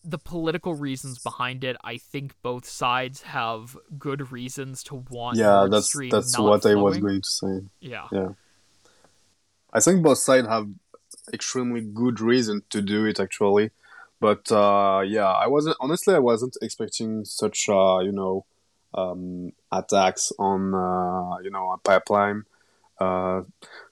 the 0.04 0.20
political 0.20 0.76
reasons 0.76 1.20
behind 1.20 1.64
it, 1.64 1.76
I 1.84 1.98
think 1.98 2.36
both 2.44 2.66
sides 2.66 3.24
have 3.24 3.76
good 3.98 4.32
reasons 4.32 4.84
to 4.84 5.04
want 5.10 5.38
yeah. 5.38 5.68
That's 5.70 5.98
that's 6.12 6.38
what 6.38 6.66
I 6.66 6.76
was 6.76 7.00
going 7.00 7.22
to 7.22 7.30
say. 7.30 7.62
Yeah. 7.82 8.08
I 9.74 9.80
think 9.80 10.04
both 10.04 10.20
sides 10.20 10.48
have 10.48 10.68
extremely 11.32 11.82
good 11.82 12.20
reason 12.20 12.64
to 12.70 12.82
do 12.82 13.06
it 13.06 13.20
actually, 13.20 13.72
but 14.20 14.52
uh, 14.52 15.04
yeah, 15.06 15.32
I 15.32 15.48
wasn't 15.48 15.78
honestly 15.80 16.16
I 16.16 16.20
wasn't 16.20 16.58
expecting 16.62 17.26
such 17.26 17.70
uh, 17.70 18.00
you 18.00 18.12
know 18.12 18.46
um, 18.94 19.52
attacks 19.72 20.32
on 20.40 20.74
uh, 20.74 21.38
you 21.44 21.52
know 21.52 21.72
a 21.72 21.78
pipeline. 21.78 22.44
Uh, 23.00 23.42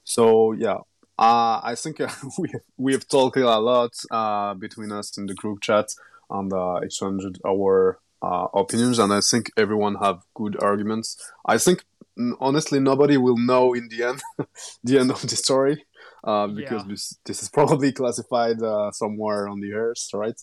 so 0.03 0.53
yeah, 0.53 0.79
uh, 1.17 1.59
I 1.63 1.75
think 1.75 1.99
we 2.37 2.49
we 2.77 2.93
have 2.93 3.07
talked 3.07 3.37
a 3.37 3.59
lot 3.59 3.91
uh, 4.09 4.53
between 4.53 4.91
us 4.91 5.17
in 5.17 5.25
the 5.25 5.33
group 5.33 5.61
chat 5.61 5.89
and 6.29 6.51
uh, 6.53 6.75
exchanged 6.75 7.39
our 7.45 7.99
uh, 8.21 8.47
opinions, 8.53 8.99
and 8.99 9.11
I 9.11 9.21
think 9.21 9.51
everyone 9.57 9.95
have 9.95 10.23
good 10.33 10.55
arguments. 10.61 11.31
I 11.45 11.57
think 11.57 11.83
honestly 12.39 12.79
nobody 12.79 13.17
will 13.17 13.37
know 13.37 13.73
in 13.73 13.87
the 13.89 14.03
end 14.03 14.21
the 14.83 14.99
end 14.99 15.11
of 15.11 15.21
the 15.21 15.35
story 15.35 15.85
uh, 16.23 16.47
because 16.47 16.83
Yeah. 16.83 16.89
this, 16.89 17.17
this 17.25 17.43
is 17.43 17.49
probably 17.59 17.91
classified 17.91 18.61
uh, 18.61 18.91
somewhere 18.91 19.47
on 19.47 19.59
the 19.59 19.73
earth, 19.73 20.07
right? 20.13 20.39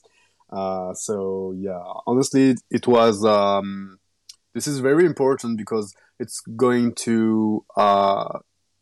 Uh, 0.50 0.94
so 0.94 1.54
yeah, 1.56 1.82
honestly, 2.06 2.56
it 2.70 2.86
was. 2.86 3.24
Um, 3.24 3.98
this 4.54 4.66
is 4.66 4.78
very 4.80 5.04
important 5.04 5.58
because 5.58 5.94
it's 6.18 6.40
going 6.40 6.94
to, 6.94 7.64
uh, 7.76 8.38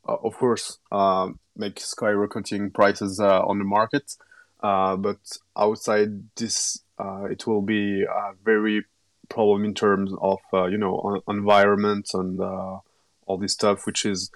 uh, 0.08 0.16
of 0.24 0.36
course, 0.38 0.78
uh, 0.90 1.28
make 1.56 1.76
skyrocketing 1.76 2.72
prices 2.72 3.20
uh, 3.20 3.40
on 3.40 3.58
the 3.58 3.64
market. 3.64 4.14
Uh, 4.62 4.96
but 4.96 5.18
outside 5.56 6.22
this, 6.36 6.82
uh, 6.98 7.24
it 7.24 7.46
will 7.46 7.60
be 7.62 8.04
a 8.04 8.32
very 8.44 8.84
problem 9.28 9.64
in 9.64 9.74
terms 9.74 10.12
of 10.20 10.38
uh, 10.52 10.66
you 10.66 10.78
know 10.78 11.20
en- 11.28 11.36
environment 11.36 12.08
and 12.14 12.40
uh, 12.40 12.78
all 13.26 13.36
this 13.38 13.52
stuff, 13.52 13.86
which 13.86 14.06
is 14.06 14.30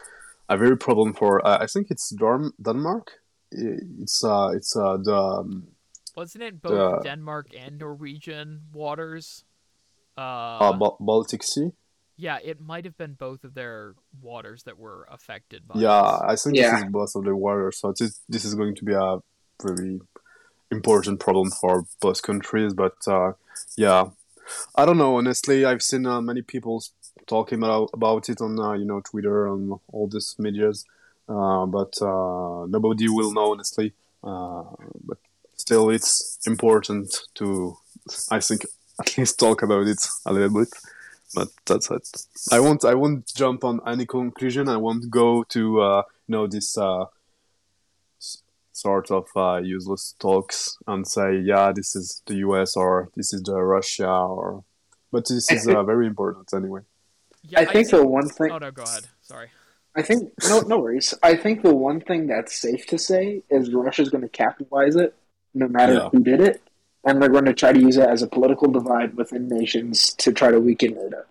a 0.51 0.57
very 0.59 0.77
problem 0.77 1.15
for. 1.15 1.41
Uh, 1.47 1.59
I 1.65 1.67
think 1.67 1.87
it's 1.91 2.11
Dorm- 2.11 2.53
Denmark. 2.61 3.07
It's 3.53 4.23
uh, 4.25 4.51
it's 4.55 4.77
uh, 4.77 4.99
the 5.03 5.17
um, 5.17 5.69
Wasn't 6.17 6.43
it 6.45 6.61
both 6.61 6.79
Uh, 6.79 7.03
Denmark 7.03 7.47
and 7.57 7.79
Norwegian 7.79 8.63
waters? 8.73 9.45
Uh, 10.19 10.21
uh, 10.21 10.73
Bal- 10.79 10.99
Baltic 11.01 11.43
Sea. 11.43 11.71
yeah, 12.17 12.39
it 12.45 12.61
might 12.61 12.85
have 12.85 12.97
been 12.99 13.15
both 13.15 13.45
of 13.45 13.55
their 13.55 13.95
waters 14.21 14.63
that 14.65 14.77
were 14.79 15.07
affected 15.11 15.67
by 15.67 15.75
Yeah, 15.81 16.03
this. 16.03 16.21
I 16.33 16.37
think 16.37 16.57
Yeah. 16.57 16.71
this 16.71 16.83
is 16.85 16.91
both 16.93 17.13
of 17.17 17.25
the 17.25 17.35
water, 17.35 17.73
so 17.73 17.93
this 17.99 18.21
this 18.29 18.45
is 18.45 18.55
going 18.55 18.75
to 18.77 18.85
be 18.85 18.93
a 18.93 19.19
very 19.63 20.01
important 20.71 21.21
problem 21.21 21.51
for 21.61 21.85
both 22.01 22.21
countries. 22.23 22.75
But 22.75 22.97
uh, 23.07 23.33
yeah, 23.77 24.11
I 24.81 24.85
don't 24.87 24.99
know. 24.99 25.17
Honestly, 25.17 25.65
I've 25.65 25.83
seen 25.83 26.05
uh, 26.07 26.21
many 26.21 26.43
people 26.43 26.83
talking 27.27 27.59
about 27.59 27.91
about 27.93 28.29
it 28.29 28.41
on 28.41 28.59
uh, 28.59 28.73
you 28.73 28.85
know 28.85 29.01
Twitter 29.01 29.47
and 29.49 29.79
all 29.93 30.07
these 30.09 30.35
medias, 30.39 30.85
uh, 31.29 31.67
but 31.67 32.01
uh, 32.03 32.67
nobody 32.67 33.09
will 33.09 33.33
know 33.33 33.53
honestly. 33.53 33.93
Uh, 34.23 34.65
but 35.05 35.19
still, 35.57 35.91
it's 35.91 36.39
important 36.47 37.17
to, 37.35 37.77
I 38.31 38.41
think, 38.41 38.67
at 39.01 39.17
least 39.17 39.39
talk 39.39 39.63
about 39.63 39.87
it 39.87 40.05
a 40.27 40.33
little 40.33 40.61
bit. 40.61 40.69
But 41.35 41.49
that's 41.65 41.91
it. 41.91 42.27
I 42.51 42.59
won't. 42.59 42.85
I 42.85 42.95
won't 42.95 43.33
jump 43.35 43.65
on 43.65 43.81
any 43.87 44.05
conclusion. 44.05 44.69
I 44.69 44.79
won't 44.79 45.09
go 45.11 45.45
to 45.45 45.81
uh, 45.81 46.03
you 46.27 46.33
know 46.33 46.47
this 46.49 46.77
uh, 46.77 47.05
sort 48.73 49.11
of 49.13 49.29
uh, 49.37 49.61
useless 49.63 50.15
talks 50.19 50.79
and 50.87 51.07
say, 51.07 51.39
yeah, 51.39 51.71
this 51.73 51.95
is 51.95 52.23
the 52.27 52.35
U.S. 52.47 52.77
or 52.77 53.11
this 53.15 53.33
is 53.33 53.43
the 53.43 53.55
Russia 53.55 54.11
or. 54.11 54.65
But 55.13 55.29
this 55.29 55.51
is 55.51 55.69
uh, 55.75 55.83
very 55.85 56.07
important 56.07 56.53
anyway. 56.53 56.81
Yeah, 57.43 57.61
I 57.61 57.65
think 57.65 57.91
the 57.91 58.07
one 58.07 58.29
thing 58.29 58.51
Oh 58.51 58.59
no, 58.59 58.71
go 58.71 58.83
ahead. 58.83 59.09
Sorry. 59.23 59.49
I 59.97 60.03
think 60.03 60.33
no 60.49 60.61
no 60.61 60.79
worries. 60.79 61.15
I 61.23 61.37
think 61.37 61.63
the 61.63 61.75
one 61.75 62.01
thing 62.01 62.27
that's 62.27 62.55
safe 62.61 62.87
to 62.89 62.99
say 62.99 63.43
is 63.51 63.73
Russia's 63.73 64.09
going 64.09 64.23
to 64.23 64.29
capitalize 64.29 64.97
it, 64.97 65.15
no 65.55 65.69
matter 65.69 65.95
Yeah. 65.95 66.09
who 66.11 66.21
did 66.21 66.41
it, 66.41 66.63
and 67.05 67.21
they're 67.21 67.29
going 67.29 67.47
to 67.47 67.55
try 67.55 67.73
to 67.73 67.81
use 67.81 67.97
it 67.97 68.09
as 68.09 68.23
a 68.23 68.27
political 68.29 68.71
divide 68.71 69.17
within 69.17 69.49
nations 69.49 70.15
to 70.15 70.33
try 70.33 70.51
to 70.51 70.61
weaken 70.61 70.95
NATO. 70.95 71.25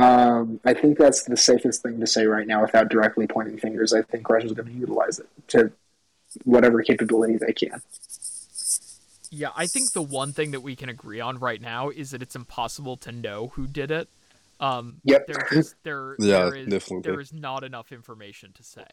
Um, 0.00 0.60
I 0.64 0.72
think 0.72 0.98
that's 0.98 1.24
the 1.24 1.36
safest 1.36 1.82
thing 1.82 1.98
to 2.00 2.06
say 2.06 2.24
right 2.26 2.46
now, 2.46 2.62
without 2.62 2.88
directly 2.88 3.26
pointing 3.26 3.58
fingers. 3.58 3.92
I 3.92 4.02
think 4.02 4.28
Russia's 4.30 4.52
going 4.52 4.68
to 4.68 4.74
utilize 4.74 5.18
it 5.18 5.26
to 5.48 5.72
whatever 6.44 6.80
capability 6.82 7.36
they 7.38 7.52
can. 7.52 7.82
Yeah, 9.32 9.50
I 9.56 9.66
think 9.66 9.92
the 9.92 10.02
one 10.02 10.32
thing 10.32 10.52
that 10.52 10.60
we 10.60 10.74
can 10.76 10.88
agree 10.88 11.20
on 11.20 11.38
right 11.38 11.60
now 11.60 11.88
is 11.90 12.12
that 12.12 12.22
it's 12.22 12.36
impossible 12.36 12.96
to 12.98 13.12
know 13.12 13.48
who 13.54 13.66
did 13.66 13.90
it. 13.90 14.08
Um, 14.60 15.00
Yep. 15.04 15.26
there 15.26 15.46
just 15.52 15.74
there 15.82 16.16
Yeah, 16.18 16.44
there 16.44 16.54
is 16.54 16.68
definitely. 16.68 17.10
there 17.10 17.20
is 17.20 17.32
not 17.32 17.64
enough 17.64 17.92
information 17.92 18.52
to 18.54 18.62
say, 18.62 18.86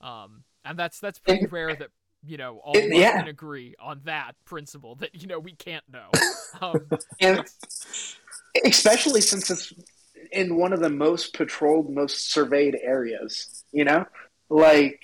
um, 0.00 0.44
and 0.64 0.78
that's 0.78 0.98
that's 1.00 1.18
pretty 1.18 1.46
rare 1.46 1.74
that 1.74 1.88
you 2.26 2.36
know 2.36 2.58
all 2.64 2.76
us 2.76 2.82
yeah. 2.88 3.18
can 3.18 3.28
agree 3.28 3.74
on 3.80 4.00
that 4.04 4.34
principle 4.44 4.96
that 4.96 5.14
you 5.14 5.26
know 5.26 5.38
we 5.38 5.52
can't 5.52 5.84
know. 5.88 6.10
Um, 6.60 6.88
And 7.20 7.44
especially 8.64 9.20
since 9.20 9.50
it's 9.50 9.72
in 10.30 10.56
one 10.56 10.72
of 10.72 10.80
the 10.80 10.88
most 10.90 11.34
patrolled, 11.34 11.90
most 11.90 12.30
surveyed 12.32 12.76
areas, 12.80 13.64
you 13.72 13.84
know? 13.84 14.06
Like 14.48 15.02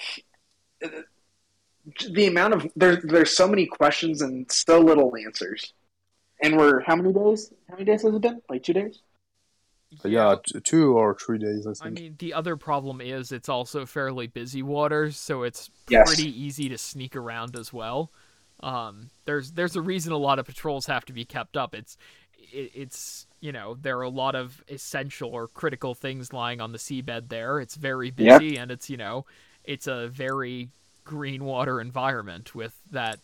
the 2.11 2.27
amount 2.27 2.55
of 2.55 2.67
there 2.77 3.01
there's 3.03 3.37
so 3.37 3.49
many 3.49 3.67
questions 3.67 4.23
and 4.23 4.51
so 4.51 4.81
little 4.81 5.13
answers. 5.17 5.73
And 6.43 6.57
we're 6.57 6.81
how 6.81 6.97
many 6.97 7.13
days? 7.13 7.53
How 7.69 7.75
many 7.75 7.85
days 7.85 8.03
has 8.03 8.15
it 8.15 8.21
been? 8.23 8.41
Like 8.49 8.63
two 8.63 8.73
days? 8.73 9.01
But 10.03 10.11
yeah, 10.11 10.37
t- 10.45 10.61
two 10.61 10.97
or 10.97 11.15
three 11.15 11.39
days, 11.39 11.67
I 11.67 11.75
think. 11.75 11.99
I 11.99 12.01
mean, 12.03 12.17
the 12.19 12.35
other 12.35 12.57
problem 12.57 13.01
is 13.01 13.33
it's 13.33 13.49
also 13.49 13.87
fairly 13.87 14.27
busy 14.27 14.63
waters, 14.63 15.17
so 15.17 15.43
it's 15.43 15.71
Yes. 15.89 16.07
pretty 16.07 16.29
easy 16.43 16.69
to 16.69 16.79
sneak 16.79 17.17
around 17.17 17.57
as 17.57 17.73
well. 17.73 18.11
Um, 18.61 19.11
there's 19.25 19.53
there's 19.53 19.77
a 19.77 19.83
reason 19.83 20.13
a 20.13 20.19
lot 20.19 20.39
of 20.39 20.47
patrols 20.47 20.87
have 20.87 21.05
to 21.07 21.13
be 21.13 21.25
kept 21.25 21.57
up. 21.57 21.75
It's 21.75 21.97
it, 22.53 22.71
it's 22.75 23.27
you 23.41 23.53
know 23.53 23.75
there 23.81 23.99
are 23.99 24.03
a 24.03 24.09
lot 24.11 24.35
of 24.35 24.63
essential 24.69 25.31
or 25.31 25.49
critical 25.49 25.95
things 25.95 26.33
lying 26.33 26.61
on 26.61 26.73
the 26.73 26.79
seabed 26.79 27.29
there. 27.29 27.59
It's 27.59 27.75
very 27.75 28.11
Yep. 28.17 28.41
busy 28.41 28.57
and 28.59 28.71
it's 28.71 28.91
you 28.91 28.97
know 28.99 29.25
it's 29.65 29.87
a 29.87 30.09
very 30.09 30.69
green 31.05 31.45
water 31.45 31.81
environment 31.81 32.55
with 32.55 32.79
that 32.91 33.19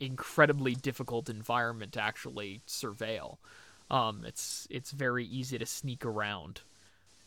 incredibly 0.00 0.74
difficult 0.74 1.28
environment 1.28 1.92
to 1.92 2.00
actually 2.02 2.62
surveil. 2.66 3.36
Um, 3.90 4.24
it's 4.26 4.66
it's 4.70 4.90
very 4.90 5.24
easy 5.24 5.58
to 5.58 5.66
sneak 5.66 6.04
around. 6.04 6.60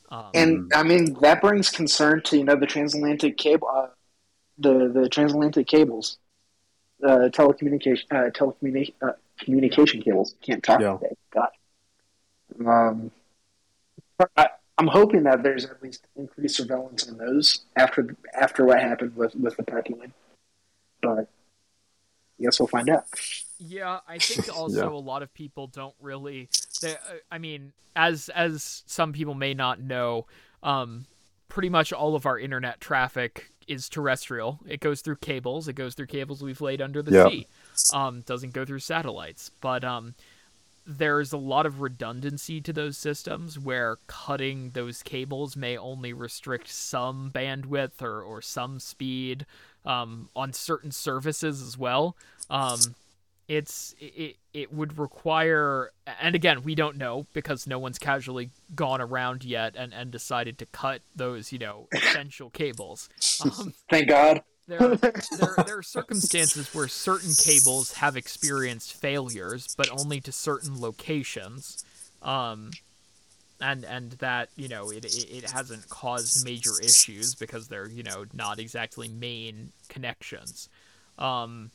Um, 0.09 0.25
And 0.33 0.71
I 0.73 0.83
mean 0.83 1.13
that 1.21 1.41
brings 1.41 1.69
concern 1.69 2.21
to 2.25 2.37
you 2.37 2.43
know 2.43 2.55
the 2.55 2.67
transatlantic 2.67 3.37
cable, 3.37 3.67
uh, 3.67 3.87
the 4.57 4.87
the 4.89 5.09
transatlantic 5.09 5.67
cables. 5.67 6.17
uh, 7.03 7.29
telecommunication 7.29 8.03
uh, 8.11 8.29
telecommunication 8.31 8.93
uh, 9.01 9.13
communication 9.39 10.01
cables. 10.01 10.35
Can't 10.41 10.63
talk 10.63 10.79
Yeah. 10.81 10.97
today. 10.97 11.15
God. 11.33 11.49
Um, 12.65 13.11
I, 14.37 14.49
I'm 14.77 14.87
hoping 14.87 15.23
that 15.23 15.41
there's 15.43 15.65
at 15.65 15.81
least 15.81 16.05
increased 16.15 16.57
surveillance 16.57 17.07
on 17.09 17.17
those 17.17 17.61
after 17.75 18.15
after 18.39 18.65
what 18.65 18.79
happened 18.81 19.15
with 19.15 19.35
with 19.35 19.57
the 19.57 19.63
pipeline. 19.63 20.13
But 21.01 21.27
I 22.39 22.43
guess 22.43 22.59
we'll 22.59 22.67
find 22.67 22.89
out. 22.89 23.05
Yeah, 23.63 23.99
I 24.07 24.17
think 24.19 24.55
also 24.55 24.91
Yeah. 24.91 24.97
a 24.97 24.99
lot 24.99 25.21
of 25.23 25.33
people 25.33 25.67
don't 25.67 25.95
really. 26.01 26.49
They, 26.81 26.93
uh, 26.93 26.97
I 27.31 27.37
mean, 27.37 27.73
as 27.95 28.29
as 28.29 28.83
some 28.87 29.13
people 29.13 29.35
may 29.35 29.53
not 29.53 29.79
know, 29.79 30.25
um, 30.63 31.05
pretty 31.47 31.69
much 31.69 31.93
all 31.93 32.15
of 32.15 32.25
our 32.25 32.39
internet 32.39 32.79
traffic 32.81 33.51
is 33.67 33.87
terrestrial. 33.87 34.59
It 34.67 34.79
goes 34.79 35.01
through 35.01 35.17
cables. 35.17 35.67
It 35.67 35.73
goes 35.73 35.93
through 35.93 36.07
cables 36.07 36.41
we've 36.41 36.61
laid 36.61 36.81
under 36.81 37.01
the 37.01 37.11
Yeah. 37.11 37.29
sea. 37.29 37.47
Um, 37.93 38.21
doesn't 38.21 38.53
go 38.53 38.65
through 38.65 38.79
satellites. 38.79 39.51
But 39.61 39.83
um, 39.83 40.15
there's 40.85 41.31
a 41.31 41.37
lot 41.37 41.65
of 41.65 41.79
redundancy 41.81 42.59
to 42.61 42.73
those 42.73 42.97
systems 42.97 43.59
where 43.59 43.97
cutting 44.07 44.71
those 44.71 45.03
cables 45.03 45.55
may 45.55 45.77
only 45.77 46.11
restrict 46.13 46.69
some 46.69 47.31
bandwidth 47.33 48.01
or, 48.01 48.21
or 48.21 48.41
some 48.41 48.79
speed 48.79 49.45
um, 49.85 50.29
on 50.35 50.51
certain 50.53 50.91
services 50.91 51.61
as 51.61 51.77
well. 51.77 52.15
Um, 52.49 52.79
it's 53.51 53.93
it, 53.99 54.37
it 54.53 54.73
would 54.73 54.97
require 54.97 55.91
and 56.21 56.35
again 56.35 56.63
we 56.63 56.73
don't 56.73 56.95
know 56.95 57.25
because 57.33 57.67
no 57.67 57.77
one's 57.77 57.99
casually 57.99 58.49
gone 58.73 59.01
around 59.01 59.43
yet 59.43 59.75
and, 59.75 59.93
and 59.93 60.09
decided 60.09 60.57
to 60.57 60.65
cut 60.67 61.01
those 61.17 61.51
you 61.51 61.59
know 61.59 61.85
essential 61.93 62.49
cables 62.49 63.09
um, 63.43 63.73
Thank 63.89 64.07
God. 64.07 64.41
there, 64.67 64.95
there, 64.95 65.13
there 65.65 65.77
are 65.79 65.83
circumstances 65.83 66.73
where 66.73 66.87
certain 66.87 67.33
cables 67.33 67.93
have 67.93 68.15
experienced 68.15 68.93
failures, 68.93 69.75
but 69.75 69.89
only 69.89 70.21
to 70.21 70.31
certain 70.31 70.79
locations, 70.79 71.83
um, 72.21 72.71
and 73.59 73.83
and 73.83 74.11
that 74.13 74.49
you 74.55 74.69
know 74.69 74.91
it, 74.91 75.03
it 75.03 75.29
it 75.29 75.49
hasn't 75.49 75.89
caused 75.89 76.45
major 76.45 76.79
issues 76.81 77.35
because 77.35 77.67
they're 77.67 77.89
you 77.89 78.03
know 78.03 78.25
not 78.33 78.59
exactly 78.59 79.09
main 79.09 79.73
connections. 79.89 80.69
Um, 81.17 81.71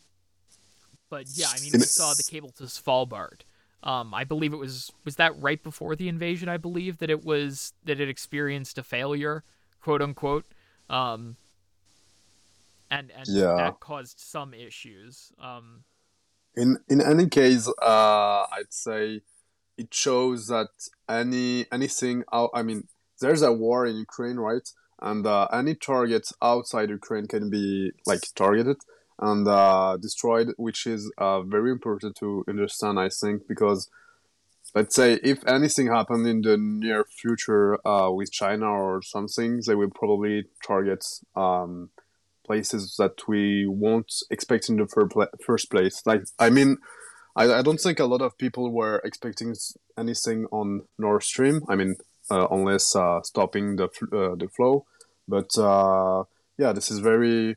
but 1.11 1.24
yeah, 1.34 1.46
I 1.54 1.61
mean 1.61 1.72
we 1.72 1.80
saw 1.80 2.14
the 2.14 2.22
cable 2.22 2.50
to 2.59 2.64
Svalbard. 2.64 3.40
Um, 3.82 4.12
I 4.14 4.24
believe 4.24 4.52
it 4.52 4.57
was 4.57 4.90
was 5.04 5.16
that 5.16 5.40
right 5.40 5.62
before 5.62 5.94
the 5.96 6.09
invasion. 6.09 6.48
I 6.48 6.57
believe 6.57 6.98
that 6.98 7.11
it 7.11 7.24
was 7.24 7.72
that 7.84 8.00
it 8.00 8.09
experienced 8.09 8.78
a 8.78 8.82
failure, 8.82 9.44
quote 9.80 10.02
unquote. 10.02 10.46
Um, 10.90 11.36
and 12.90 13.11
and 13.16 13.26
Yeah. 13.28 13.57
that 13.57 13.80
caused 13.80 14.18
some 14.18 14.54
issues. 14.54 15.32
Um, 15.40 15.84
in 16.57 16.78
in 16.88 17.00
any 17.00 17.28
case, 17.28 17.68
uh, 17.82 18.46
I'd 18.57 18.72
say 18.72 19.22
it 19.76 19.92
shows 19.92 20.48
that 20.48 20.68
any 21.09 21.66
anything 21.70 22.24
out. 22.32 22.50
I 22.54 22.62
mean, 22.62 22.88
there's 23.20 23.42
a 23.42 23.52
war 23.52 23.86
in 23.86 23.96
Ukraine, 23.96 24.36
right? 24.36 24.68
And 25.00 25.26
uh, 25.26 25.46
any 25.52 25.74
targets 25.74 26.32
outside 26.40 26.88
Ukraine 26.90 27.26
can 27.26 27.50
be 27.50 27.92
like 28.07 28.22
targeted 28.34 28.78
and 29.18 29.48
uh, 29.48 29.96
destroyed, 29.96 30.48
which 30.56 30.86
is 30.86 31.10
uh, 31.18 31.40
very 31.42 31.70
important 31.70 32.16
to 32.16 32.44
understand, 32.48 32.98
I 32.98 33.08
think, 33.08 33.48
because 33.48 33.88
let's 34.74 34.94
say 34.94 35.18
if 35.22 35.46
anything 35.46 35.86
happened 35.86 36.26
in 36.26 36.42
the 36.42 36.56
near 36.58 37.04
future 37.04 37.78
uh, 37.86 38.10
with 38.10 38.30
China 38.30 38.66
or 38.66 39.02
something, 39.02 39.62
they 39.66 39.74
will 39.74 39.90
probably 39.90 40.44
target 40.66 41.04
um, 41.34 41.90
places 42.44 42.96
that 42.98 43.26
we 43.26 43.66
won't 43.66 44.12
expect 44.30 44.68
in 44.68 44.76
the 44.76 44.86
fir- 44.86 45.30
first 45.44 45.70
place. 45.70 46.02
Like, 46.04 46.24
I 46.38 46.50
mean, 46.50 46.76
I, 47.34 47.54
I 47.54 47.62
don't 47.62 47.80
think 47.80 47.98
a 47.98 48.04
lot 48.04 48.22
of 48.22 48.36
people 48.36 48.70
were 48.70 49.00
expecting 49.04 49.54
anything 49.98 50.46
on 50.52 50.82
Nord 50.98 51.22
Stream. 51.22 51.62
I 51.68 51.76
mean, 51.76 51.96
uh, 52.30 52.48
unless 52.50 52.94
uh, 52.96 53.22
stopping 53.22 53.76
the 53.76 53.88
fl- 53.88 54.14
uh, 54.14 54.34
the 54.34 54.48
flow. 54.48 54.84
But 55.28 55.50
yeah, 56.58 56.72
this 56.72 56.90
is 56.90 57.00
very 57.00 57.56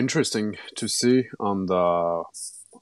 interesting 0.00 0.56
to 0.76 0.88
see, 0.88 1.24
and 1.38 1.70
uh, 1.70 2.20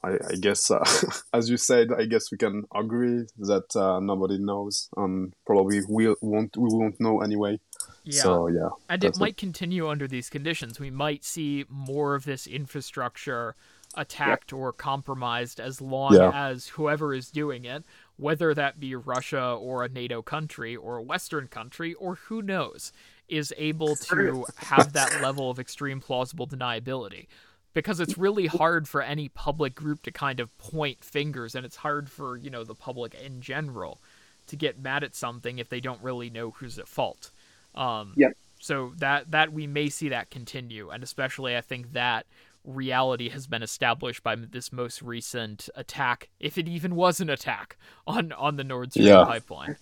I, 0.04 0.10
I 0.30 0.34
guess, 0.40 0.70
uh, 0.70 0.84
as 1.34 1.50
you 1.50 1.56
said, 1.56 1.88
I 1.96 2.04
guess 2.06 2.30
we 2.32 2.38
can 2.38 2.64
agree 2.74 3.26
that 3.38 3.76
uh, 3.76 4.00
nobody 4.00 4.38
knows, 4.38 4.88
and 4.96 5.34
probably 5.46 5.80
we 5.88 6.14
won't 6.22 6.56
we 6.56 6.68
won't 6.70 7.00
know 7.00 7.20
anyway. 7.20 7.58
yeah, 8.04 8.22
So 8.22 8.48
yeah, 8.48 8.70
and 8.88 9.04
it 9.04 9.16
might 9.18 9.36
continue 9.36 9.88
under 9.88 10.06
these 10.08 10.30
conditions. 10.30 10.80
We 10.80 10.90
might 10.90 11.24
see 11.24 11.64
more 11.68 12.14
of 12.14 12.24
this 12.24 12.46
infrastructure 12.46 13.54
attacked 13.94 14.52
or 14.52 14.72
compromised 14.72 15.58
as 15.58 15.80
long 15.80 16.14
Yeah. 16.14 16.30
as 16.32 16.68
whoever 16.68 17.12
is 17.14 17.30
doing 17.30 17.64
it, 17.64 17.84
whether 18.16 18.54
that 18.54 18.78
be 18.78 18.94
Russia 18.94 19.42
or 19.54 19.82
a 19.82 19.88
NATO 19.88 20.22
country 20.22 20.76
or 20.76 20.96
a 20.98 21.02
Western 21.02 21.48
country 21.48 21.94
or 21.94 22.14
who 22.14 22.42
knows, 22.42 22.92
is 23.28 23.52
able 23.56 23.96
to 24.12 24.46
have 24.56 24.92
that 24.92 25.20
level 25.22 25.50
of 25.50 25.58
extreme 25.58 26.00
plausible 26.00 26.46
deniability. 26.46 27.26
Because 27.74 28.00
it's 28.00 28.18
really 28.18 28.46
hard 28.46 28.88
for 28.88 29.02
any 29.02 29.28
public 29.28 29.74
group 29.74 30.02
to 30.02 30.10
kind 30.10 30.40
of 30.40 30.56
point 30.58 31.04
fingers, 31.04 31.54
and 31.54 31.64
it's 31.64 31.76
hard 31.76 32.10
for, 32.10 32.36
you 32.36 32.50
know, 32.50 32.64
the 32.64 32.74
public 32.74 33.14
in 33.14 33.40
general 33.40 34.00
to 34.48 34.56
get 34.56 34.80
mad 34.80 35.04
at 35.04 35.14
something 35.14 35.58
if 35.58 35.68
they 35.68 35.78
don't 35.78 36.02
really 36.02 36.30
know 36.30 36.50
who's 36.50 36.78
at 36.78 36.88
fault. 36.88 37.30
Um, 37.74 38.14
Yep. 38.16 38.32
So 38.60 38.92
that 38.96 39.30
that 39.30 39.52
we 39.52 39.68
may 39.68 39.88
see 39.88 40.08
that 40.08 40.30
continue, 40.30 40.90
and 40.90 41.04
especially 41.04 41.56
I 41.56 41.60
think 41.60 41.92
that 41.92 42.26
reality 42.64 43.28
has 43.28 43.46
been 43.46 43.62
established 43.62 44.22
by 44.24 44.34
this 44.34 44.72
most 44.72 45.00
recent 45.00 45.68
attack, 45.76 46.28
if 46.40 46.58
it 46.58 46.66
even 46.66 46.96
was 46.96 47.20
an 47.20 47.30
attack 47.30 47.76
on 48.06 48.32
on 48.32 48.56
the 48.56 48.64
Nord 48.64 48.92
Stream 48.92 49.06
Yeah. 49.06 49.24
pipeline. 49.24 49.76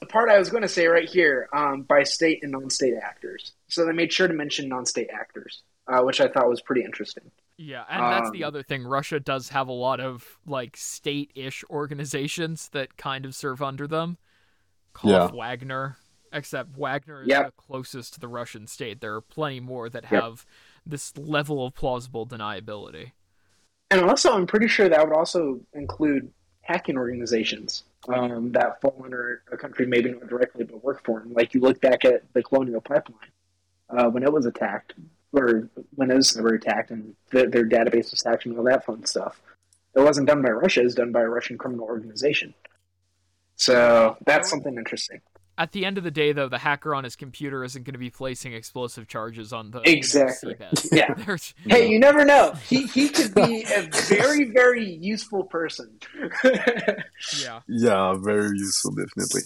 The 0.00 0.06
part 0.06 0.30
I 0.30 0.38
was 0.38 0.48
going 0.48 0.62
to 0.62 0.68
say 0.68 0.86
right 0.86 1.08
here 1.08 1.48
um, 1.52 1.82
by 1.82 2.04
state 2.04 2.40
and 2.42 2.52
non-state 2.52 2.94
actors. 3.00 3.52
So 3.68 3.84
they 3.84 3.92
made 3.92 4.12
sure 4.12 4.28
to 4.28 4.34
mention 4.34 4.68
non-state 4.68 5.10
actors, 5.12 5.62
uh, 5.86 6.00
which 6.02 6.20
I 6.22 6.28
thought 6.28 6.48
was 6.48 6.62
pretty 6.62 6.82
interesting. 6.84 7.30
Yeah, 7.58 7.84
and 7.90 8.02
that's 8.02 8.30
the 8.30 8.44
Um, 8.44 8.48
other 8.48 8.62
thing. 8.62 8.84
Russia 8.84 9.20
does 9.20 9.50
have 9.50 9.68
a 9.68 9.72
lot 9.72 10.00
of 10.00 10.38
like 10.46 10.78
state-ish 10.78 11.62
organizations 11.68 12.70
that 12.70 12.96
kind 12.96 13.26
of 13.26 13.34
serve 13.34 13.60
under 13.60 13.86
them. 13.86 14.16
Call 14.94 15.10
Yeah. 15.10 15.30
Wagner, 15.30 15.98
except 16.32 16.78
Wagner 16.78 17.20
is 17.22 17.28
Yep. 17.28 17.46
the 17.46 17.52
closest 17.52 18.14
to 18.14 18.20
the 18.20 18.28
Russian 18.28 18.66
state. 18.66 19.02
There 19.02 19.14
are 19.14 19.20
plenty 19.20 19.60
more 19.60 19.90
that 19.90 20.04
Yep. 20.10 20.22
have 20.22 20.46
this 20.86 21.14
level 21.18 21.66
of 21.66 21.74
plausible 21.74 22.26
deniability. 22.26 23.12
And 23.90 24.00
also, 24.00 24.32
I'm 24.32 24.46
pretty 24.46 24.68
sure 24.68 24.88
that 24.88 25.06
would 25.06 25.14
also 25.14 25.60
include 25.74 26.32
hacking 26.62 26.96
organizations 26.96 27.84
um, 28.08 28.52
that 28.52 28.80
fall 28.80 29.00
under 29.04 29.42
a 29.52 29.56
country, 29.56 29.86
maybe 29.86 30.12
not 30.12 30.28
directly, 30.28 30.64
but 30.64 30.82
work 30.82 31.04
for 31.04 31.20
them. 31.20 31.32
Like 31.32 31.54
you 31.54 31.60
look 31.60 31.80
back 31.80 32.04
at 32.04 32.32
the 32.32 32.42
Colonial 32.42 32.80
Pipeline 32.80 33.30
uh, 33.90 34.08
when 34.08 34.22
it 34.22 34.32
was 34.32 34.46
attacked, 34.46 34.94
or 35.32 35.68
when 35.94 36.10
it 36.10 36.14
was 36.14 36.34
never 36.34 36.54
attacked, 36.54 36.90
and 36.90 37.14
the, 37.30 37.46
their 37.46 37.68
database 37.68 38.10
was 38.10 38.22
hacked 38.24 38.46
and 38.46 38.56
all 38.56 38.64
that 38.64 38.84
fun 38.84 39.04
stuff. 39.04 39.40
It 39.94 40.00
wasn't 40.00 40.28
done 40.28 40.42
by 40.42 40.50
Russia; 40.50 40.80
it 40.80 40.84
was 40.84 40.94
done 40.94 41.12
by 41.12 41.22
a 41.22 41.28
Russian 41.28 41.58
criminal 41.58 41.84
organization. 41.84 42.54
So 43.56 44.16
that's 44.24 44.48
something 44.48 44.76
interesting. 44.76 45.20
At 45.60 45.72
the 45.72 45.84
end 45.84 45.98
of 45.98 46.04
the 46.04 46.10
day, 46.10 46.32
though, 46.32 46.48
the 46.48 46.56
hacker 46.56 46.94
on 46.94 47.04
his 47.04 47.16
computer 47.16 47.62
isn't 47.62 47.82
going 47.82 47.92
to 47.92 47.98
be 47.98 48.08
placing 48.08 48.54
explosive 48.54 49.06
charges 49.08 49.52
on 49.52 49.72
the 49.72 49.82
Exactly. 49.84 50.56
You 50.58 50.58
know. 50.64 50.72
Yeah. 50.90 51.12
There's, 51.12 51.52
Hey, 51.66 51.90
you 51.90 51.98
never 51.98 52.24
know. 52.24 52.54
He 52.66 52.86
he 52.86 53.10
could 53.10 53.34
be 53.34 53.66
a 53.76 53.82
very 54.08 54.46
very 54.46 54.88
useful 54.90 55.44
person. 55.44 55.98
yeah. 57.42 57.60
yeah, 57.68 58.14
very 58.14 58.56
useful, 58.56 58.92
definitely. 58.92 59.42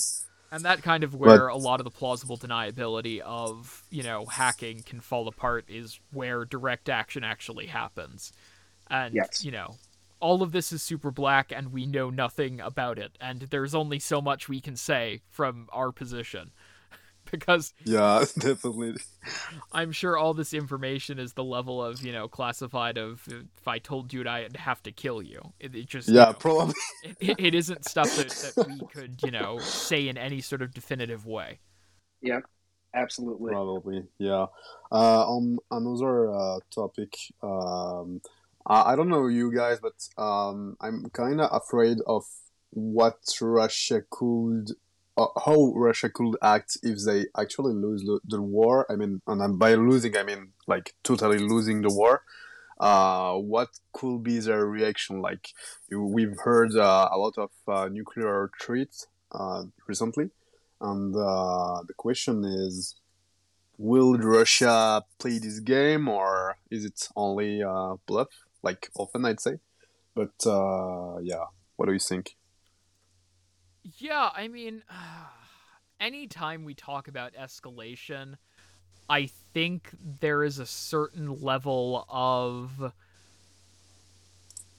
And 0.52 0.64
that 0.64 0.84
kind 0.84 1.02
of 1.02 1.16
where 1.16 1.48
a 1.48 1.56
lot 1.56 1.80
of 1.80 1.84
the 1.84 1.90
plausible 1.90 2.36
deniability 2.38 3.18
of, 3.18 3.82
you 3.90 4.04
know, 4.04 4.24
hacking 4.24 4.82
can 4.84 5.00
fall 5.00 5.26
apart 5.26 5.64
is 5.68 5.98
where 6.12 6.44
direct 6.44 6.88
action 6.88 7.24
actually 7.24 7.66
happens. 7.66 8.32
And, 8.88 9.16
Yes. 9.16 9.44
you 9.44 9.50
know, 9.50 9.74
all 10.24 10.42
of 10.42 10.52
this 10.52 10.72
is 10.72 10.82
super 10.82 11.10
black 11.12 11.52
and 11.52 11.72
we 11.72 11.86
know 11.86 12.10
nothing 12.10 12.60
about 12.60 12.98
it. 12.98 13.16
And 13.20 13.42
there's 13.42 13.74
only 13.74 14.00
so 14.00 14.22
much 14.22 14.48
we 14.48 14.60
can 14.60 14.76
say 14.76 15.22
from 15.30 15.68
our 15.72 15.92
position. 15.92 16.52
because 17.30 17.74
Yeah, 17.84 18.24
definitely. 18.38 18.94
I'm 19.72 19.92
sure 19.92 20.16
all 20.16 20.34
this 20.34 20.54
information 20.54 21.18
is 21.18 21.32
the 21.34 21.44
level 21.44 21.82
of, 21.82 22.02
you 22.02 22.12
know, 22.12 22.28
classified 22.28 22.98
of 22.98 23.26
if 23.28 23.66
I 23.68 23.78
told 23.78 24.12
you 24.12 24.26
I'd 24.28 24.56
have 24.56 24.82
to 24.84 24.92
kill 24.92 25.22
you. 25.22 25.52
It, 25.60 25.74
it 25.74 25.86
just, 25.86 26.16
you 26.16 26.18
Yeah, 26.18 26.32
know, 26.32 26.38
probably. 26.38 26.74
it, 27.02 27.16
it 27.38 27.54
isn't 27.54 27.84
stuff 27.84 28.14
that, 28.14 28.40
that 28.40 28.54
we 28.60 28.82
could, 28.82 29.22
you 29.22 29.30
know, 29.30 29.64
say 29.72 30.08
in 30.08 30.18
any 30.18 30.40
sort 30.40 30.62
of 30.62 30.74
definitive 30.74 31.26
way. 31.26 31.60
Yeah. 32.20 32.40
Absolutely. 32.94 33.58
Probably, 33.64 34.04
yeah. 34.18 34.46
Uh, 34.90 35.24
on 35.28 35.58
another 35.70 36.32
uh, 36.34 36.60
topic, 36.74 37.14
um, 37.42 38.20
I, 38.66 38.92
I 38.92 38.96
don't 38.96 39.08
know 39.08 39.26
you 39.28 39.52
guys, 39.54 39.78
but 39.80 40.08
um, 40.22 40.76
I'm 40.80 41.10
kind 41.10 41.40
of 41.40 41.50
afraid 41.52 41.98
of 42.06 42.24
what 42.70 43.18
Russia 43.40 44.02
could, 44.10 44.72
uh, 45.16 45.26
how 45.44 45.72
Russia 45.74 46.08
could 46.10 46.36
act 46.42 46.78
if 46.82 46.98
they 47.04 47.26
actually 47.38 47.74
lose 47.74 48.02
the, 48.04 48.20
the 48.24 48.42
war. 48.42 48.86
I 48.90 48.96
mean, 48.96 49.22
and 49.26 49.58
by 49.58 49.74
losing, 49.74 50.16
I 50.16 50.22
mean 50.22 50.52
like 50.66 50.94
totally 51.02 51.38
losing 51.38 51.82
the 51.82 51.90
war. 51.90 52.22
uh, 52.80 53.34
what 53.34 53.68
could 53.92 54.22
be 54.22 54.38
their 54.38 54.66
reaction? 54.66 55.20
Like 55.20 55.50
we've 55.90 56.36
heard 56.44 56.74
uh, 56.76 57.08
a 57.12 57.18
lot 57.18 57.38
of 57.38 57.50
uh, 57.68 57.88
nuclear 57.88 58.50
threats 58.60 59.06
uh, 59.32 59.64
recently, 59.86 60.30
and 60.80 61.14
uh, 61.14 61.82
the 61.86 61.94
question 61.96 62.44
is, 62.44 62.96
will 63.78 64.18
Russia 64.18 65.04
play 65.18 65.38
this 65.38 65.60
game 65.60 66.08
or 66.08 66.56
is 66.70 66.84
it 66.84 67.08
only 67.16 67.62
uh, 67.62 67.96
bluff? 68.06 68.43
Like 68.64 68.90
often, 68.96 69.24
I'd 69.24 69.40
say. 69.40 69.58
But 70.14 70.32
yeah, 71.22 71.44
what 71.76 71.86
do 71.86 71.92
you 71.92 71.98
think? 71.98 72.36
Yeah, 73.98 74.30
I 74.34 74.48
mean, 74.48 74.82
anytime 76.00 76.64
we 76.64 76.74
talk 76.74 77.08
about 77.08 77.34
escalation, 77.34 78.36
I 79.08 79.26
think 79.52 79.90
there 80.20 80.42
is 80.42 80.58
a 80.58 80.66
certain 80.66 81.42
level 81.42 82.06
of 82.08 82.92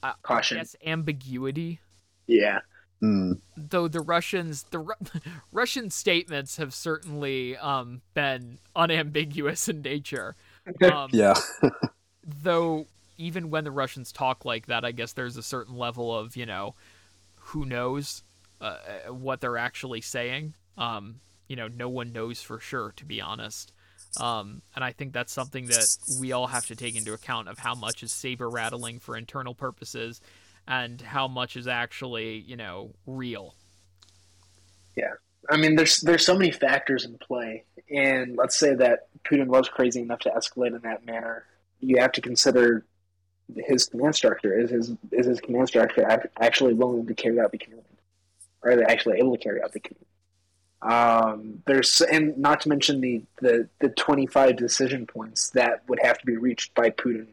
uh, 0.02 0.12
caution, 0.22 0.58
I 0.58 0.60
guess, 0.60 0.76
ambiguity. 0.84 1.80
Yeah. 2.26 2.60
Mm. 3.02 3.40
Though 3.56 3.88
the 3.88 4.00
Russians, 4.00 4.64
the 4.64 4.80
Ru- 4.80 4.94
Russian 5.52 5.90
statements 5.90 6.56
have 6.56 6.74
certainly 6.74 7.56
um, 7.56 8.00
been 8.14 8.58
unambiguous 8.74 9.68
in 9.68 9.82
nature. 9.82 10.34
Um, 10.82 11.10
yeah. 11.12 11.34
though 12.42 12.88
even 13.18 13.50
when 13.50 13.64
the 13.64 13.70
Russians 13.70 14.12
talk 14.12 14.44
like 14.44 14.66
that, 14.66 14.84
I 14.84 14.92
guess 14.92 15.12
there's 15.12 15.36
a 15.36 15.42
certain 15.42 15.76
level 15.76 16.16
of 16.16 16.36
you 16.36 16.46
know, 16.46 16.74
who 17.40 17.64
knows 17.64 18.22
uh, 18.60 18.78
what 19.08 19.40
they're 19.40 19.58
actually 19.58 20.00
saying. 20.00 20.54
Um, 20.76 21.20
you 21.48 21.56
know, 21.56 21.68
no 21.68 21.88
one 21.88 22.12
knows 22.12 22.42
for 22.42 22.58
sure, 22.58 22.92
to 22.96 23.04
be 23.04 23.20
honest. 23.20 23.72
Um, 24.18 24.62
and 24.74 24.82
I 24.84 24.92
think 24.92 25.12
that's 25.12 25.32
something 25.32 25.66
that 25.66 25.96
we 26.20 26.32
all 26.32 26.46
have 26.46 26.66
to 26.66 26.76
take 26.76 26.96
into 26.96 27.12
account 27.12 27.48
of 27.48 27.58
how 27.58 27.74
much 27.74 28.02
is 28.02 28.12
saber 28.12 28.48
rattling 28.48 28.98
for 28.98 29.16
internal 29.16 29.54
purposes 29.54 30.20
and 30.66 31.00
how 31.00 31.28
much 31.28 31.56
is 31.56 31.68
actually, 31.68 32.38
you 32.38 32.56
know, 32.56 32.94
real. 33.06 33.54
Yeah. 34.96 35.12
I 35.48 35.56
mean, 35.56 35.76
there's 35.76 36.00
there's 36.00 36.24
so 36.24 36.36
many 36.36 36.50
factors 36.50 37.04
in 37.04 37.18
play, 37.18 37.64
and 37.88 38.36
let's 38.36 38.58
say 38.58 38.74
that 38.74 39.08
Putin 39.24 39.46
was 39.46 39.68
crazy 39.68 40.00
enough 40.00 40.20
to 40.20 40.30
escalate 40.30 40.74
in 40.74 40.80
that 40.82 41.06
manner. 41.06 41.44
You 41.78 41.98
have 41.98 42.12
to 42.12 42.20
consider 42.20 42.84
his 43.54 43.86
command 43.86 44.14
structure. 44.14 44.58
Is 44.58 44.70
his 44.70 44.92
is 45.12 45.26
his 45.26 45.40
command 45.40 45.68
structure 45.68 46.28
actually 46.40 46.74
willing 46.74 47.06
to 47.06 47.14
carry 47.14 47.40
out 47.40 47.52
the 47.52 47.58
command? 47.58 47.82
Are 48.62 48.76
they 48.76 48.84
actually 48.84 49.18
able 49.18 49.36
to 49.36 49.42
carry 49.42 49.62
out 49.62 49.72
the 49.72 49.80
command? 49.80 50.04
Um, 50.82 51.62
there's 51.66 52.00
and 52.00 52.36
not 52.36 52.60
to 52.62 52.68
mention 52.68 53.00
the, 53.00 53.22
the 53.40 53.68
the 53.80 53.88
25 53.90 54.56
decision 54.56 55.06
points 55.06 55.50
that 55.50 55.88
would 55.88 55.98
have 56.02 56.18
to 56.18 56.26
be 56.26 56.36
reached 56.36 56.74
by 56.74 56.90
Putin 56.90 57.28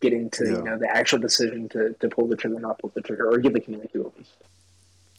getting 0.00 0.30
to 0.30 0.44
yeah. 0.44 0.56
you 0.56 0.62
know 0.62 0.78
the 0.78 0.88
actual 0.88 1.18
decision 1.18 1.68
to, 1.70 1.94
to 2.00 2.08
pull 2.08 2.26
the 2.26 2.36
trigger, 2.36 2.58
not 2.58 2.78
pull 2.78 2.92
the 2.94 3.02
trigger, 3.02 3.30
or 3.30 3.38
give 3.38 3.52
the 3.52 3.60
command 3.60 3.88
to 3.92 4.06
at 4.06 4.18
least. 4.18 4.32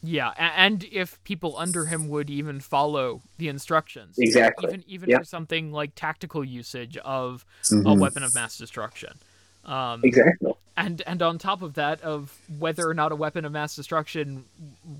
Yeah, 0.02 0.32
and 0.38 0.82
if 0.84 1.22
people 1.24 1.56
under 1.58 1.84
him 1.84 2.08
would 2.08 2.30
even 2.30 2.60
follow 2.60 3.20
the 3.36 3.48
instructions, 3.48 4.16
exactly, 4.18 4.68
even 4.68 4.84
even 4.86 5.10
yep. 5.10 5.20
for 5.20 5.24
something 5.24 5.72
like 5.72 5.94
tactical 5.94 6.42
usage 6.42 6.96
of 6.98 7.44
mm-hmm. 7.64 7.86
a 7.86 7.94
weapon 7.94 8.22
of 8.22 8.34
mass 8.34 8.56
destruction, 8.56 9.18
um, 9.64 10.00
exactly, 10.04 10.54
and 10.76 11.02
and 11.06 11.22
on 11.22 11.38
top 11.38 11.62
of 11.62 11.74
that, 11.74 12.00
of 12.02 12.36
whether 12.58 12.88
or 12.88 12.94
not 12.94 13.12
a 13.12 13.16
weapon 13.16 13.44
of 13.44 13.52
mass 13.52 13.76
destruction 13.76 14.44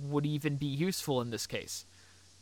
would 0.09 0.27
even 0.27 0.57
be 0.57 0.67
useful 0.67 1.21
in 1.21 1.31
this 1.31 1.47
case. 1.47 1.85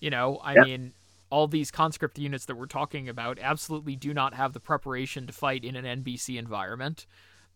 You 0.01 0.11
know, 0.11 0.41
I 0.45 0.55
mean, 0.65 0.93
all 1.31 1.47
these 1.47 1.71
conscript 1.71 2.19
units 2.19 2.45
that 2.47 2.57
we're 2.57 2.67
talking 2.67 3.09
about 3.09 3.39
absolutely 3.41 3.97
do 3.97 4.15
not 4.15 4.35
have 4.35 4.53
the 4.53 4.61
preparation 4.61 5.27
to 5.27 5.33
fight 5.33 5.65
in 5.65 5.77
an 5.77 6.03
NBC 6.03 6.39
environment. 6.39 7.07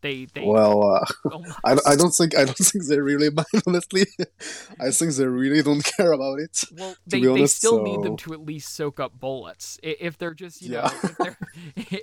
They, 0.02 0.26
they 0.26 0.44
well, 0.44 0.82
uh, 0.82 1.04
oh 1.32 1.44
I, 1.64 1.76
I 1.86 1.96
don't 1.96 2.10
think 2.10 2.36
I 2.36 2.44
don't 2.44 2.56
think 2.58 2.86
they 2.86 3.00
really 3.00 3.30
mind. 3.30 3.46
Honestly, 3.66 4.06
I 4.80 4.90
think 4.90 5.14
they 5.14 5.26
really 5.26 5.62
don't 5.62 5.84
care 5.84 6.12
about 6.12 6.40
it. 6.40 6.64
Well, 6.76 6.96
they, 7.06 7.18
honest, 7.26 7.36
they 7.36 7.46
still 7.46 7.78
so... 7.78 7.82
need 7.84 8.02
them 8.02 8.16
to 8.18 8.34
at 8.34 8.40
least 8.40 8.74
soak 8.74 9.00
up 9.00 9.18
bullets. 9.18 9.78
If 9.82 10.18
they're 10.18 10.34
just 10.34 10.60
you 10.60 10.74
yeah. 10.74 10.80
know 10.80 10.86
if 11.02 11.16
they're 11.16 11.36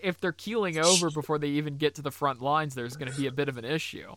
if 0.04 0.20
they're 0.22 0.32
keeling 0.32 0.80
over 0.80 1.12
before 1.12 1.38
they 1.38 1.50
even 1.50 1.78
get 1.78 1.96
to 1.96 2.02
the 2.02 2.12
front 2.12 2.42
lines, 2.42 2.74
there's 2.74 2.96
going 2.96 3.12
to 3.12 3.18
be 3.18 3.28
a 3.28 3.32
bit 3.32 3.50
of 3.50 3.58
an 3.58 3.66
issue. 3.66 4.16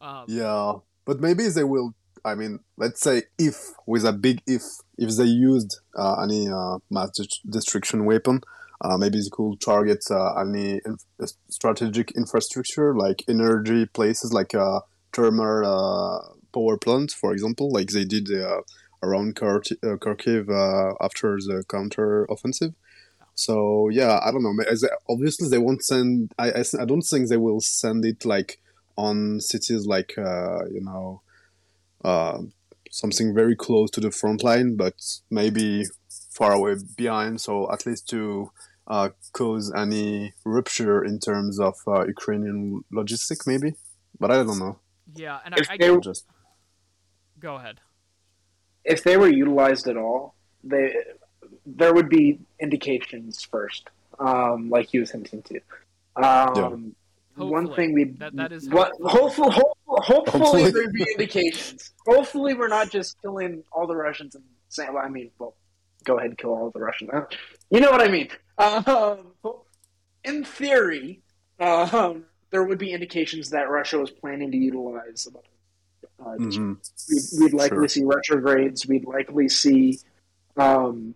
Um, 0.00 0.24
yeah, 0.26 0.74
but 1.04 1.20
maybe 1.20 1.48
they 1.48 1.64
will 1.64 1.94
I 2.24 2.34
mean, 2.34 2.60
let's 2.76 3.00
say 3.00 3.24
if 3.38 3.72
with 3.86 4.04
a 4.04 4.12
big 4.12 4.42
if, 4.46 4.62
if 4.96 5.16
they 5.16 5.24
used 5.24 5.80
uh, 5.96 6.22
any 6.22 6.48
uh, 6.48 6.78
mass 6.90 7.10
destruction 7.48 8.04
weapon, 8.04 8.40
maybe 8.98 9.18
they 9.18 9.28
could 9.30 9.60
target 9.60 10.04
uh, 10.10 10.34
any 10.34 10.80
strategic 11.48 12.12
infrastructure 12.12 12.94
like 12.94 13.24
energy 13.28 13.86
places 13.86 14.32
like 14.32 14.54
uh, 14.54 14.80
thermal 15.12 15.64
uh, 15.64 16.34
power 16.54 16.76
plants, 16.76 17.14
for 17.14 17.32
example, 17.32 17.70
like 17.72 17.88
they 17.88 18.04
did 18.04 18.28
around 19.02 19.36
Kharkiv 19.36 20.96
after 21.00 21.36
the 21.36 21.64
counter 21.68 22.24
offensive. 22.30 22.74
So 23.34 23.88
yeah, 23.90 24.18
I 24.24 24.32
don't 24.32 24.42
know. 24.42 24.54
Obviously, 25.08 25.48
they 25.48 25.58
won't 25.58 25.84
send. 25.84 26.32
I, 26.38 26.50
I, 26.50 26.64
I 26.80 26.84
don't 26.84 27.02
think 27.02 27.28
they 27.28 27.36
will 27.36 27.60
send 27.60 28.04
it 28.04 28.24
like 28.24 28.60
on 28.96 29.40
cities 29.40 29.86
like 29.86 30.14
you 30.16 30.80
know 30.80 31.22
uh, 32.04 32.38
something 32.90 33.34
very 33.34 33.56
close 33.56 33.90
to 33.90 34.00
the 34.00 34.10
front 34.10 34.42
line, 34.42 34.76
but 34.76 34.94
maybe 35.30 35.84
far 36.30 36.52
away 36.52 36.76
behind. 36.96 37.40
So 37.40 37.70
at 37.72 37.86
least 37.86 38.08
to 38.10 38.50
uh, 38.88 39.10
cause 39.32 39.72
any 39.76 40.32
rupture 40.44 41.04
in 41.04 41.20
terms 41.20 41.60
of 41.60 41.76
uh, 41.86 42.06
Ukrainian 42.06 42.84
logistic, 42.92 43.46
maybe. 43.46 43.74
But 44.18 44.30
I 44.30 44.36
don't 44.36 44.58
know. 44.58 44.78
Yeah, 45.14 45.38
and 45.44 45.54
I, 45.54 45.58
I 45.70 45.76
can 45.76 46.00
just 46.00 46.26
go 47.38 47.56
ahead. 47.56 47.80
If 48.84 49.04
they 49.04 49.16
were 49.16 49.28
utilized 49.28 49.86
at 49.86 49.96
all, 49.96 50.34
they 50.64 50.94
there 51.66 51.92
would 51.92 52.08
be 52.08 52.40
indications 52.60 53.42
first, 53.42 53.90
um, 54.18 54.70
like 54.70 54.88
he 54.88 54.98
was 54.98 55.10
hinting 55.10 55.42
to. 55.42 55.60
Um, 56.16 56.94
yeah. 57.36 57.44
One 57.44 57.72
thing 57.74 57.94
we 57.94 58.04
that, 58.18 58.34
that 58.34 58.52
is 58.52 58.68
what 58.68 58.92
hopefully, 59.00 59.52
hopefully 59.52 60.00
hopefully, 60.00 60.42
hopefully. 60.42 60.70
there'd 60.70 60.92
be 60.92 61.06
indications. 61.12 61.92
hopefully, 62.06 62.54
we're 62.54 62.68
not 62.68 62.90
just 62.90 63.20
killing 63.22 63.62
all 63.70 63.86
the 63.86 63.94
Russians 63.94 64.34
and 64.34 64.42
saying, 64.68 64.92
well, 64.92 65.04
I 65.04 65.08
mean, 65.08 65.30
well, 65.38 65.54
go 66.04 66.18
ahead 66.18 66.30
and 66.30 66.38
kill 66.38 66.50
all 66.50 66.70
the 66.70 66.80
Russians. 66.80 67.10
You 67.70 67.80
know 67.80 67.90
what 67.90 68.00
I 68.00 68.08
mean? 68.08 68.30
Um, 68.58 69.32
in 70.24 70.44
theory, 70.44 71.22
um, 71.60 72.24
there 72.50 72.64
would 72.64 72.78
be 72.78 72.92
indications 72.92 73.50
that 73.50 73.70
Russia 73.70 73.98
was 73.98 74.10
planning 74.10 74.50
to 74.50 74.56
utilize. 74.56 75.28
Uh, 76.20 76.24
mm-hmm. 76.24 76.72
we'd, 77.08 77.22
we'd, 77.40 77.52
likely 77.52 77.78
sure. 77.78 77.88
see 77.88 78.04
retrogrades. 78.04 78.86
We'd 78.86 79.04
likely 79.04 79.48
see 79.48 80.00
um, 80.56 81.14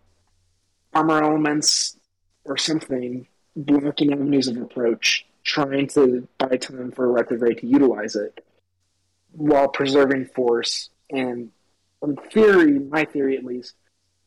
armor 0.94 1.22
elements 1.22 1.96
or 2.44 2.56
something 2.56 3.26
blocking 3.56 4.12
avenues 4.12 4.48
of 4.48 4.56
approach, 4.56 5.26
trying 5.44 5.88
to 5.88 6.26
buy 6.38 6.56
time 6.56 6.92
for 6.92 7.04
a 7.04 7.08
retrograde 7.08 7.58
to 7.58 7.66
utilize 7.66 8.16
it 8.16 8.44
while 9.32 9.68
preserving 9.68 10.26
force. 10.26 10.90
And 11.10 11.50
in 12.02 12.16
theory, 12.16 12.78
my 12.78 13.04
theory 13.04 13.36
at 13.36 13.44
least, 13.44 13.74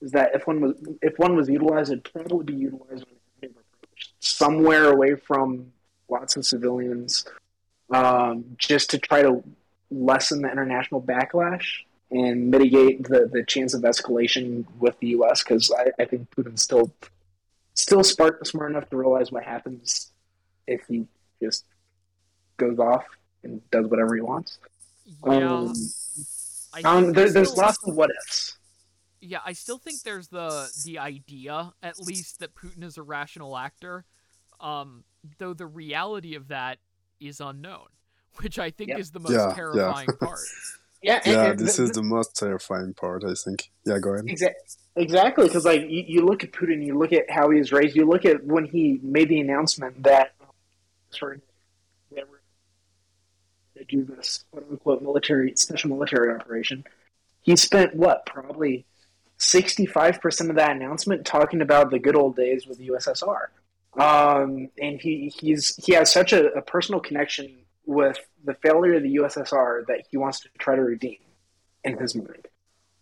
is 0.01 0.11
that 0.11 0.31
if 0.33 0.47
one 0.47 0.61
was 0.61 0.73
if 1.01 1.17
one 1.17 1.35
was 1.35 1.49
utilized, 1.49 1.91
it'd 1.91 2.03
probably 2.11 2.45
be 2.45 2.53
utilized 2.53 3.05
somewhere 4.19 4.91
away 4.91 5.15
from 5.15 5.71
lots 6.09 6.35
of 6.35 6.45
civilians, 6.45 7.25
um, 7.91 8.45
just 8.57 8.89
to 8.91 8.97
try 8.97 9.21
to 9.21 9.43
lessen 9.91 10.41
the 10.41 10.51
international 10.51 11.01
backlash 11.01 11.81
and 12.11 12.49
mitigate 12.49 13.03
the, 13.03 13.29
the 13.31 13.43
chance 13.43 13.73
of 13.73 13.81
escalation 13.81 14.65
with 14.79 14.99
the 14.99 15.07
U.S. 15.07 15.43
Because 15.43 15.71
I, 15.71 15.91
I 16.01 16.05
think 16.05 16.29
Putin's 16.31 16.61
still 16.61 16.91
still 17.73 18.03
smart 18.03 18.45
smart 18.47 18.71
enough 18.71 18.89
to 18.89 18.97
realize 18.97 19.31
what 19.31 19.43
happens 19.43 20.11
if 20.67 20.81
he 20.87 21.05
just 21.41 21.65
goes 22.57 22.79
off 22.79 23.05
and 23.43 23.61
does 23.69 23.87
whatever 23.87 24.15
he 24.15 24.21
wants. 24.21 24.59
Yeah. 25.25 25.31
Um, 25.33 25.73
um 26.83 27.13
there, 27.13 27.29
there's 27.29 27.55
lots 27.55 27.77
of 27.87 27.95
what 27.95 28.09
ifs. 28.25 28.57
Yeah, 29.27 29.39
I 29.45 29.53
still 29.53 29.77
think 29.77 30.03
there's 30.03 30.27
the 30.27 30.69
the 30.85 30.99
idea, 30.99 31.73
at 31.81 31.99
least, 31.99 32.39
that 32.39 32.55
Putin 32.55 32.83
is 32.83 32.97
a 32.97 33.03
rational 33.03 33.57
actor. 33.57 34.05
Um, 34.59 35.03
though 35.37 35.53
the 35.53 35.65
reality 35.65 36.35
of 36.35 36.47
that 36.49 36.77
is 37.19 37.41
unknown, 37.41 37.87
which 38.41 38.59
I 38.59 38.69
think 38.69 38.89
yep. 38.89 38.99
is 38.99 39.11
the 39.11 39.19
most 39.19 39.33
yeah, 39.33 39.53
terrifying 39.53 40.07
yeah. 40.09 40.15
part. 40.27 40.39
Yeah, 41.01 41.21
and, 41.23 41.33
yeah, 41.33 41.45
and 41.51 41.59
this 41.59 41.77
the, 41.77 41.83
is 41.83 41.91
the 41.91 42.01
most 42.01 42.35
terrifying 42.35 42.93
part, 42.93 43.23
I 43.23 43.33
think. 43.35 43.69
Yeah, 43.85 43.99
go 43.99 44.13
ahead. 44.13 44.25
Exactly, 44.27 44.63
exactly, 44.95 45.47
because 45.47 45.65
like 45.65 45.81
you, 45.81 46.03
you, 46.07 46.25
look 46.25 46.43
at 46.43 46.51
Putin, 46.51 46.83
you 46.83 46.97
look 46.97 47.13
at 47.13 47.29
how 47.29 47.49
he 47.51 47.59
was 47.59 47.71
raised, 47.71 47.95
you 47.95 48.05
look 48.05 48.25
at 48.25 48.43
when 48.43 48.65
he 48.65 48.99
made 49.03 49.29
the 49.29 49.39
announcement 49.39 50.01
that 50.03 50.33
sorry, 51.11 51.41
to 53.77 53.83
do 53.85 54.03
this 54.03 54.43
quote 54.51 54.67
unquote 54.69 55.01
military 55.01 55.53
special 55.55 55.89
military 55.89 56.33
operation. 56.33 56.85
He 57.41 57.55
spent 57.55 57.95
what 57.95 58.25
probably 58.25 58.85
sixty 59.37 59.85
five 59.85 60.21
percent 60.21 60.49
of 60.49 60.55
that 60.55 60.75
announcement 60.75 61.25
talking 61.25 61.61
about 61.61 61.91
the 61.91 61.99
good 61.99 62.15
old 62.15 62.35
days 62.35 62.67
with 62.67 62.77
the 62.77 62.89
USSR. 62.89 63.47
Um, 63.97 64.69
and 64.81 64.99
he 64.99 65.33
he's 65.35 65.75
he 65.77 65.93
has 65.93 66.11
such 66.11 66.33
a, 66.33 66.51
a 66.53 66.61
personal 66.61 66.99
connection 66.99 67.55
with 67.85 68.17
the 68.43 68.53
failure 68.55 68.95
of 68.95 69.03
the 69.03 69.15
USSR 69.15 69.85
that 69.87 70.03
he 70.09 70.17
wants 70.17 70.41
to 70.41 70.49
try 70.59 70.75
to 70.75 70.81
redeem 70.81 71.17
in 71.83 71.97
his 71.97 72.15
mind. 72.15 72.47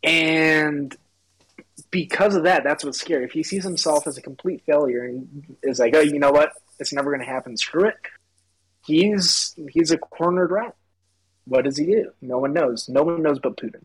And 0.03 0.95
because 1.89 2.35
of 2.35 2.43
that, 2.43 2.63
that's 2.63 2.83
what's 2.83 2.99
scary. 2.99 3.25
If 3.25 3.31
he 3.31 3.43
sees 3.43 3.63
himself 3.63 4.07
as 4.07 4.17
a 4.17 4.21
complete 4.21 4.63
failure 4.65 5.03
and 5.03 5.55
is 5.63 5.79
like, 5.79 5.95
oh, 5.95 6.01
you 6.01 6.19
know 6.19 6.31
what, 6.31 6.51
it's 6.79 6.93
never 6.93 7.11
going 7.11 7.25
to 7.25 7.31
happen. 7.31 7.57
Screw 7.57 7.85
it. 7.85 7.95
He's 8.85 9.55
he's 9.71 9.91
a 9.91 9.97
cornered 9.97 10.51
rat. 10.51 10.75
What 11.45 11.65
does 11.65 11.77
he 11.77 11.85
do? 11.85 12.11
No 12.21 12.37
one 12.37 12.53
knows. 12.53 12.89
No 12.89 13.03
one 13.03 13.21
knows 13.21 13.39
but 13.39 13.57
Putin. 13.57 13.83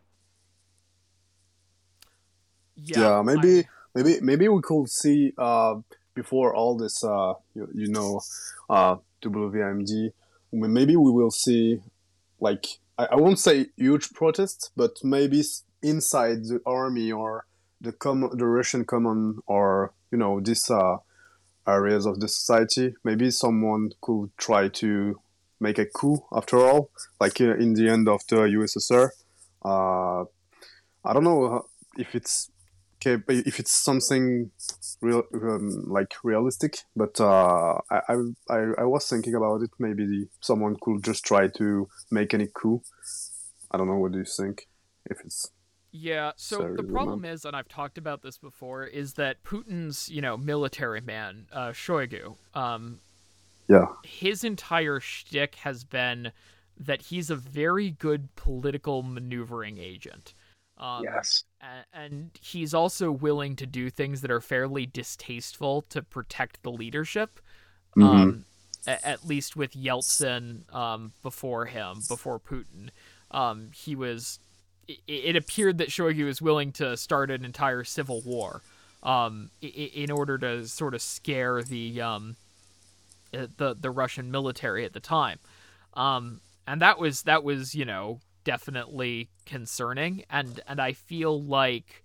Yeah, 2.82 3.00
yeah 3.00 3.22
maybe 3.22 3.60
I... 3.60 3.64
maybe 3.94 4.20
maybe 4.20 4.48
we 4.48 4.62
could 4.62 4.88
see 4.88 5.32
uh, 5.36 5.76
before 6.14 6.54
all 6.54 6.76
this, 6.76 7.04
uh, 7.04 7.34
you, 7.54 7.68
you 7.74 7.88
know, 7.88 8.20
uh, 8.68 8.96
WMD. 9.22 10.12
Maybe 10.52 10.96
we 10.96 11.10
will 11.12 11.30
see, 11.30 11.80
like 12.40 12.66
I, 12.98 13.04
I 13.12 13.16
won't 13.16 13.38
say 13.38 13.66
huge 13.76 14.12
protests, 14.12 14.70
but 14.76 14.92
maybe 15.04 15.42
inside 15.82 16.44
the 16.44 16.60
army 16.66 17.12
or 17.12 17.46
the 17.80 17.92
com- 17.92 18.36
the 18.40 18.46
Russian 18.46 18.84
common 18.84 19.38
or 19.46 19.92
you 20.10 20.18
know 20.18 20.40
these 20.40 20.70
uh, 20.70 20.96
areas 21.66 22.06
of 22.06 22.20
the 22.20 22.28
society. 22.28 22.94
Maybe 23.04 23.30
someone 23.30 23.90
could 24.00 24.30
try 24.36 24.68
to 24.82 25.20
make 25.60 25.78
a 25.78 25.86
coup 25.86 26.24
after 26.32 26.58
all, 26.58 26.90
like 27.20 27.40
uh, 27.40 27.56
in 27.56 27.74
the 27.74 27.88
end 27.88 28.08
of 28.08 28.22
the 28.28 28.36
USSR. 28.36 29.10
Uh, 29.64 30.22
I 31.04 31.12
don't 31.12 31.24
know 31.24 31.66
if 31.96 32.14
it's 32.14 32.50
if 33.06 33.58
it's 33.58 33.72
something 33.72 34.50
real 35.00 35.22
um, 35.34 35.84
like 35.86 36.14
realistic, 36.24 36.78
but 36.96 37.20
uh, 37.20 37.78
I, 37.90 38.14
I 38.48 38.56
I 38.78 38.84
was 38.84 39.08
thinking 39.08 39.34
about 39.34 39.62
it. 39.62 39.70
Maybe 39.78 40.28
someone 40.40 40.76
could 40.80 41.04
just 41.04 41.24
try 41.24 41.48
to 41.48 41.88
make 42.10 42.34
any 42.34 42.48
coup. 42.52 42.82
I 43.70 43.78
don't 43.78 43.86
know. 43.86 43.96
What 43.98 44.12
do 44.12 44.18
you 44.18 44.24
think? 44.24 44.68
If 45.06 45.20
it's 45.24 45.50
yeah, 45.90 46.32
so 46.36 46.74
the 46.76 46.82
problem 46.82 47.24
is, 47.24 47.44
and 47.44 47.56
I've 47.56 47.68
talked 47.68 47.96
about 47.96 48.22
this 48.22 48.36
before, 48.36 48.84
is 48.84 49.14
that 49.14 49.42
Putin's, 49.42 50.08
you 50.10 50.20
know, 50.20 50.36
military 50.36 51.00
man, 51.00 51.46
uh, 51.50 51.68
Shoigu, 51.68 52.36
um, 52.54 53.00
yeah, 53.68 53.86
his 54.04 54.44
entire 54.44 55.00
shtick 55.00 55.54
has 55.56 55.84
been 55.84 56.32
that 56.78 57.02
he's 57.02 57.30
a 57.30 57.36
very 57.36 57.90
good 57.90 58.34
political 58.36 59.02
maneuvering 59.02 59.78
agent. 59.78 60.34
Um, 60.78 61.04
yes, 61.04 61.44
and, 61.92 62.30
he's 62.40 62.72
also 62.72 63.10
willing 63.10 63.56
to 63.56 63.66
do 63.66 63.90
things 63.90 64.20
that 64.20 64.30
are 64.30 64.40
fairly 64.40 64.86
distasteful 64.86 65.82
to 65.90 66.02
protect 66.02 66.62
the 66.62 66.70
leadership. 66.70 67.40
Mm-hmm. 67.96 68.06
Um, 68.06 68.44
at 68.86 69.26
least 69.26 69.56
with 69.56 69.74
Yeltsin 69.74 70.72
um, 70.74 71.12
before 71.22 71.66
him, 71.66 72.00
before 72.08 72.38
Putin, 72.38 72.90
um, 73.30 73.70
he 73.74 73.94
was 73.94 74.38
it, 75.06 75.36
appeared 75.36 75.78
that 75.78 75.88
Shoigu 75.88 76.24
was 76.24 76.40
willing 76.40 76.72
to 76.72 76.96
start 76.96 77.30
an 77.30 77.44
entire 77.44 77.84
civil 77.84 78.22
war 78.22 78.62
um, 79.02 79.50
in 79.60 80.10
order 80.10 80.38
to 80.38 80.66
sort 80.66 80.94
of 80.94 81.02
scare 81.02 81.62
the 81.62 82.00
um, 82.00 82.36
uh, 83.34 83.46
the 83.56 83.76
the 83.78 83.90
Russian 83.90 84.30
military 84.30 84.84
at 84.84 84.92
the 84.92 85.00
time, 85.00 85.38
um, 85.94 86.40
and 86.66 86.80
that 86.80 86.98
was 86.98 87.22
that 87.22 87.44
was 87.44 87.74
you 87.74 87.84
know 87.84 88.20
definitely 88.48 89.28
concerning, 89.44 90.24
and 90.30 90.58
and 90.66 90.80
I 90.80 90.94
feel 90.94 91.42
like 91.42 92.02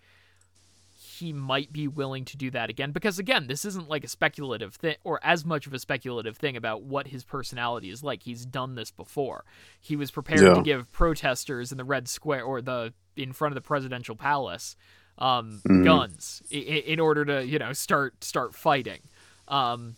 he 1.01 1.31
might 1.31 1.71
be 1.71 1.87
willing 1.87 2.25
to 2.25 2.35
do 2.35 2.51
that 2.51 2.69
again 2.69 2.91
because 2.91 3.17
again 3.17 3.47
this 3.47 3.63
isn't 3.63 3.87
like 3.87 4.03
a 4.03 4.09
speculative 4.09 4.75
thing 4.75 4.95
or 5.05 5.21
as 5.23 5.45
much 5.45 5.65
of 5.67 5.73
a 5.73 5.79
speculative 5.79 6.35
thing 6.35 6.57
about 6.57 6.81
what 6.81 7.07
his 7.07 7.23
personality 7.23 7.89
is 7.89 8.03
like 8.03 8.23
he's 8.23 8.45
done 8.45 8.75
this 8.75 8.91
before 8.91 9.45
he 9.79 9.95
was 9.95 10.11
prepared 10.11 10.41
yeah. 10.41 10.53
to 10.53 10.61
give 10.61 10.91
protesters 10.91 11.71
in 11.71 11.77
the 11.77 11.83
red 11.83 12.09
square 12.09 12.43
or 12.43 12.61
the 12.61 12.93
in 13.15 13.31
front 13.31 13.51
of 13.51 13.55
the 13.55 13.65
presidential 13.65 14.15
palace 14.15 14.75
um, 15.17 15.61
mm-hmm. 15.65 15.83
guns 15.83 16.41
in, 16.49 16.61
in, 16.61 16.99
order 16.99 17.23
to 17.23 17.45
you 17.45 17.59
know 17.59 17.71
start 17.73 18.21
start 18.23 18.53
fighting 18.53 18.99
um, 19.47 19.95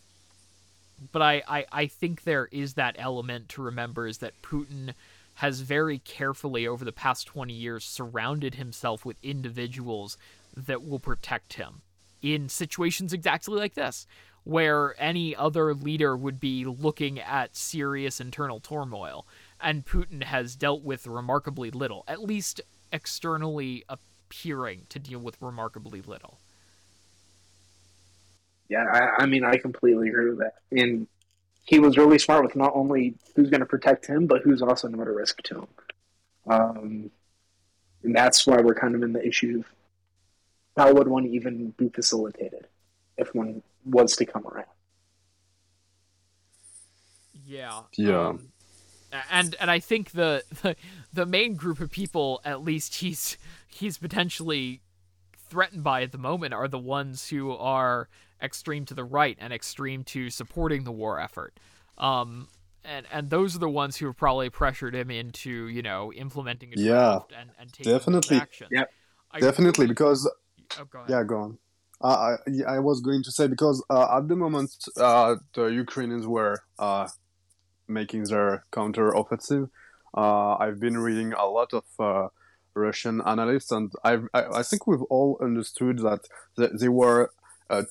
but 1.12 1.22
I, 1.22 1.42
I 1.48 1.66
i 1.72 1.88
think 1.88 2.24
there 2.24 2.50
is 2.52 2.76
that 2.76 2.96
element 3.00 3.50
to 3.50 3.62
remember 3.62 4.06
is 4.06 4.20
that 4.20 4.34
putin 4.42 4.94
has 5.36 5.62
very 5.62 6.00
carefully 6.00 6.68
over 6.68 6.86
the 6.86 6.92
past 6.92 7.28
20 7.28 7.54
years 7.54 7.84
surrounded 7.84 8.56
himself 8.56 9.06
with 9.06 9.18
individuals 9.24 10.18
that 10.56 10.84
will 10.84 11.00
protect 11.00 11.54
him 11.54 11.82
in 12.22 12.50
situations 12.50 13.14
exactly 13.14 13.58
like 13.58 13.74
this, 13.76 14.08
where 14.44 14.96
any 14.98 15.36
other 15.36 15.74
leader 15.74 16.16
would 16.16 16.40
be 16.40 16.64
looking 16.66 17.20
at 17.20 17.56
serious 17.56 18.20
internal 18.20 18.60
turmoil. 18.60 19.26
And 19.60 19.86
Putin 19.86 20.24
has 20.24 20.56
dealt 20.56 20.84
with 20.84 21.08
remarkably 21.08 21.72
little, 21.72 22.04
at 22.08 22.22
least 22.22 22.62
externally 22.92 23.84
appearing 23.90 24.84
to 24.90 25.00
deal 25.00 25.20
with 25.20 25.42
remarkably 25.42 26.02
little. 26.02 26.40
Yeah, 28.70 28.86
I, 28.92 29.24
I 29.24 29.26
mean, 29.26 29.44
I 29.44 29.58
completely 29.58 30.10
agree 30.10 30.30
with 30.30 30.40
that. 30.40 30.56
And 30.72 31.08
he 31.66 31.80
was 31.80 31.98
really 31.98 32.20
smart 32.20 32.44
with 32.44 32.56
not 32.56 32.72
only 32.76 33.16
who's 33.36 33.50
going 33.50 33.60
to 33.60 33.66
protect 33.66 34.06
him, 34.06 34.28
but 34.28 34.42
who's 34.44 34.62
also 34.62 34.88
not 34.88 35.08
a 35.08 35.12
risk 35.12 35.42
to 35.44 35.60
him. 35.60 35.68
Um, 36.48 37.12
and 38.04 38.16
that's 38.16 38.46
why 38.46 38.62
we're 38.62 38.76
kind 38.76 38.96
of 38.96 39.02
in 39.02 39.14
the 39.14 39.28
issue 39.28 39.60
of 39.60 39.66
how 40.78 40.94
would 40.94 41.08
one 41.08 41.26
even 41.26 41.72
be 41.72 41.90
facilitated 41.90 42.68
if 43.18 43.34
one 43.34 43.64
was 43.84 44.16
to 44.18 44.26
come 44.26 44.46
around? 44.46 44.68
Yeah. 47.46 47.82
Yeah. 47.96 48.28
Um, 48.30 48.52
and 49.32 49.56
and 49.60 49.72
I 49.72 49.80
think 49.80 50.12
the, 50.12 50.44
the 50.62 50.76
the 51.14 51.26
main 51.26 51.56
group 51.56 51.80
of 51.80 51.90
people, 51.90 52.42
at 52.44 52.62
least 52.62 52.96
he's 52.96 53.38
he's 53.68 53.98
potentially 53.98 54.82
threatened 55.50 55.84
by 55.84 56.04
at 56.04 56.12
the 56.12 56.18
moment, 56.18 56.54
are 56.54 56.68
the 56.68 56.80
ones 56.80 57.30
who 57.30 57.52
are 57.52 58.10
extreme 58.42 58.86
to 58.86 58.94
the 58.94 59.04
right 59.04 59.38
and 59.40 59.54
extreme 59.54 60.04
to 60.06 60.30
supporting 60.30 60.84
the 60.84 60.92
war 60.92 61.20
effort. 61.20 61.60
Um, 61.98 62.48
and 62.84 63.06
and 63.12 63.30
those 63.30 63.56
are 63.56 63.60
the 63.60 63.70
ones 63.70 63.98
who 63.98 64.06
have 64.06 64.18
probably 64.18 64.50
pressured 64.50 64.94
him 64.94 65.10
into 65.10 65.68
you 65.68 65.82
know 65.82 66.14
implementing 66.14 66.74
a 66.74 66.76
draft 66.76 67.32
yeah, 67.32 67.42
and, 67.42 67.50
and 67.60 67.74
taking 67.74 67.92
definitely. 67.92 68.38
action. 68.38 68.68
Yeah, 68.72 68.84
definitely 69.40 69.88
because 69.88 70.30
Oh, 70.80 70.86
go 70.86 71.04
Yeah, 71.08 71.24
go 71.24 71.38
on. 71.38 71.58
Uh, 72.02 72.36
I, 72.68 72.76
I 72.76 72.80
was 72.80 73.02
going 73.02 73.24
to 73.24 73.32
say 73.32 73.48
because 73.48 73.84
uh, 73.90 74.18
at 74.18 74.28
the 74.28 74.36
moment 74.36 74.72
uh, 74.98 75.36
the 75.54 75.66
Ukrainians 75.66 76.28
were 76.28 76.62
uh, 76.78 77.08
making 77.88 78.24
their 78.26 78.66
counter 78.72 79.10
offensive. 79.14 79.70
Uh, 80.16 80.56
I've 80.56 80.80
been 80.80 80.98
reading 80.98 81.34
a 81.34 81.46
lot 81.46 81.74
of 81.74 81.84
uh, 82.00 82.28
Russian 82.74 83.22
analysts, 83.26 83.72
and 83.72 83.92
I've, 84.04 84.28
I, 84.34 84.46
I 84.60 84.64
think 84.64 84.88
we've 84.88 85.02
all 85.04 85.38
understood 85.42 86.00
that 86.00 86.28
they 86.58 86.90
were 86.90 87.32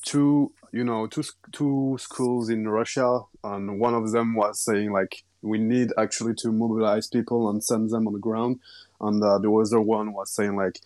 two, 0.05 0.53
you 0.73 0.85
know, 0.85 1.07
two 1.07 1.25
two 1.53 1.97
schools 2.01 2.49
in 2.49 2.69
Russia, 2.69 3.21
and 3.43 3.81
one 3.81 3.95
of 3.95 4.13
them 4.13 4.35
was 4.35 4.61
saying 4.61 4.93
like 4.93 5.25
we 5.43 5.59
need 5.59 5.91
actually 5.99 6.35
to 6.35 6.53
mobilize 6.53 7.07
people 7.07 7.49
and 7.51 7.63
send 7.63 7.91
them 7.91 8.07
on 8.07 8.13
the 8.13 8.19
ground, 8.19 8.61
and 9.01 9.23
the 9.23 9.27
other 9.27 9.81
one 9.81 10.13
was 10.13 10.31
saying 10.31 10.57
like 10.57 10.81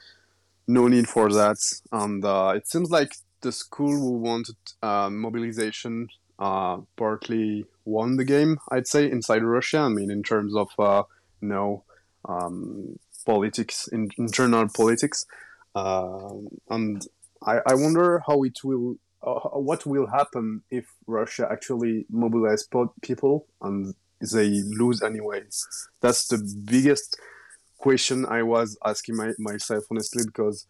no 0.67 0.87
need 0.87 1.09
for 1.09 1.33
that. 1.33 1.59
And 1.91 2.25
uh, 2.25 2.53
it 2.55 2.69
seems 2.69 2.91
like 2.91 3.17
the 3.41 3.53
school 3.53 3.93
who 3.93 4.13
wanted 4.19 4.57
uh, 4.83 5.09
mobilization 5.11 6.09
uh, 6.39 6.79
partly 6.97 7.65
won 7.85 8.17
the 8.17 8.25
game, 8.25 8.59
I'd 8.71 8.87
say, 8.87 9.11
inside 9.11 9.43
Russia. 9.43 9.79
I 9.79 9.89
mean, 9.89 10.11
in 10.11 10.23
terms 10.23 10.55
of, 10.55 10.69
uh, 10.79 11.03
you 11.41 11.49
know, 11.49 11.85
um, 12.29 12.99
politics, 13.25 13.89
in, 13.89 14.11
internal 14.19 14.69
politics. 14.69 15.27
Uh, 15.75 16.31
and 16.71 17.07
I, 17.43 17.61
I 17.67 17.75
wonder 17.75 18.23
how 18.27 18.43
it 18.43 18.59
will, 18.65 18.97
uh, 19.23 19.59
what 19.59 19.87
will 19.87 20.07
happen 20.07 20.63
if 20.71 20.87
Russia 21.07 21.49
actually 21.51 22.07
mobilize 22.11 22.67
people 23.03 23.47
and 23.63 23.95
they 24.21 24.63
lose 24.79 25.03
anyway. 25.03 25.43
That's 26.01 26.27
the 26.29 26.39
biggest 26.65 27.19
question 27.79 28.27
I 28.27 28.43
was 28.43 28.77
asking 28.85 29.17
my, 29.17 29.33
myself 29.39 29.85
honestly 29.91 30.25
because 30.27 30.67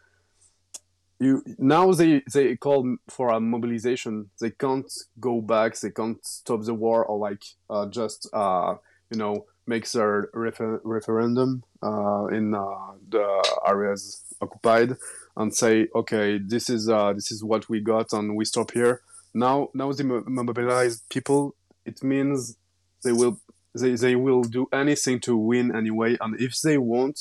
you 1.21 1.43
now 1.59 1.93
they 1.93 2.23
they 2.33 2.57
call 2.57 2.97
for 3.09 3.31
a 3.31 3.41
mobilization. 3.41 4.31
They 4.41 4.51
can't 4.51 4.91
go 5.19 5.41
back. 5.41 5.79
They 5.79 5.91
can't 5.91 6.25
stop 6.25 6.63
the 6.63 6.75
war 6.75 7.05
or 7.05 7.19
like 7.19 7.43
uh, 7.69 7.87
just 7.87 8.29
uh, 8.33 8.77
you 9.11 9.19
know 9.19 9.47
make 9.67 9.91
their 9.91 10.31
refer- 10.33 10.81
referendum 10.85 11.65
uh, 11.65 11.68
in 11.83 12.55
uh, 12.55 12.93
the 13.09 13.59
areas 13.67 14.23
occupied 14.41 14.97
and 15.37 15.55
say 15.55 15.89
okay 15.95 16.39
this 16.39 16.69
is 16.71 16.89
uh, 16.89 17.13
this 17.13 17.31
is 17.31 17.43
what 17.43 17.69
we 17.69 17.81
got 17.81 18.13
and 18.13 18.37
we 18.37 18.45
stop 18.45 18.73
here. 18.73 19.03
Now 19.35 19.71
now 19.75 19.93
the 19.93 20.05
mobilized 20.05 21.09
people. 21.09 21.55
It 21.85 22.03
means 22.03 22.57
they 23.03 23.13
will 23.13 23.41
they, 23.75 23.95
they 23.95 24.17
will 24.17 24.43
do 24.43 24.69
anything 24.73 25.21
to 25.21 25.37
win 25.37 25.75
anyway, 25.75 26.17
and 26.21 26.41
if 26.41 26.61
they 26.61 26.79
won't, 26.79 27.21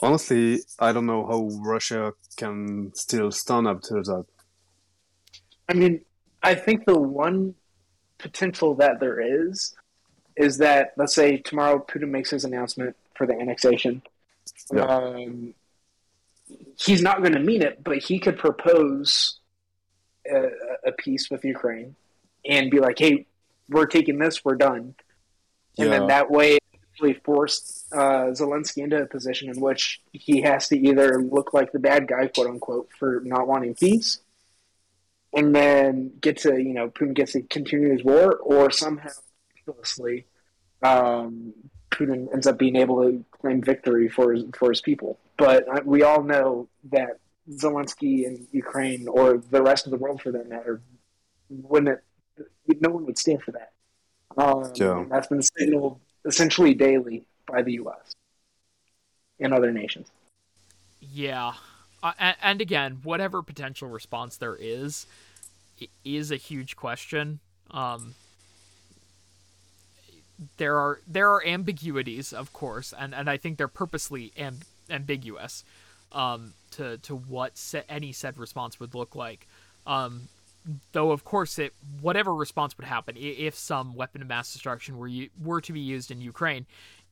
honestly, 0.00 0.60
I 0.78 0.92
don't 0.92 1.06
know 1.06 1.26
how 1.26 1.48
Russia 1.60 2.12
can 2.36 2.92
still 2.94 3.30
stand 3.30 3.66
up 3.66 3.82
to 3.82 3.94
that. 3.94 4.26
I 5.68 5.74
mean, 5.74 6.02
I 6.42 6.54
think 6.54 6.86
the 6.86 6.98
one 6.98 7.54
potential 8.18 8.74
that 8.76 9.00
there 9.00 9.20
is 9.20 9.74
is 10.36 10.58
that 10.58 10.92
let's 10.96 11.14
say 11.14 11.36
tomorrow 11.38 11.84
Putin 11.86 12.10
makes 12.10 12.30
his 12.30 12.44
announcement 12.44 12.96
for 13.18 13.26
the 13.26 13.34
annexation. 13.34 14.00
Yeah. 14.72 14.84
Um, 14.84 15.54
he's 16.80 17.02
not 17.02 17.18
going 17.18 17.34
to 17.34 17.40
mean 17.40 17.60
it, 17.60 17.82
but 17.84 17.98
he 17.98 18.18
could 18.18 18.38
propose 18.38 19.40
a, 20.30 20.48
a 20.86 20.92
peace 20.92 21.28
with 21.30 21.44
Ukraine 21.44 21.96
and 22.48 22.70
be 22.70 22.78
like, 22.80 22.98
"Hey, 22.98 23.26
we're 23.68 23.86
taking 23.86 24.18
this, 24.18 24.44
we're 24.44 24.54
done," 24.54 24.94
and 25.76 25.92
then 25.92 26.06
that 26.06 26.30
way 26.30 26.58
actually 26.92 27.14
force 27.14 27.84
uh, 27.92 28.30
Zelensky 28.32 28.82
into 28.82 29.02
a 29.02 29.06
position 29.06 29.50
in 29.50 29.60
which 29.60 30.00
he 30.12 30.40
has 30.42 30.68
to 30.68 30.78
either 30.78 31.20
look 31.20 31.52
like 31.52 31.72
the 31.72 31.78
bad 31.78 32.08
guy, 32.08 32.28
quote 32.28 32.48
unquote, 32.48 32.88
for 32.98 33.20
not 33.24 33.46
wanting 33.46 33.74
peace, 33.74 34.20
and 35.34 35.54
then 35.54 36.12
get 36.20 36.38
to 36.38 36.56
you 36.56 36.72
know 36.72 36.88
Putin 36.88 37.14
gets 37.14 37.32
to 37.32 37.42
continue 37.42 37.92
his 37.92 38.04
war, 38.04 38.36
or 38.36 38.70
somehow 38.70 39.10
miraculously 39.66 40.26
um, 40.82 41.54
Putin 41.90 42.32
ends 42.32 42.46
up 42.46 42.58
being 42.58 42.76
able 42.76 43.02
to 43.02 43.24
claim 43.40 43.62
victory 43.62 44.08
for 44.08 44.32
his, 44.32 44.44
for 44.56 44.70
his 44.70 44.80
people. 44.80 45.18
But 45.36 45.86
we 45.86 46.02
all 46.02 46.22
know 46.22 46.68
that 46.90 47.18
Zelensky 47.50 48.26
and 48.26 48.46
Ukraine, 48.52 49.08
or 49.08 49.38
the 49.38 49.62
rest 49.62 49.86
of 49.86 49.90
the 49.92 49.96
world 49.98 50.20
for 50.20 50.32
that 50.32 50.48
matter, 50.48 50.80
wouldn't 51.48 52.00
no 52.80 52.90
one 52.90 53.06
would 53.06 53.18
stand 53.18 53.42
for 53.42 53.52
that. 53.52 53.72
Um, 54.36 54.70
Yeah. 54.74 54.98
and 55.00 55.10
That's 55.10 55.26
been 55.26 55.42
signaled 55.42 56.00
essentially 56.24 56.74
daily 56.74 57.24
by 57.46 57.62
the 57.62 57.72
U.S. 57.74 58.14
and 59.40 59.54
other 59.54 59.72
nations. 59.72 60.08
Yeah. 61.00 61.54
Uh, 62.02 62.12
and, 62.18 62.36
and 62.42 62.60
again, 62.60 63.00
whatever 63.02 63.42
potential 63.42 63.88
response 63.88 64.36
there 64.36 64.56
is, 64.56 65.06
is 66.04 66.30
a 66.30 66.36
huge 66.36 66.76
question. 66.76 67.40
Um, 67.70 68.14
there 70.56 70.76
are 70.76 71.00
there 71.06 71.30
are 71.30 71.44
ambiguities, 71.44 72.32
of 72.32 72.52
course, 72.52 72.94
and, 72.96 73.14
and 73.14 73.28
I 73.28 73.36
think 73.36 73.58
they're 73.58 73.68
purposely 73.68 74.32
amb- 74.38 74.64
ambiguous 74.90 75.64
um, 76.12 76.54
to 76.72 76.98
to 76.98 77.16
what 77.16 77.52
any 77.88 78.12
said 78.12 78.38
response 78.38 78.78
would 78.80 78.94
look 78.94 79.14
like. 79.14 79.46
Um, 79.86 80.28
though, 80.92 81.10
of 81.10 81.24
course, 81.24 81.58
it 81.58 81.72
whatever 82.00 82.34
response 82.34 82.76
would 82.78 82.86
happen 82.86 83.16
if 83.18 83.54
some 83.54 83.94
weapon 83.94 84.22
of 84.22 84.28
mass 84.28 84.52
destruction 84.52 84.98
were 84.98 85.08
u- 85.08 85.30
were 85.42 85.60
to 85.60 85.72
be 85.72 85.80
used 85.80 86.10
in 86.10 86.20
Ukraine, 86.20 86.66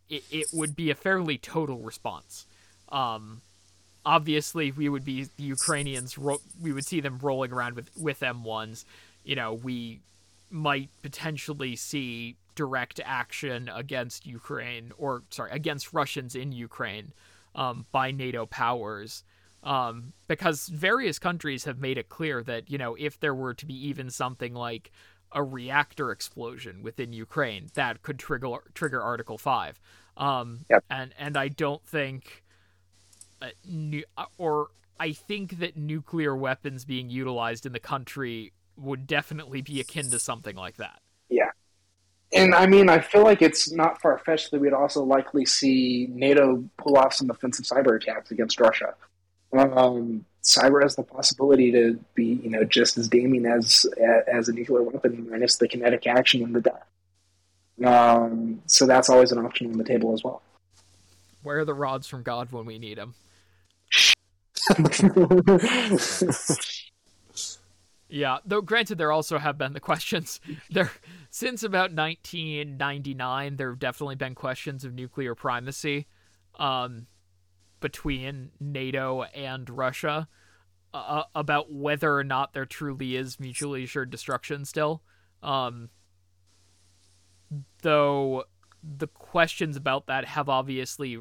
it, 0.08 0.22
it 0.30 0.46
would 0.52 0.76
be 0.76 0.90
a 0.90 0.94
fairly 0.94 1.38
total 1.38 1.78
response. 1.78 2.46
Um, 2.90 3.42
obviously 4.06 4.70
we 4.70 4.88
would 4.88 5.04
be 5.04 5.24
the 5.36 5.42
Ukrainians. 5.42 6.16
Ro- 6.16 6.40
we 6.62 6.72
would 6.72 6.86
see 6.86 7.00
them 7.00 7.18
rolling 7.20 7.52
around 7.52 7.74
with 7.74 7.90
with 7.98 8.20
M1s. 8.20 8.84
You 9.24 9.34
know, 9.34 9.52
we 9.52 10.00
might 10.50 10.88
potentially 11.02 11.74
see 11.74 12.36
direct 12.56 13.00
action 13.04 13.70
against 13.72 14.26
Ukraine, 14.26 14.92
or 14.98 15.22
sorry, 15.30 15.52
against 15.52 15.92
Russians 15.92 16.34
in 16.34 16.50
Ukraine 16.50 17.12
um, 17.54 17.86
by 17.92 18.10
NATO 18.10 18.46
powers. 18.46 19.22
Um, 19.62 20.12
because 20.28 20.68
various 20.68 21.18
countries 21.18 21.64
have 21.64 21.78
made 21.80 21.98
it 21.98 22.08
clear 22.08 22.42
that 22.42 22.70
you 22.70 22.78
know 22.78 22.96
if 22.98 23.20
there 23.20 23.34
were 23.34 23.54
to 23.54 23.66
be 23.66 23.88
even 23.88 24.10
something 24.10 24.54
like 24.54 24.90
a 25.32 25.42
reactor 25.42 26.10
explosion 26.10 26.82
within 26.82 27.12
Ukraine, 27.12 27.68
that 27.74 28.02
could 28.02 28.18
trigger 28.18 28.58
trigger 28.74 29.02
Article 29.02 29.38
Five. 29.38 29.80
Um, 30.16 30.64
Yep. 30.70 30.84
And 30.90 31.14
and 31.18 31.36
I 31.36 31.48
don't 31.48 31.84
think 31.84 32.44
uh, 33.42 33.48
nu- 33.64 34.04
uh, 34.16 34.26
or 34.38 34.68
I 34.98 35.12
think 35.12 35.58
that 35.58 35.76
nuclear 35.76 36.34
weapons 36.34 36.84
being 36.84 37.10
utilized 37.10 37.66
in 37.66 37.72
the 37.72 37.80
country 37.80 38.52
would 38.76 39.06
definitely 39.06 39.62
be 39.62 39.80
akin 39.80 40.10
to 40.10 40.18
something 40.18 40.56
like 40.56 40.76
that. 40.76 40.98
And 42.36 42.54
I 42.54 42.66
mean, 42.66 42.88
I 42.88 43.00
feel 43.00 43.22
like 43.22 43.42
it's 43.42 43.72
not 43.72 44.00
far 44.00 44.18
fetched 44.18 44.50
that 44.50 44.60
we'd 44.60 44.72
also 44.72 45.02
likely 45.02 45.46
see 45.46 46.08
NATO 46.10 46.64
pull 46.76 46.96
off 46.96 47.14
some 47.14 47.30
offensive 47.30 47.64
cyber 47.64 47.96
attacks 47.96 48.30
against 48.30 48.60
Russia. 48.60 48.94
Um, 49.52 50.24
cyber 50.42 50.82
has 50.82 50.96
the 50.96 51.02
possibility 51.02 51.72
to 51.72 51.98
be, 52.14 52.40
you 52.42 52.50
know, 52.50 52.64
just 52.64 52.98
as 52.98 53.08
damning 53.08 53.46
as 53.46 53.86
as 54.26 54.48
a 54.48 54.52
nuclear 54.52 54.82
weapon, 54.82 55.28
minus 55.30 55.56
the 55.56 55.68
kinetic 55.68 56.06
action 56.06 56.42
and 56.42 56.54
the 56.54 56.60
death. 56.60 56.86
Um, 57.84 58.62
so 58.66 58.86
that's 58.86 59.10
always 59.10 59.32
an 59.32 59.38
option 59.38 59.70
on 59.70 59.78
the 59.78 59.84
table 59.84 60.14
as 60.14 60.24
well. 60.24 60.42
Where 61.42 61.60
are 61.60 61.64
the 61.64 61.74
rods 61.74 62.06
from 62.06 62.22
God 62.22 62.52
when 62.52 62.66
we 62.66 62.78
need 62.78 62.98
them? 62.98 63.14
Yeah, 68.08 68.38
though 68.44 68.60
granted, 68.60 68.98
there 68.98 69.10
also 69.10 69.38
have 69.38 69.58
been 69.58 69.72
the 69.72 69.80
questions. 69.80 70.40
There, 70.70 70.92
since 71.30 71.62
about 71.62 71.92
1999, 71.92 73.56
there 73.56 73.70
have 73.70 73.78
definitely 73.78 74.14
been 74.14 74.34
questions 74.34 74.84
of 74.84 74.94
nuclear 74.94 75.34
primacy, 75.34 76.06
um, 76.58 77.06
between 77.80 78.50
NATO 78.60 79.22
and 79.22 79.68
Russia, 79.68 80.28
uh, 80.94 81.24
about 81.34 81.72
whether 81.72 82.16
or 82.16 82.24
not 82.24 82.52
there 82.52 82.64
truly 82.64 83.16
is 83.16 83.40
mutually 83.40 83.84
assured 83.84 84.10
destruction 84.10 84.64
still. 84.64 85.02
Um, 85.42 85.90
though 87.82 88.44
the 88.82 89.08
questions 89.08 89.76
about 89.76 90.06
that 90.06 90.24
have 90.24 90.48
obviously 90.48 91.18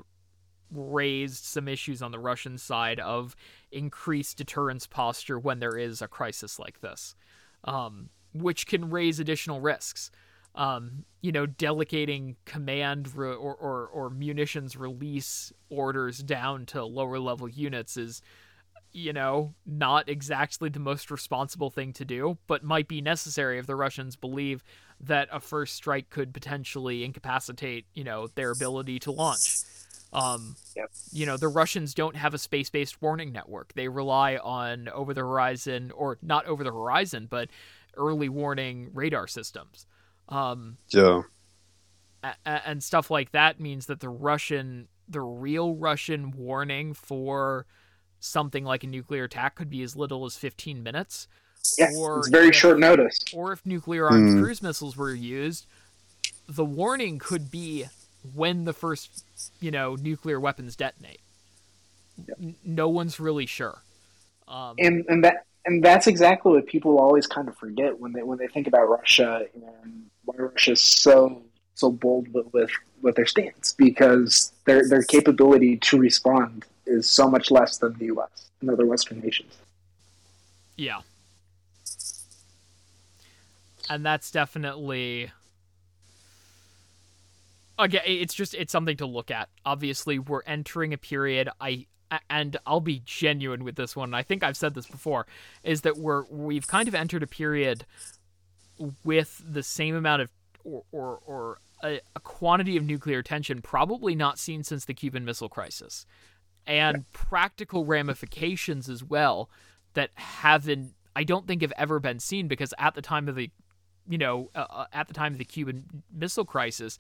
raised 0.72 1.44
some 1.44 1.68
issues 1.68 2.02
on 2.02 2.12
the 2.12 2.20
Russian 2.20 2.58
side 2.58 3.00
of 3.00 3.36
increased 3.76 4.38
deterrence 4.38 4.88
posture 4.88 5.38
when 5.38 5.60
there 5.60 5.78
is 5.78 6.02
a 6.02 6.08
crisis 6.08 6.58
like 6.58 6.82
this, 6.82 7.16
um, 7.66 8.10
which 8.34 8.66
can 8.66 8.90
raise 8.90 9.20
additional 9.20 9.60
risks. 9.60 10.10
Um, 10.56 11.04
you 11.22 11.34
know, 11.34 11.46
delegating 11.46 12.38
command 12.46 13.14
re- 13.14 13.36
or, 13.36 13.54
or, 13.54 13.88
or 13.88 14.10
munitions 14.10 14.78
release 14.78 15.52
orders 15.70 16.20
down 16.20 16.66
to 16.68 16.86
lower 16.86 17.20
level 17.20 17.50
units 17.50 17.98
is, 17.98 18.22
you 18.94 19.12
know, 19.12 19.54
not 19.66 20.08
exactly 20.08 20.70
the 20.70 20.80
most 20.80 21.12
responsible 21.12 21.70
thing 21.70 21.92
to 21.92 22.06
do, 22.06 22.38
but 22.48 22.64
might 22.64 22.88
be 22.88 23.02
necessary 23.02 23.60
if 23.60 23.68
the 23.68 23.76
Russians 23.76 24.16
believe 24.16 24.64
that 25.02 25.28
a 25.30 25.42
first 25.42 25.76
strike 25.76 26.10
could 26.10 26.34
potentially 26.34 27.04
incapacitate, 27.04 27.86
you 27.94 28.06
know, 28.06 28.28
their 28.36 28.52
ability 28.52 29.00
to 29.00 29.12
launch. 29.12 29.64
Um, 30.16 30.56
Yep. 30.76 30.92
You 31.12 31.26
know, 31.26 31.38
the 31.38 31.48
Russians 31.48 31.94
don't 31.94 32.16
have 32.16 32.34
a 32.34 32.38
space 32.38 32.70
based 32.70 33.02
warning 33.02 33.32
network. 33.32 33.74
They 33.74 33.88
rely 33.88 34.38
on 34.38 34.90
over 34.90 35.14
the 35.14 35.22
horizon, 35.22 35.92
or 35.92 36.18
not 36.22 36.46
over 36.46 36.64
the 36.64 36.72
horizon, 36.72 37.28
but 37.30 37.50
early 37.96 38.28
warning 38.30 38.90
radar 38.94 39.28
systems. 39.28 39.86
Um, 40.30 40.78
Yeah. 40.90 41.22
a- 42.24 42.36
a- 42.46 42.68
and 42.68 42.84
stuff 42.84 43.10
like 43.12 43.32
that 43.32 43.60
means 43.60 43.86
that 43.86 44.00
the 44.00 44.10
Russian, 44.10 44.88
the 45.08 45.22
real 45.22 45.76
Russian 45.76 46.32
warning 46.32 46.94
for 46.94 47.66
something 48.20 48.64
like 48.66 48.84
a 48.84 48.88
nuclear 48.88 49.26
attack 49.26 49.56
could 49.56 49.70
be 49.70 49.82
as 49.84 49.96
little 49.96 50.26
as 50.26 50.36
15 50.36 50.82
minutes. 50.82 51.28
yeah, 51.80 51.90
Or 51.96 52.20
it's 52.20 52.30
very 52.30 52.50
if- 52.50 52.56
short 52.56 52.80
notice. 52.80 53.18
Or 53.34 53.52
if 53.52 53.66
nuclear 53.66 54.08
armed 54.08 54.34
Hmm. 54.34 54.42
cruise 54.44 54.62
missiles 54.62 54.96
were 54.96 55.14
used, 55.14 55.66
the 56.48 56.66
warning 56.66 57.18
could 57.20 57.50
be 57.50 57.86
when 58.34 58.66
the 58.66 58.74
first, 58.74 59.24
you 59.60 59.72
know, 59.72 59.96
nuclear 59.96 60.40
weapons 60.40 60.76
detonate. 60.76 61.20
N- 62.40 62.56
No 62.64 62.90
one's 62.90 63.20
really 63.20 63.46
sure. 63.46 63.82
Um, 64.48 64.76
and 64.80 65.06
and 65.08 65.24
that 65.24 65.46
and 65.66 65.84
that's 65.84 66.08
exactly 66.08 66.54
what 66.54 66.68
people 66.68 67.00
always 67.00 67.28
kind 67.28 67.48
of 67.48 67.58
forget 67.58 68.00
when 68.00 68.14
they 68.14 68.24
when 68.24 68.38
they 68.38 68.48
think 68.48 68.68
about 68.68 68.88
Russia 68.90 69.46
and 69.54 70.06
why 70.26 70.36
Russia's 70.38 70.82
so 70.82 71.42
so 71.74 71.92
bold 71.92 72.32
with 72.34 72.52
with, 72.54 72.70
with 73.02 73.16
their 73.16 73.26
stance 73.26 73.74
because 73.74 74.54
their 74.66 74.88
their 74.88 75.04
capability 75.04 75.78
to 75.78 75.98
respond 75.98 76.66
is 76.86 77.10
so 77.10 77.30
much 77.30 77.50
less 77.50 77.78
than 77.78 77.94
the 77.98 78.06
U.S. 78.06 78.50
and 78.62 78.70
other 78.70 78.86
Western 78.86 79.20
nations. 79.20 79.58
Yeah. 80.76 81.02
And 83.90 84.06
that's 84.06 84.32
definitely 84.32 85.32
again 87.78 88.02
it's 88.06 88.34
just 88.34 88.54
it's 88.54 88.72
something 88.72 88.98
to 88.98 89.06
look 89.06 89.32
at. 89.32 89.50
Obviously, 89.66 90.20
we're 90.20 90.44
entering 90.44 90.94
a 90.94 90.98
period 90.98 91.50
I 91.60 91.88
and 92.30 92.58
I'll 92.66 92.82
be 92.82 93.02
genuine 93.06 93.64
with 93.64 93.76
this 93.76 93.96
one. 93.96 94.14
I 94.14 94.24
think 94.24 94.44
I've 94.44 94.58
said 94.58 94.74
this 94.74 94.88
before 94.88 95.26
is 95.64 95.82
that 95.82 95.98
we're 95.98 96.26
we've 96.30 96.68
kind 96.68 96.88
of 96.88 96.96
entered 96.96 97.24
a 97.24 97.28
period 97.28 97.86
with 99.04 99.42
the 99.46 99.64
same 99.64 99.96
amount 99.96 100.22
of 100.24 100.32
or 100.64 100.84
or, 100.92 101.20
or 101.26 101.58
a, 101.84 102.00
a 102.16 102.20
quantity 102.20 102.78
of 102.78 102.84
nuclear 102.84 103.22
tension 103.22 103.62
probably 103.62 104.16
not 104.16 104.40
seen 104.40 104.64
since 104.64 104.86
the 104.86 104.94
Cuban 104.94 105.26
Missile 105.26 105.50
Crisis, 105.50 106.06
and 106.66 107.10
practical 107.12 107.86
ramifications 107.86 108.90
as 108.90 109.04
well 109.04 109.50
that 109.94 110.12
haven't 110.16 110.94
I 111.16 111.24
don't 111.24 111.48
think 111.48 111.62
have 111.62 111.74
ever 111.78 112.00
been 112.00 112.20
seen 112.20 112.48
because 112.48 112.74
at 112.78 112.96
the 112.96 113.02
time 113.02 113.28
of 113.28 113.36
the 113.36 113.50
you 114.08 114.18
know 114.18 114.50
uh, 114.56 114.66
uh, 114.70 114.86
at 114.94 115.08
the 115.08 115.14
time 115.14 115.34
of 115.34 115.40
the 115.40 115.46
Cuban 115.46 116.04
Missile 116.14 116.46
Crisis 116.46 117.00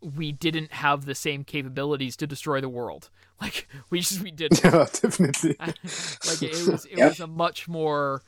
we 0.00 0.32
didn't 0.32 0.72
have 0.72 1.04
the 1.06 1.14
same 1.14 1.44
capabilities 1.44 2.16
to 2.16 2.26
destroy 2.26 2.60
the 2.60 2.68
world 2.68 3.10
like 3.40 3.68
we 3.90 4.00
just 4.00 4.22
we 4.22 4.30
didn't 4.30 4.62
Yeah, 4.62 4.70
definitely. 4.92 5.56
like 5.60 6.42
it 6.42 6.66
was 6.66 6.84
it 6.86 6.98
Yep. 6.98 7.08
was 7.08 7.20
a 7.20 7.26
much 7.26 7.68
more 7.68 8.22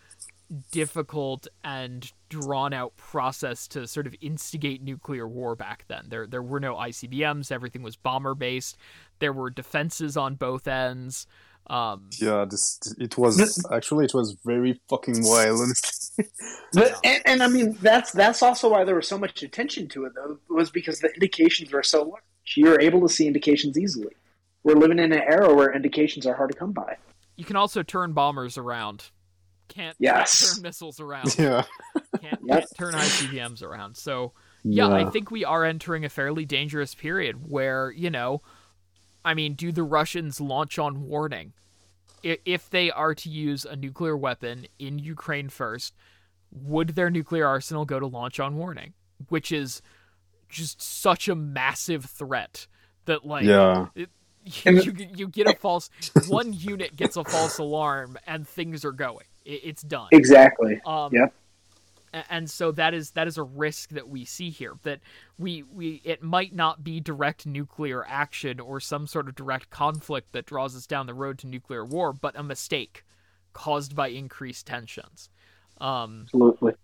difficult 0.73 1.47
and 1.63 2.11
drawn 2.31 2.73
out 2.73 2.97
process 2.97 3.69
to 3.69 3.87
sort 3.87 4.07
of 4.07 4.15
instigate 4.21 4.83
nuclear 4.83 5.29
war 5.29 5.55
back 5.55 5.85
then. 5.89 6.07
There 6.09 6.27
there 6.27 6.43
were 6.43 6.61
no 6.61 6.75
ICBMs, 6.75 7.53
everything 7.53 7.83
was 7.83 7.97
bomber 7.97 8.35
based. 8.35 8.77
There 9.19 9.33
were 9.33 9.51
defenses 9.51 10.17
on 10.17 10.37
both 10.37 10.67
ends. 10.67 11.27
Um, 11.71 12.09
yeah, 12.19 12.47
this 12.49 12.81
it 12.99 13.19
was 13.19 13.67
actually 13.71 14.07
it 14.07 14.15
was 14.15 14.37
very 14.45 14.81
fucking 14.89 15.17
wild. 15.23 15.69
but 16.73 16.99
and, 17.05 17.23
and, 17.27 17.43
I 17.43 17.49
mean 17.49 17.77
that's 17.83 18.11
that's 18.13 18.43
also 18.43 18.71
why 18.71 18.85
there 18.85 18.95
was 18.95 19.07
so 19.07 19.19
much 19.19 19.43
attention 19.43 19.87
to 19.89 20.07
it 20.07 20.15
though 20.15 20.39
was 20.49 20.71
because 20.71 21.01
the 21.01 21.13
indications 21.13 21.71
were 21.71 21.83
so 21.83 22.05
large. 22.05 22.23
You're 22.57 22.81
able 22.81 23.03
to 23.03 23.09
see 23.13 23.27
indications 23.27 23.79
easily. 23.79 24.15
We're 24.63 24.77
living 24.77 24.99
in 24.99 25.13
an 25.13 25.21
era 25.21 25.55
where 25.55 25.73
indications 25.75 26.27
are 26.27 26.35
hard 26.35 26.51
to 26.51 26.59
come 26.59 26.73
by. 26.73 26.97
You 27.37 27.45
can 27.45 27.57
also 27.57 27.83
turn 27.83 28.15
bombers 28.15 28.57
around. 28.57 29.11
Can't, 29.69 29.97
yes. 29.99 30.41
can't 30.41 30.57
turn 30.57 30.63
missiles 30.63 31.01
around. 31.01 31.35
Yeah. 31.39 31.65
can't, 32.21 32.41
yep. 32.45 32.61
can't 32.61 32.77
turn 32.77 32.95
ICBMs 32.95 33.63
around. 33.63 33.97
So 33.97 34.33
yeah, 34.65 34.89
yeah, 34.89 34.95
I 34.95 35.11
think 35.11 35.31
we 35.31 35.45
are 35.45 35.65
entering 35.65 36.05
a 36.05 36.09
fairly 36.09 36.45
dangerous 36.45 36.95
period 36.95 37.49
where 37.49 37.91
you 37.91 38.11
know 38.11 38.43
I 39.29 39.35
mean, 39.35 39.53
do 39.53 39.73
the 39.73 39.83
Russians 39.83 40.41
launch 40.41 40.79
on 40.79 41.07
warning? 41.07 41.53
If 42.23 42.71
they 42.71 42.91
are 42.91 43.15
to 43.15 43.29
use 43.29 43.67
a 43.67 43.77
nuclear 43.77 44.17
weapon 44.17 44.67
in 44.79 44.99
Ukraine 44.99 45.51
first, 45.51 45.95
would 46.51 46.91
their 46.91 47.11
nuclear 47.11 47.47
arsenal 47.47 47.85
go 47.85 48.01
to 48.01 48.07
launch 48.07 48.41
on 48.41 48.57
warning? 48.57 48.95
Which 49.29 49.53
is 49.53 49.83
just 50.49 50.81
such 50.81 51.29
a 51.29 51.35
massive 51.35 52.07
threat 52.07 52.67
that, 53.05 53.27
like, 53.27 53.45
yeah. 53.45 53.89
It, 53.95 54.09
you, 54.65 54.95
you 55.15 55.29
get 55.29 55.47
a 55.47 55.55
false 55.57 55.91
one 56.29 56.55
unit 56.55 56.97
gets 56.97 57.19
a 57.19 57.25
false 57.25 57.59
alarm 57.59 58.17
and 58.27 58.49
things 58.49 58.83
are 58.83 58.93
going. 58.93 59.27
It, 59.45 59.61
it's 59.63 59.83
done. 59.83 60.09
Exactly. 60.11 60.81
Um, 60.87 61.11
yep 61.13 61.35
and 62.13 62.49
so 62.51 62.73
that 62.73 62.95
is 62.95 63.11
that 63.13 63.27
is 63.27 63.37
a 63.37 63.43
risk 63.43 63.91
that 63.91 64.09
we 64.09 64.25
see 64.25 64.51
here 64.51 64.75
that 64.83 65.01
we 65.39 65.63
we 65.63 66.01
it 66.05 66.23
might 66.23 66.55
not 66.55 66.83
be 66.83 67.01
direct 67.01 67.47
nuclear 67.47 68.05
action 68.07 68.61
or 68.61 68.81
some 68.81 69.07
sort 69.07 69.29
of 69.29 69.35
direct 69.35 69.71
conflict 69.71 70.33
that 70.33 70.47
draws 70.47 70.77
us 70.77 70.87
down 70.87 71.07
the 71.07 71.15
road 71.15 71.39
to 71.39 71.47
nuclear 71.47 71.85
war 71.85 72.13
but 72.13 72.39
a 72.39 72.43
mistake 72.43 73.05
caused 73.53 73.97
by 73.97 74.09
increased 74.09 74.67
tensions. 74.67 75.31
Um 75.81 76.23
absolutely. 76.25 76.75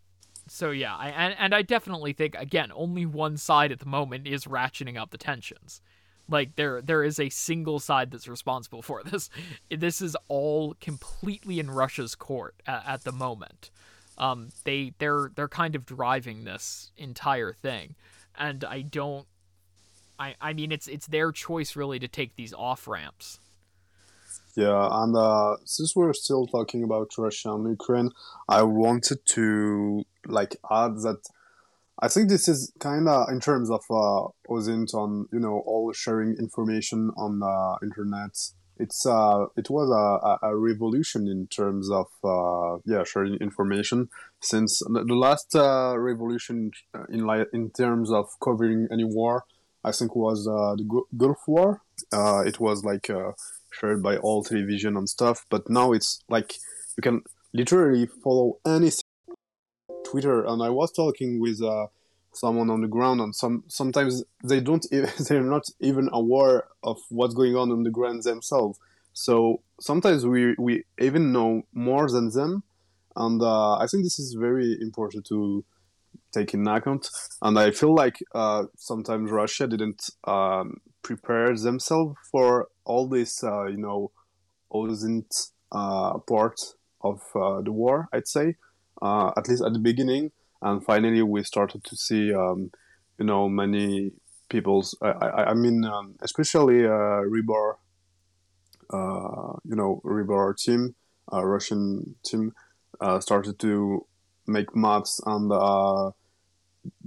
so 0.49 0.71
yeah 0.71 0.95
I, 0.97 1.09
and, 1.11 1.35
and 1.39 1.55
i 1.55 1.63
definitely 1.63 2.13
think 2.13 2.35
again 2.37 2.71
only 2.75 3.07
one 3.07 3.37
side 3.37 3.73
at 3.73 3.81
the 3.81 3.87
moment 3.87 4.27
is 4.27 4.45
ratcheting 4.45 4.97
up 4.99 5.11
the 5.11 5.19
tensions. 5.19 5.81
Like 6.29 6.57
there 6.57 6.81
there 6.81 7.05
is 7.05 7.19
a 7.21 7.29
single 7.29 7.79
side 7.79 8.11
that's 8.11 8.29
responsible 8.29 8.83
for 8.83 9.03
this. 9.03 9.31
This 9.71 10.01
is 10.01 10.17
all 10.29 10.75
completely 10.81 11.59
in 11.59 11.71
russia's 11.71 12.15
court 12.15 12.55
at, 12.67 12.83
at 12.87 13.05
the 13.05 13.13
moment 13.13 13.71
um, 14.19 14.51
they 14.65 14.93
they're 14.99 15.31
they're 15.35 15.49
kind 15.49 15.75
of 15.75 15.85
driving 15.85 16.45
this 16.45 16.93
entire 16.97 17.53
thing, 17.53 17.95
and 18.37 18.65
I 18.65 18.83
don't. 18.83 19.27
I 20.19 20.35
I 20.41 20.53
mean 20.53 20.73
it's 20.73 20.89
it's 20.89 21.07
their 21.07 21.33
choice 21.33 21.77
really 21.77 21.99
to 21.99 22.09
take 22.09 22.37
these 22.37 22.53
off 22.53 22.87
ramps. 22.87 23.41
Yeah, 24.57 24.89
and 24.91 25.17
uh, 25.17 25.57
since 25.65 25.97
we're 25.97 26.13
still 26.13 26.47
talking 26.47 26.85
about 26.85 27.11
Russia 27.19 27.53
and 27.53 27.69
Ukraine, 27.69 28.11
I 28.49 28.63
wanted 28.63 29.19
to 29.31 30.05
like 30.27 30.57
add 30.71 30.95
that 31.03 31.23
I 32.01 32.09
think 32.09 32.29
this 32.29 32.49
is 32.49 32.73
kind 32.79 33.09
of 33.09 33.29
in 33.31 33.41
terms 33.41 33.71
of 33.71 33.83
uh, 33.91 34.29
OSINT 34.49 34.95
on 34.95 35.27
you 35.33 35.41
know 35.41 35.63
all 35.67 35.93
sharing 35.93 36.37
information 36.39 37.11
on 37.17 37.41
the 37.41 37.47
uh, 37.47 37.77
internet 37.83 38.37
it's 38.79 39.07
uh, 39.07 39.47
it 39.57 39.71
was 39.71 39.89
a, 39.91 40.47
a 40.47 40.57
revolution 40.57 41.29
in 41.29 41.47
terms 41.47 41.91
of 41.91 42.07
uh, 42.25 42.79
yeah 42.85 43.05
sharing 43.05 43.35
information 43.35 44.09
since 44.41 44.81
the 44.81 45.15
last 45.15 45.55
uh, 45.55 45.95
revolution 45.99 46.71
in 47.09 47.27
li- 47.27 47.47
in 47.53 47.71
terms 47.71 48.11
of 48.11 48.27
covering 48.43 48.89
any 48.91 49.05
war 49.05 49.45
I 49.85 49.93
think 49.93 50.17
was 50.17 50.49
uh, 50.49 50.75
the 50.77 51.03
Gulf 51.17 51.47
War. 51.47 51.83
Uh, 52.13 52.43
it 52.47 52.59
was 52.59 52.85
like 52.85 53.11
uh, 53.11 53.33
shared 53.71 54.03
by 54.03 54.17
all 54.17 54.43
television 54.43 54.97
and 54.97 55.09
stuff 55.09 55.45
but 55.51 55.69
now 55.69 55.93
it's 55.93 56.21
like 56.29 56.55
you 56.97 57.03
can 57.03 57.23
literally 57.53 58.07
follow 58.23 58.59
anything 58.67 59.03
Twitter. 60.05 60.45
And 60.45 60.63
I 60.63 60.71
was 60.71 60.93
talking 60.93 61.41
with 61.41 61.61
someone 62.35 62.71
on 62.71 62.81
the 62.81 62.89
ground 62.89 63.21
and 63.21 63.35
some 63.35 63.65
sometimes 63.69 64.23
they 64.43 64.61
don't 64.61 64.87
they're 65.29 65.43
not 65.43 65.65
even 65.81 66.09
aware 66.13 66.65
of 66.83 66.99
what's 67.09 67.35
going 67.35 67.57
on 67.57 67.71
on 67.71 67.83
the 67.83 67.91
ground 67.91 68.23
themselves. 68.23 68.79
So 69.13 69.63
sometimes 69.81 70.27
we 70.27 70.55
we 70.59 70.85
even 71.01 71.33
know 71.33 71.63
more 71.73 72.09
than 72.11 72.31
them. 72.31 72.63
And 73.17 73.41
uh, 73.41 73.77
i 73.77 73.87
think 73.87 74.03
this 74.03 74.19
is 74.19 74.37
very 74.39 74.77
important 74.81 75.25
to 75.27 75.65
take 76.33 76.53
in 76.53 76.67
account. 76.67 77.09
And 77.43 77.59
i 77.59 77.71
feel 77.71 77.95
like 77.95 78.19
uh, 78.35 78.65
sometimes 78.77 79.31
russia 79.31 79.67
didn't 79.67 80.11
um, 80.25 80.81
prepare 81.03 81.57
themselves 81.57 82.17
for 82.31 82.69
all 82.85 83.09
this 83.09 83.45
uh, 83.45 83.67
you 83.67 83.77
know 83.77 84.11
wasn't 84.71 85.33
uh, 85.71 86.19
part 86.19 86.59
of 87.03 87.21
uh, 87.37 87.61
the 87.61 87.71
war 87.71 88.09
i'd 88.13 88.27
say 88.27 88.57
uh, 89.03 89.31
at 89.37 89.49
least 89.49 89.63
at 89.63 89.73
the 89.73 89.79
beginning 89.79 90.33
and 90.65 90.83
finally 90.83 91.23
we 91.23 91.45
started 91.45 91.85
to 91.85 91.95
see 91.95 92.35
um, 92.35 92.73
you 93.19 93.25
know 93.25 93.49
many 93.49 94.11
people's 94.49 94.97
i, 95.03 95.11
I, 95.11 95.51
I 95.51 95.55
mean 95.55 95.85
um, 95.85 96.17
especially 96.23 96.85
uh, 96.85 97.23
Rybar 97.33 97.75
uh, 98.91 99.53
you 99.65 99.77
know 99.77 100.01
Rybar 100.05 100.57
team 100.57 100.97
uh, 101.33 101.45
russian 101.45 102.17
team 102.25 102.53
uh, 103.01 103.21
started 103.21 103.59
to 103.61 104.07
make 104.47 104.75
maps 104.75 105.21
and 105.27 105.53
uh, 105.53 106.11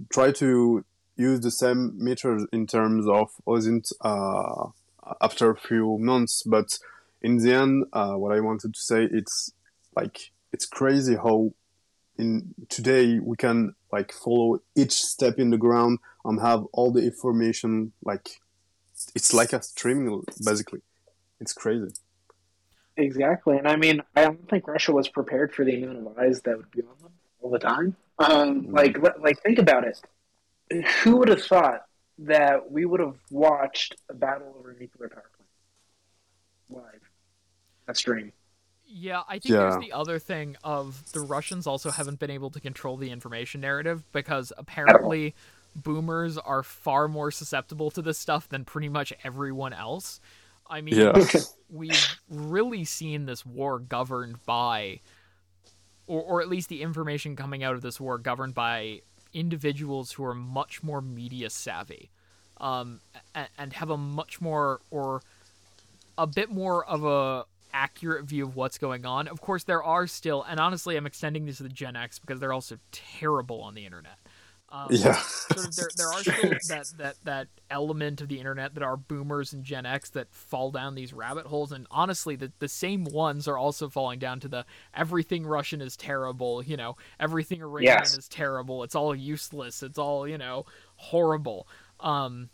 try 0.09 0.31
to 0.31 0.85
use 1.15 1.39
the 1.39 1.51
same 1.51 1.93
meters 1.97 2.45
in 2.53 2.67
terms 2.67 3.07
of 3.07 3.29
uh, 4.01 4.65
after 5.21 5.49
a 5.49 5.55
few 5.55 5.97
months. 5.99 6.43
But 6.43 6.77
in 7.21 7.37
the 7.37 7.53
end 7.53 7.85
what 7.91 8.31
i 8.35 8.39
wanted 8.39 8.73
to 8.73 8.79
say 8.79 9.07
it's 9.11 9.51
like 9.95 10.31
it's 10.53 10.65
crazy 10.67 11.15
how 11.15 11.51
in 12.17 12.53
today 12.69 13.19
we 13.19 13.37
can 13.37 13.75
like 13.91 14.11
follow 14.11 14.59
each 14.75 14.93
step 14.93 15.39
in 15.39 15.49
the 15.49 15.57
ground 15.57 15.99
and 16.25 16.41
have 16.41 16.65
all 16.73 16.91
the 16.91 17.03
information 17.03 17.91
like 18.03 18.29
it's 19.15 19.33
like 19.33 19.53
a 19.53 19.61
streaming 19.61 20.23
basically. 20.43 20.81
It's 21.39 21.53
crazy. 21.53 21.93
Exactly. 22.95 23.57
And 23.57 23.67
i 23.67 23.75
mean 23.75 24.01
i 24.15 24.23
don't 24.23 24.49
think 24.49 24.67
russia 24.67 24.91
was 24.91 25.07
prepared 25.07 25.53
for 25.53 25.63
the 25.63 25.83
amount 25.83 26.07
of 26.07 26.17
eyes 26.17 26.41
that 26.41 26.57
would 26.57 26.71
be 26.71 26.81
on 26.81 26.95
them 27.01 27.11
all 27.41 27.51
the 27.51 27.59
time. 27.59 27.95
Um, 28.19 28.63
mm. 28.63 28.73
like 28.73 28.97
like 29.19 29.41
think 29.41 29.59
about 29.59 29.83
it. 29.85 30.01
Who 31.03 31.17
would 31.17 31.29
have 31.29 31.43
thought 31.43 31.85
that 32.19 32.71
we 32.71 32.85
would 32.85 32.99
have 32.99 33.15
watched 33.29 33.95
a 34.09 34.13
battle 34.13 34.55
over 34.57 34.71
a 34.71 34.79
nuclear 34.79 35.09
power 35.09 35.29
plant 36.67 36.83
live 36.83 37.01
a 37.87 37.95
stream 37.95 38.31
yeah, 38.97 39.21
I 39.27 39.33
think 39.33 39.53
yeah. 39.53 39.69
there's 39.69 39.79
the 39.79 39.93
other 39.93 40.19
thing 40.19 40.57
of 40.63 41.11
the 41.11 41.21
Russians 41.21 41.67
also 41.67 41.91
haven't 41.91 42.19
been 42.19 42.31
able 42.31 42.49
to 42.51 42.59
control 42.59 42.97
the 42.97 43.11
information 43.11 43.61
narrative 43.61 44.03
because 44.11 44.51
apparently 44.57 45.35
boomers 45.75 46.37
are 46.37 46.63
far 46.63 47.07
more 47.07 47.29
susceptible 47.29 47.91
to 47.91 48.01
this 48.01 48.17
stuff 48.17 48.49
than 48.49 48.65
pretty 48.65 48.89
much 48.89 49.13
everyone 49.23 49.73
else. 49.73 50.19
I 50.69 50.81
mean, 50.81 50.95
yeah. 50.95 51.25
we've 51.69 52.19
really 52.29 52.83
seen 52.85 53.25
this 53.25 53.45
war 53.45 53.79
governed 53.79 54.43
by 54.45 54.99
or 56.07 56.21
or 56.21 56.41
at 56.41 56.49
least 56.49 56.69
the 56.69 56.81
information 56.81 57.35
coming 57.35 57.63
out 57.63 57.75
of 57.75 57.81
this 57.81 57.99
war 57.99 58.17
governed 58.17 58.55
by 58.55 59.01
individuals 59.33 60.13
who 60.13 60.23
are 60.23 60.33
much 60.33 60.81
more 60.81 61.01
media 61.01 61.49
savvy. 61.49 62.09
Um, 62.59 63.01
and, 63.35 63.47
and 63.59 63.73
have 63.73 63.91
a 63.91 63.97
much 63.97 64.41
more 64.41 64.81
or 64.89 65.21
a 66.17 66.25
bit 66.25 66.49
more 66.49 66.83
of 66.83 67.05
a 67.05 67.45
accurate 67.73 68.25
view 68.25 68.45
of 68.45 68.55
what's 68.55 68.77
going 68.77 69.05
on. 69.05 69.27
Of 69.27 69.41
course, 69.41 69.63
there 69.63 69.83
are 69.83 70.07
still, 70.07 70.43
and 70.43 70.59
honestly, 70.59 70.97
I'm 70.97 71.05
extending 71.05 71.45
this 71.45 71.57
to 71.57 71.63
the 71.63 71.69
Gen 71.69 71.95
X 71.95 72.19
because 72.19 72.39
they're 72.39 72.53
also 72.53 72.77
terrible 72.91 73.61
on 73.61 73.75
the 73.75 73.85
internet. 73.85 74.17
Um, 74.69 74.87
yeah, 74.89 75.13
sort 75.13 75.65
of 75.65 75.75
there, 75.77 75.89
there 75.95 76.09
are 76.09 76.19
still 76.19 76.49
that, 76.67 76.91
that 76.97 77.15
that 77.23 77.47
element 77.69 78.19
of 78.19 78.27
the 78.27 78.37
internet 78.37 78.73
that 78.73 78.83
are 78.83 78.97
boomers 78.97 79.53
and 79.53 79.63
Gen 79.63 79.85
X 79.85 80.09
that 80.09 80.33
fall 80.33 80.71
down 80.71 80.93
these 80.93 81.13
rabbit 81.13 81.45
holes, 81.45 81.71
and 81.71 81.87
honestly, 81.89 82.35
the 82.35 82.51
the 82.59 82.67
same 82.67 83.05
ones 83.05 83.47
are 83.47 83.57
also 83.57 83.87
falling 83.87 84.19
down 84.19 84.41
to 84.41 84.49
the 84.49 84.65
everything 84.93 85.45
Russian 85.45 85.79
is 85.79 85.95
terrible, 85.95 86.61
you 86.61 86.75
know, 86.75 86.97
everything 87.17 87.61
Iranian 87.61 87.99
yes. 87.99 88.17
is 88.17 88.27
terrible, 88.27 88.83
it's 88.83 88.93
all 88.93 89.15
useless, 89.15 89.81
it's 89.83 89.97
all 89.97 90.27
you 90.27 90.37
know 90.37 90.65
horrible. 90.97 91.65
Um, 92.01 92.49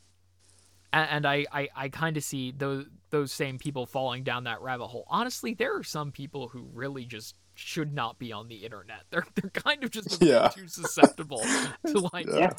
and, 0.91 1.09
and 1.09 1.25
I 1.25 1.47
I, 1.51 1.69
I 1.75 1.89
kind 1.89 2.15
of 2.15 2.23
see 2.23 2.51
those 2.51 2.85
those 3.13 3.31
same 3.31 3.59
people 3.59 3.85
falling 3.85 4.23
down 4.23 4.45
that 4.45 4.59
rabbit 4.61 4.87
hole. 4.87 5.05
Honestly, 5.07 5.53
there 5.53 5.77
are 5.77 5.83
some 5.83 6.11
people 6.11 6.47
who 6.47 6.67
really 6.73 7.05
just 7.05 7.35
should 7.53 7.93
not 7.93 8.17
be 8.17 8.31
on 8.31 8.47
the 8.47 8.65
internet. 8.65 9.03
They're 9.11 9.25
they're 9.35 9.51
kind 9.51 9.83
of 9.83 9.91
just 9.91 10.21
yeah. 10.21 10.49
too 10.49 10.67
susceptible 10.67 11.43
to 11.85 12.09
like 12.11 12.25
yeah. 12.25 12.53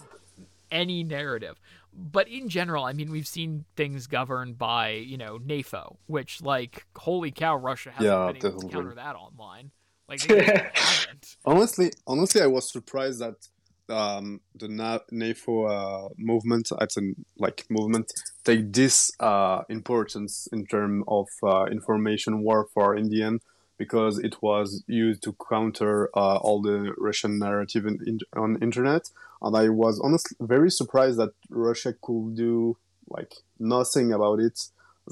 any 0.70 1.02
narrative. 1.02 1.60
But 1.92 2.28
in 2.28 2.48
general, 2.48 2.84
I 2.84 2.92
mean, 2.92 3.10
we've 3.10 3.26
seen 3.26 3.64
things 3.74 4.06
governed 4.06 4.56
by 4.56 4.90
you 4.90 5.18
know 5.18 5.38
NAFO, 5.38 5.96
which 6.06 6.40
like 6.40 6.86
holy 6.96 7.32
cow, 7.32 7.56
Russia 7.56 7.90
hasn't 7.90 8.06
yeah, 8.06 8.26
been 8.28 8.36
able 8.36 8.60
definitely. 8.60 8.68
to 8.68 8.74
counter 8.74 8.94
that 8.94 9.16
online. 9.16 9.72
Like 10.08 10.20
honestly, 11.44 11.90
honestly, 12.06 12.42
I 12.42 12.46
was 12.46 12.70
surprised 12.70 13.18
that 13.20 13.48
um, 13.88 14.40
the 14.54 14.68
Na- 14.68 15.00
NAFO 15.12 15.70
uh, 15.70 16.08
movement, 16.16 16.70
an 16.96 17.26
like 17.38 17.66
movement, 17.68 18.12
take 18.44 18.72
this 18.72 19.12
uh, 19.20 19.62
importance 19.68 20.48
in 20.52 20.66
terms 20.66 21.04
of 21.08 21.28
uh, 21.42 21.64
information 21.66 22.42
war 22.42 22.66
for 22.72 22.96
Indian 22.96 23.40
because 23.76 24.18
it 24.18 24.36
was 24.40 24.84
used 24.86 25.22
to 25.24 25.34
counter 25.48 26.08
uh, 26.16 26.36
all 26.36 26.62
the 26.62 26.94
Russian 26.96 27.38
narrative 27.38 27.86
in, 27.86 27.98
in, 28.06 28.18
on 28.36 28.62
internet, 28.62 29.10
and 29.42 29.56
I 29.56 29.68
was 29.68 30.00
honestly 30.02 30.36
very 30.40 30.70
surprised 30.70 31.18
that 31.18 31.32
Russia 31.50 31.94
could 32.00 32.36
do 32.36 32.76
like 33.08 33.34
nothing 33.58 34.12
about 34.12 34.40
it. 34.40 34.68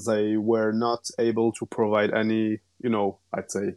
They 0.06 0.36
were 0.36 0.72
not 0.72 1.10
able 1.18 1.52
to 1.52 1.66
provide 1.66 2.12
any, 2.14 2.60
you 2.80 2.88
know, 2.88 3.18
I'd 3.34 3.50
say 3.50 3.74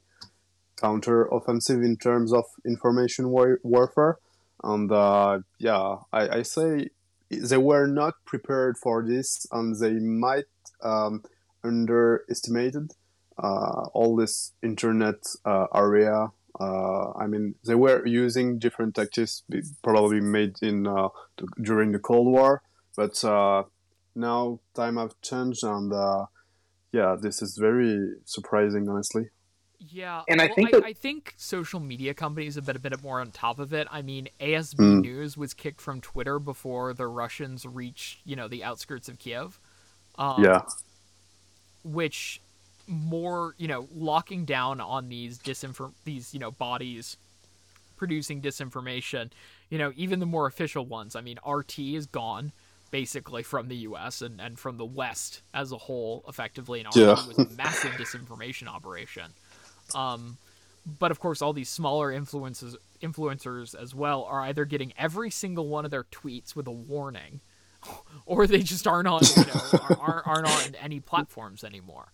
counter 0.77 1.25
offensive 1.25 1.81
in 1.81 1.97
terms 1.97 2.31
of 2.31 2.45
information 2.65 3.29
war- 3.29 3.59
warfare 3.63 4.17
and 4.63 4.91
uh, 4.91 5.39
yeah 5.59 5.97
I, 6.11 6.37
I, 6.37 6.41
say 6.43 6.89
they 7.29 7.57
were 7.57 7.87
not 7.87 8.13
prepared 8.25 8.77
for 8.77 9.05
this 9.05 9.45
and 9.51 9.79
they 9.79 9.93
might 9.93 10.45
um, 10.81 11.23
underestimated 11.63 12.91
uh, 13.37 13.87
all 13.93 14.15
this 14.15 14.53
internet 14.63 15.15
uh, 15.45 15.67
area. 15.75 16.27
Uh, 16.57 17.11
i 17.19 17.27
mean 17.27 17.53
they 17.67 17.75
were 17.75 18.05
using 18.05 18.57
different 18.57 18.95
tactics 18.95 19.43
probably 19.83 20.21
made 20.21 20.55
in 20.61 20.87
uh, 20.87 21.09
during 21.61 21.91
the 21.91 21.99
cold 21.99 22.27
war 22.27 22.61
but 22.95 23.21
uh, 23.25 23.61
now 24.15 24.57
time 24.73 24.95
have 24.95 25.19
changed 25.21 25.65
and 25.65 25.91
yeah 26.93 27.13
this 27.21 27.41
is 27.41 27.57
very 27.57 28.13
surprising 28.23 28.87
honestly 28.87 29.25
yeah, 29.79 30.21
and 30.27 30.41
I 30.41 30.47
well, 30.47 30.55
think 30.55 30.67
I, 30.69 30.71
that... 30.71 30.85
I, 30.85 30.93
think 30.93 31.33
social 31.37 31.79
media 31.79 32.13
companies 32.13 32.55
have 32.55 32.65
been 32.65 32.75
a 32.75 32.79
bit 32.79 33.01
more 33.03 33.19
on 33.19 33.31
top 33.31 33.59
of 33.59 33.73
it. 33.73 33.87
I 33.91 34.01
mean, 34.01 34.29
ASB 34.39 34.75
mm. 34.75 35.01
News 35.01 35.37
was 35.37 35.53
kicked 35.53 35.81
from 35.81 36.01
Twitter 36.01 36.39
before 36.39 36.93
the 36.93 37.07
Russians 37.07 37.65
reached, 37.65 38.19
you 38.25 38.35
know, 38.35 38.47
the 38.47 38.63
outskirts 38.63 39.09
of 39.09 39.19
Kiev. 39.19 39.59
Um, 40.17 40.43
yeah. 40.43 40.61
Which 41.83 42.41
more, 42.87 43.55
you 43.57 43.67
know, 43.67 43.87
locking 43.93 44.45
down 44.45 44.79
on 44.79 45.09
these 45.09 45.37
disinform 45.37 45.93
these, 46.03 46.33
you 46.33 46.39
know, 46.39 46.51
bodies 46.51 47.17
producing 47.97 48.41
disinformation. 48.41 49.31
You 49.69 49.77
know, 49.77 49.91
even 49.95 50.19
the 50.19 50.25
more 50.25 50.45
official 50.47 50.85
ones. 50.85 51.15
I 51.15 51.21
mean, 51.21 51.37
RT 51.45 51.79
is 51.79 52.05
gone 52.05 52.51
basically 52.91 53.43
from 53.43 53.67
the 53.67 53.75
U.S. 53.77 54.21
and, 54.21 54.39
and 54.39 54.57
from 54.57 54.77
the 54.77 54.85
West 54.85 55.41
as 55.53 55.71
a 55.71 55.77
whole, 55.77 56.23
effectively, 56.27 56.79
and 56.79 56.87
RT 56.87 56.95
yeah. 56.95 57.27
was 57.27 57.37
a 57.37 57.49
massive 57.55 57.91
disinformation 57.93 58.67
operation. 58.67 59.31
Um, 59.93 60.37
but 60.99 61.11
of 61.11 61.19
course, 61.19 61.41
all 61.41 61.53
these 61.53 61.69
smaller 61.69 62.11
influences 62.11 62.77
influencers 63.01 63.75
as 63.79 63.93
well 63.93 64.23
are 64.23 64.41
either 64.41 64.65
getting 64.65 64.93
every 64.97 65.29
single 65.29 65.67
one 65.67 65.85
of 65.85 65.91
their 65.91 66.05
tweets 66.05 66.55
with 66.55 66.67
a 66.67 66.71
warning, 66.71 67.41
or 68.25 68.47
they 68.47 68.61
just 68.61 68.87
aren't 68.87 69.07
on 69.07 69.21
you 69.35 69.45
know 69.45 69.95
aren't, 69.99 70.27
aren't 70.27 70.47
on 70.47 70.75
any 70.81 70.99
platforms 70.99 71.63
anymore. 71.63 72.07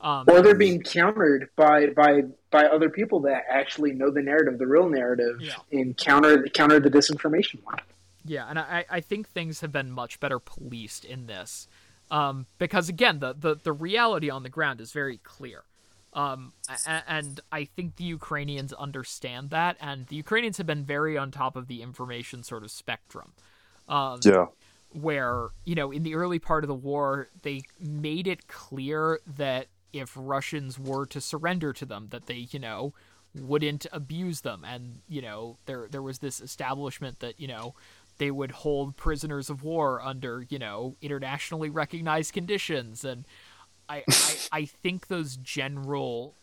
Um, 0.00 0.24
or 0.28 0.42
they're 0.42 0.54
being 0.54 0.82
countered 0.82 1.48
by 1.56 1.86
by 1.86 2.22
by 2.50 2.66
other 2.66 2.90
people 2.90 3.20
that 3.20 3.44
actually 3.48 3.92
know 3.92 4.10
the 4.10 4.20
narrative, 4.20 4.58
the 4.58 4.66
real 4.66 4.88
narrative, 4.88 5.40
yeah. 5.40 5.54
and 5.72 5.96
counter 5.96 6.44
counter 6.48 6.80
the 6.80 6.90
disinformation 6.90 7.62
one. 7.64 7.78
Yeah, 8.24 8.46
and 8.48 8.58
I, 8.58 8.84
I 8.90 9.00
think 9.00 9.28
things 9.28 9.60
have 9.60 9.72
been 9.72 9.90
much 9.90 10.18
better 10.18 10.38
policed 10.40 11.04
in 11.04 11.28
this, 11.28 11.68
um, 12.10 12.46
because 12.58 12.88
again, 12.88 13.20
the, 13.20 13.34
the 13.34 13.54
the 13.54 13.72
reality 13.72 14.28
on 14.28 14.42
the 14.42 14.48
ground 14.48 14.80
is 14.80 14.92
very 14.92 15.18
clear. 15.18 15.62
Um, 16.16 16.54
and 16.86 17.40
I 17.52 17.64
think 17.64 17.96
the 17.96 18.04
Ukrainians 18.04 18.72
understand 18.72 19.50
that, 19.50 19.76
and 19.82 20.06
the 20.06 20.16
Ukrainians 20.16 20.56
have 20.56 20.66
been 20.66 20.82
very 20.82 21.18
on 21.18 21.30
top 21.30 21.56
of 21.56 21.68
the 21.68 21.82
information 21.82 22.42
sort 22.42 22.64
of 22.64 22.70
spectrum. 22.70 23.32
Um, 23.86 24.20
yeah. 24.24 24.46
Where, 24.92 25.48
you 25.66 25.74
know, 25.74 25.90
in 25.92 26.04
the 26.04 26.14
early 26.14 26.38
part 26.38 26.64
of 26.64 26.68
the 26.68 26.74
war, 26.74 27.28
they 27.42 27.60
made 27.78 28.26
it 28.26 28.48
clear 28.48 29.20
that 29.36 29.66
if 29.92 30.14
Russians 30.16 30.78
were 30.78 31.04
to 31.06 31.20
surrender 31.20 31.74
to 31.74 31.84
them, 31.84 32.08
that 32.10 32.24
they, 32.26 32.48
you 32.50 32.60
know, 32.60 32.94
wouldn't 33.38 33.84
abuse 33.92 34.40
them. 34.40 34.64
And, 34.64 35.00
you 35.08 35.20
know, 35.20 35.58
there, 35.66 35.86
there 35.90 36.02
was 36.02 36.20
this 36.20 36.40
establishment 36.40 37.20
that, 37.20 37.38
you 37.38 37.46
know, 37.46 37.74
they 38.16 38.30
would 38.30 38.52
hold 38.52 38.96
prisoners 38.96 39.50
of 39.50 39.62
war 39.62 40.00
under, 40.00 40.46
you 40.48 40.58
know, 40.58 40.96
internationally 41.02 41.68
recognized 41.68 42.32
conditions. 42.32 43.04
And, 43.04 43.26
I, 43.88 44.04
I, 44.08 44.36
I 44.52 44.64
think 44.64 45.08
those 45.08 45.36
general 45.36 46.34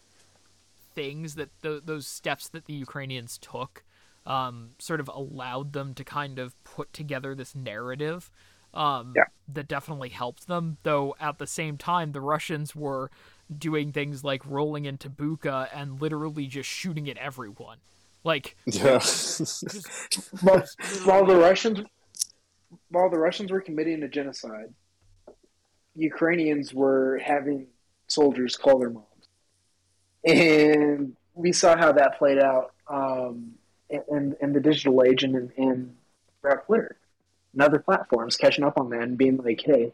things 0.95 1.35
that 1.35 1.49
the, 1.61 1.81
those 1.83 2.07
steps 2.07 2.47
that 2.49 2.65
the 2.65 2.73
Ukrainians 2.73 3.37
took 3.37 3.83
um, 4.25 4.71
sort 4.79 4.99
of 4.99 5.09
allowed 5.13 5.73
them 5.73 5.93
to 5.95 6.03
kind 6.03 6.39
of 6.39 6.61
put 6.63 6.93
together 6.93 7.35
this 7.35 7.55
narrative 7.55 8.31
um, 8.73 9.13
yeah. 9.15 9.23
that 9.51 9.67
definitely 9.67 10.09
helped 10.09 10.47
them. 10.47 10.77
Though 10.83 11.15
at 11.19 11.37
the 11.37 11.47
same 11.47 11.77
time, 11.77 12.11
the 12.11 12.21
Russians 12.21 12.75
were 12.75 13.11
doing 13.55 13.91
things 13.91 14.23
like 14.23 14.45
rolling 14.45 14.85
into 14.85 15.09
Bucha 15.09 15.69
and 15.73 16.01
literally 16.01 16.47
just 16.47 16.69
shooting 16.69 17.09
at 17.09 17.17
everyone. 17.17 17.77
Like, 18.23 18.55
yeah. 18.65 18.99
just, 18.99 20.41
while, 20.41 20.63
while 21.03 21.25
the 21.25 21.35
Russians, 21.35 21.81
while 22.89 23.09
the 23.09 23.19
Russians 23.19 23.51
were 23.51 23.61
committing 23.61 24.01
a 24.03 24.07
genocide, 24.07 24.73
Ukrainians 25.95 26.73
were 26.73 27.19
having 27.23 27.67
soldiers 28.07 28.55
call 28.55 28.79
their 28.79 28.89
moms, 28.89 29.07
and 30.25 31.15
we 31.33 31.51
saw 31.51 31.77
how 31.77 31.91
that 31.93 32.17
played 32.17 32.39
out 32.39 32.73
um, 32.87 33.53
in, 33.89 34.35
in 34.41 34.53
the 34.53 34.59
digital 34.59 35.03
age 35.03 35.23
and 35.23 35.51
in, 35.55 35.95
throughout 36.41 36.65
Twitter 36.65 36.97
and 37.53 37.61
other 37.61 37.79
platforms, 37.79 38.37
catching 38.37 38.63
up 38.63 38.77
on 38.77 38.89
that 38.89 39.03
and 39.03 39.17
being 39.17 39.37
like, 39.37 39.61
"Hey, 39.61 39.93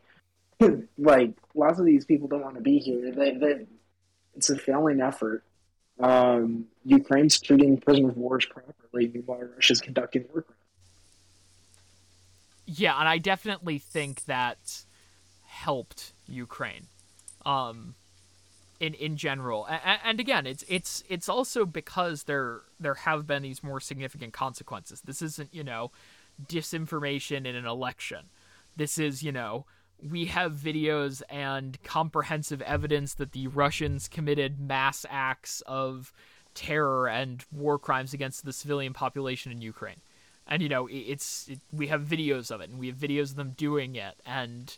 like 0.97 1.33
lots 1.53 1.79
of 1.79 1.85
these 1.85 2.05
people 2.05 2.27
don't 2.27 2.43
want 2.43 2.55
to 2.55 2.61
be 2.61 2.79
here. 2.79 3.11
They, 3.11 3.31
they, 3.31 3.65
it's 4.35 4.49
a 4.49 4.57
failing 4.57 5.01
effort. 5.01 5.43
Um, 5.99 6.65
Ukraine's 6.85 7.39
treating 7.39 7.77
prisoner 7.77 8.09
of 8.09 8.17
wars 8.17 8.45
properly, 8.45 9.07
while 9.25 9.39
Russia's 9.55 9.81
conducting 9.81 10.25
war 10.31 10.43
crimes." 10.43 10.55
Yeah, 12.65 12.99
and 12.99 13.09
I 13.09 13.17
definitely 13.17 13.79
think 13.79 14.25
that 14.25 14.85
helped 15.49 16.13
Ukraine. 16.27 16.87
Um, 17.45 17.95
in 18.79 18.93
in 18.93 19.17
general, 19.17 19.65
and, 19.65 19.99
and 20.05 20.19
again, 20.19 20.45
it's 20.45 20.63
it's 20.69 21.03
it's 21.09 21.27
also 21.27 21.65
because 21.65 22.23
there 22.23 22.61
there 22.79 22.93
have 22.93 23.27
been 23.27 23.43
these 23.43 23.61
more 23.61 23.81
significant 23.81 24.31
consequences. 24.31 25.01
This 25.01 25.21
isn't 25.21 25.53
you 25.53 25.63
know 25.63 25.91
disinformation 26.47 27.45
in 27.45 27.55
an 27.55 27.65
election. 27.65 28.25
This 28.77 28.97
is 28.97 29.21
you 29.21 29.33
know 29.33 29.65
we 30.01 30.25
have 30.25 30.53
videos 30.53 31.21
and 31.29 31.81
comprehensive 31.83 32.61
evidence 32.61 33.15
that 33.15 33.33
the 33.33 33.47
Russians 33.47 34.07
committed 34.07 34.59
mass 34.59 35.05
acts 35.09 35.61
of 35.67 36.13
terror 36.53 37.07
and 37.07 37.43
war 37.51 37.77
crimes 37.77 38.13
against 38.13 38.45
the 38.45 38.53
civilian 38.53 38.93
population 38.93 39.51
in 39.51 39.61
Ukraine. 39.61 40.01
And 40.47 40.61
you 40.61 40.69
know, 40.69 40.87
it's 40.89 41.47
it, 41.47 41.59
we 41.71 41.87
have 41.87 42.01
videos 42.01 42.49
of 42.49 42.61
it 42.61 42.69
and 42.69 42.79
we 42.79 42.87
have 42.87 42.95
videos 42.95 43.31
of 43.31 43.35
them 43.35 43.51
doing 43.51 43.95
it 43.95 44.15
and 44.25 44.75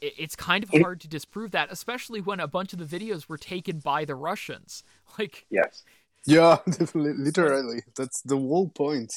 it's 0.00 0.36
kind 0.36 0.64
of 0.64 0.70
hard 0.70 1.00
to 1.00 1.08
disprove 1.08 1.50
that, 1.52 1.70
especially 1.70 2.20
when 2.20 2.40
a 2.40 2.46
bunch 2.46 2.72
of 2.72 2.78
the 2.78 2.98
videos 2.98 3.28
were 3.28 3.38
taken 3.38 3.78
by 3.78 4.04
the 4.04 4.14
Russians. 4.14 4.82
Like, 5.18 5.46
yes, 5.48 5.82
yeah, 6.26 6.58
literally, 6.94 7.84
that's 7.94 8.20
the 8.20 8.36
whole 8.36 8.68
point. 8.68 9.14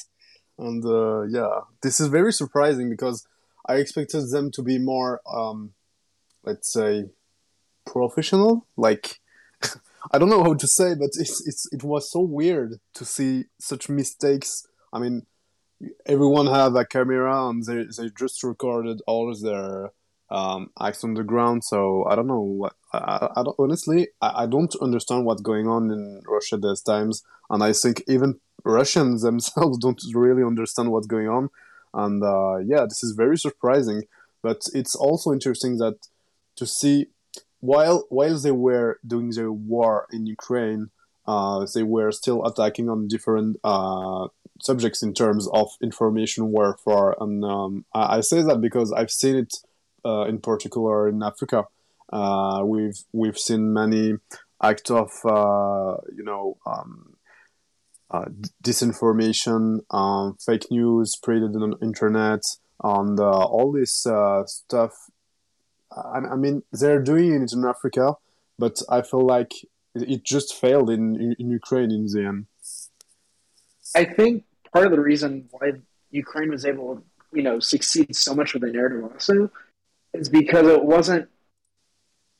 And 0.56 0.82
uh, 0.84 1.22
yeah, 1.22 1.60
this 1.82 2.00
is 2.00 2.06
very 2.06 2.32
surprising 2.32 2.88
because 2.88 3.26
I 3.66 3.74
expected 3.76 4.30
them 4.30 4.50
to 4.52 4.62
be 4.62 4.78
more, 4.78 5.20
um, 5.30 5.72
let's 6.44 6.72
say, 6.72 7.10
professional. 7.84 8.66
Like, 8.76 9.20
I 10.12 10.18
don't 10.18 10.30
know 10.30 10.42
how 10.42 10.54
to 10.54 10.66
say, 10.66 10.94
but 10.94 11.10
it's 11.18 11.46
it's 11.46 11.68
it 11.72 11.82
was 11.82 12.10
so 12.10 12.20
weird 12.20 12.80
to 12.94 13.04
see 13.04 13.44
such 13.58 13.88
mistakes. 13.88 14.66
I 14.92 15.00
mean, 15.00 15.26
everyone 16.06 16.46
have 16.46 16.74
a 16.76 16.84
camera 16.84 17.48
and 17.48 17.64
they 17.64 17.84
they 17.84 18.10
just 18.18 18.42
recorded 18.42 19.02
all 19.06 19.30
of 19.30 19.40
their 19.40 19.90
um, 20.30 20.70
acts 20.80 21.04
on 21.04 21.14
the 21.14 21.24
ground. 21.24 21.64
So 21.64 22.04
I 22.08 22.14
don't 22.14 22.26
know 22.26 22.40
what 22.40 22.74
I, 22.92 23.28
I 23.36 23.42
don't 23.42 23.56
honestly 23.58 24.08
I, 24.20 24.44
I 24.44 24.46
don't 24.46 24.74
understand 24.80 25.24
what's 25.24 25.42
going 25.42 25.66
on 25.66 25.90
in 25.90 26.22
Russia 26.26 26.56
these 26.56 26.82
times, 26.82 27.22
and 27.48 27.62
I 27.62 27.72
think 27.72 28.02
even 28.08 28.40
Russians 28.64 29.22
themselves 29.28 29.78
don't 29.78 30.00
really 30.14 30.42
understand 30.42 30.90
what's 30.90 31.06
going 31.06 31.28
on. 31.28 31.50
And 31.92 32.22
uh, 32.22 32.58
yeah, 32.58 32.84
this 32.84 33.02
is 33.02 33.12
very 33.12 33.36
surprising. 33.36 34.04
But 34.42 34.62
it's 34.72 34.94
also 34.94 35.32
interesting 35.32 35.76
that 35.78 35.96
to 36.56 36.66
see 36.66 37.08
while 37.60 38.06
while 38.08 38.38
they 38.38 38.52
were 38.52 38.98
doing 39.06 39.30
their 39.30 39.52
war 39.52 40.06
in 40.10 40.26
Ukraine, 40.26 40.90
uh, 41.26 41.66
they 41.74 41.82
were 41.82 42.10
still 42.12 42.44
attacking 42.46 42.88
on 42.88 43.08
different 43.08 43.58
uh, 43.62 44.28
subjects 44.62 45.02
in 45.02 45.12
terms 45.14 45.48
of 45.52 45.70
information 45.82 46.52
warfare. 46.52 47.14
And 47.20 47.44
um, 47.44 47.84
I, 47.94 48.18
I 48.18 48.20
say 48.20 48.42
that 48.42 48.60
because 48.60 48.92
I've 48.92 49.10
seen 49.10 49.36
it 49.36 49.54
uh, 50.04 50.22
in 50.22 50.38
particular 50.40 51.08
in 51.08 51.22
Africa. 51.22 51.64
Uh, 52.12 52.62
we've 52.64 52.98
we've 53.12 53.38
seen 53.38 53.72
many 53.72 54.14
acts 54.62 54.90
of 54.90 55.10
uh, 55.24 55.96
you 56.16 56.24
know 56.24 56.56
um, 56.66 57.14
uh, 58.10 58.26
disinformation, 58.62 59.80
um, 59.90 60.36
fake 60.44 60.70
news 60.70 61.12
spread 61.12 61.42
on 61.42 61.52
the 61.52 61.78
internet, 61.80 62.42
and 62.82 63.20
all 63.20 63.72
this 63.72 64.06
uh, 64.06 64.44
stuff. 64.46 64.92
I, 65.92 66.18
I, 66.32 66.36
mean, 66.36 66.62
they're 66.72 67.02
doing 67.02 67.42
it 67.42 67.52
in 67.52 67.64
Africa, 67.64 68.14
but 68.58 68.80
I 68.88 69.02
feel 69.02 69.24
like 69.24 69.52
it 69.94 70.24
just 70.24 70.54
failed 70.54 70.90
in, 70.90 71.16
in, 71.16 71.36
in 71.38 71.50
Ukraine 71.50 71.90
in 71.90 72.06
the 72.06 72.24
end. 72.26 72.46
I 73.96 74.04
think 74.04 74.44
part 74.72 74.86
of 74.86 74.92
the 74.92 75.00
reason 75.00 75.48
why 75.50 75.72
Ukraine 76.10 76.50
was 76.50 76.64
able 76.64 76.96
to, 76.96 77.02
you 77.32 77.42
know, 77.42 77.58
succeed 77.60 78.14
so 78.14 78.34
much 78.34 78.54
with 78.54 78.62
the 78.62 78.72
narrative 78.72 79.04
also 79.04 79.50
is 80.12 80.28
because 80.28 80.66
it 80.66 80.84
wasn't 80.84 81.28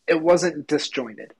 it 0.07 0.21
wasn't 0.21 0.67
disjointed. 0.67 1.35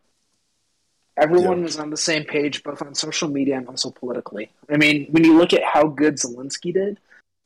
Everyone 1.17 1.59
yeah. 1.59 1.65
was 1.65 1.79
on 1.79 1.91
the 1.91 1.97
same 1.97 2.25
page, 2.25 2.63
both 2.63 2.81
on 2.81 2.95
social 2.95 3.29
media 3.29 3.59
and 3.59 3.69
also 3.69 3.91
politically. 3.91 4.51
I 4.73 4.77
mean, 4.77 5.07
when 5.11 5.25
you 5.25 5.37
look 5.37 5.53
at 5.53 5.65
how 5.65 5.89
good 5.89 6.15
Zelensky 6.17 6.73
did 6.73 6.99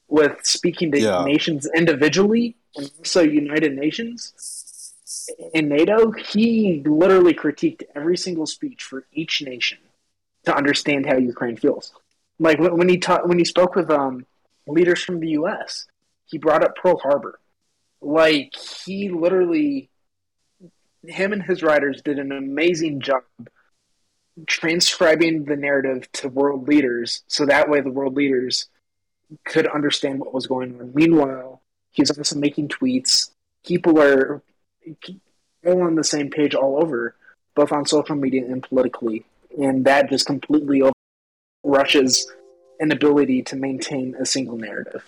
with 0.09 0.44
speaking 0.44 0.93
to 0.93 1.01
yeah. 1.01 1.24
nations 1.24 1.66
individually 1.74 2.56
and 2.77 2.90
also 2.98 3.23
United 3.23 3.74
Nations 3.74 4.93
in 5.55 5.69
NATO, 5.69 6.12
he 6.12 6.82
literally 6.85 7.35
critiqued 7.35 7.82
every 7.94 8.16
single 8.16 8.47
speech 8.47 8.82
for 8.85 9.06
each 9.12 9.43
nation 9.43 9.78
to 10.44 10.55
understand 10.55 11.06
how 11.06 11.16
Ukraine 11.16 11.56
feels. 11.56 11.93
Like 12.39 12.59
when 12.59 12.89
he 12.89 12.98
taught, 12.98 13.28
when 13.28 13.39
he 13.39 13.44
spoke 13.44 13.74
with 13.74 13.90
um, 13.90 14.27
leaders 14.66 15.02
from 15.02 15.20
the 15.20 15.28
U.S., 15.31 15.86
he 16.27 16.39
brought 16.39 16.62
up 16.65 16.77
Pearl 16.77 16.98
Harbor. 16.98 17.39
Like 18.05 18.55
he 18.85 19.09
literally, 19.09 19.89
him 21.06 21.32
and 21.32 21.43
his 21.43 21.62
writers 21.62 22.02
did 22.02 22.18
an 22.18 22.32
amazing 22.32 23.01
job 23.01 23.22
transcribing 24.47 25.44
the 25.44 25.56
narrative 25.56 26.10
to 26.12 26.28
world 26.28 26.68
leaders, 26.68 27.22
so 27.28 27.47
that 27.47 27.68
way 27.68 27.81
the 27.81 27.90
world 27.90 28.14
leaders 28.14 28.68
could 29.44 29.66
understand 29.66 30.18
what 30.18 30.35
was 30.35 30.47
going 30.47 30.78
on. 30.81 30.93
Meanwhile, 30.94 31.62
he's 31.93 32.10
also 32.16 32.39
making 32.39 32.68
tweets. 32.68 33.31
People 33.64 34.01
are 34.01 34.43
all 35.64 35.82
on 35.82 35.94
the 35.94 36.05
same 36.05 36.31
page 36.31 36.55
all 36.55 36.82
over, 36.82 37.16
both 37.55 37.72
on 37.72 37.86
social 37.86 38.16
media 38.16 38.44
and 38.44 38.62
politically, 38.62 39.24
and 39.59 39.85
that 39.86 40.10
just 40.10 40.26
completely 40.26 40.82
over 40.82 40.93
Russia's 41.62 42.31
inability 42.81 43.43
to 43.44 43.56
maintain 43.56 44.14
a 44.20 44.26
single 44.26 44.59
narrative. 44.59 45.05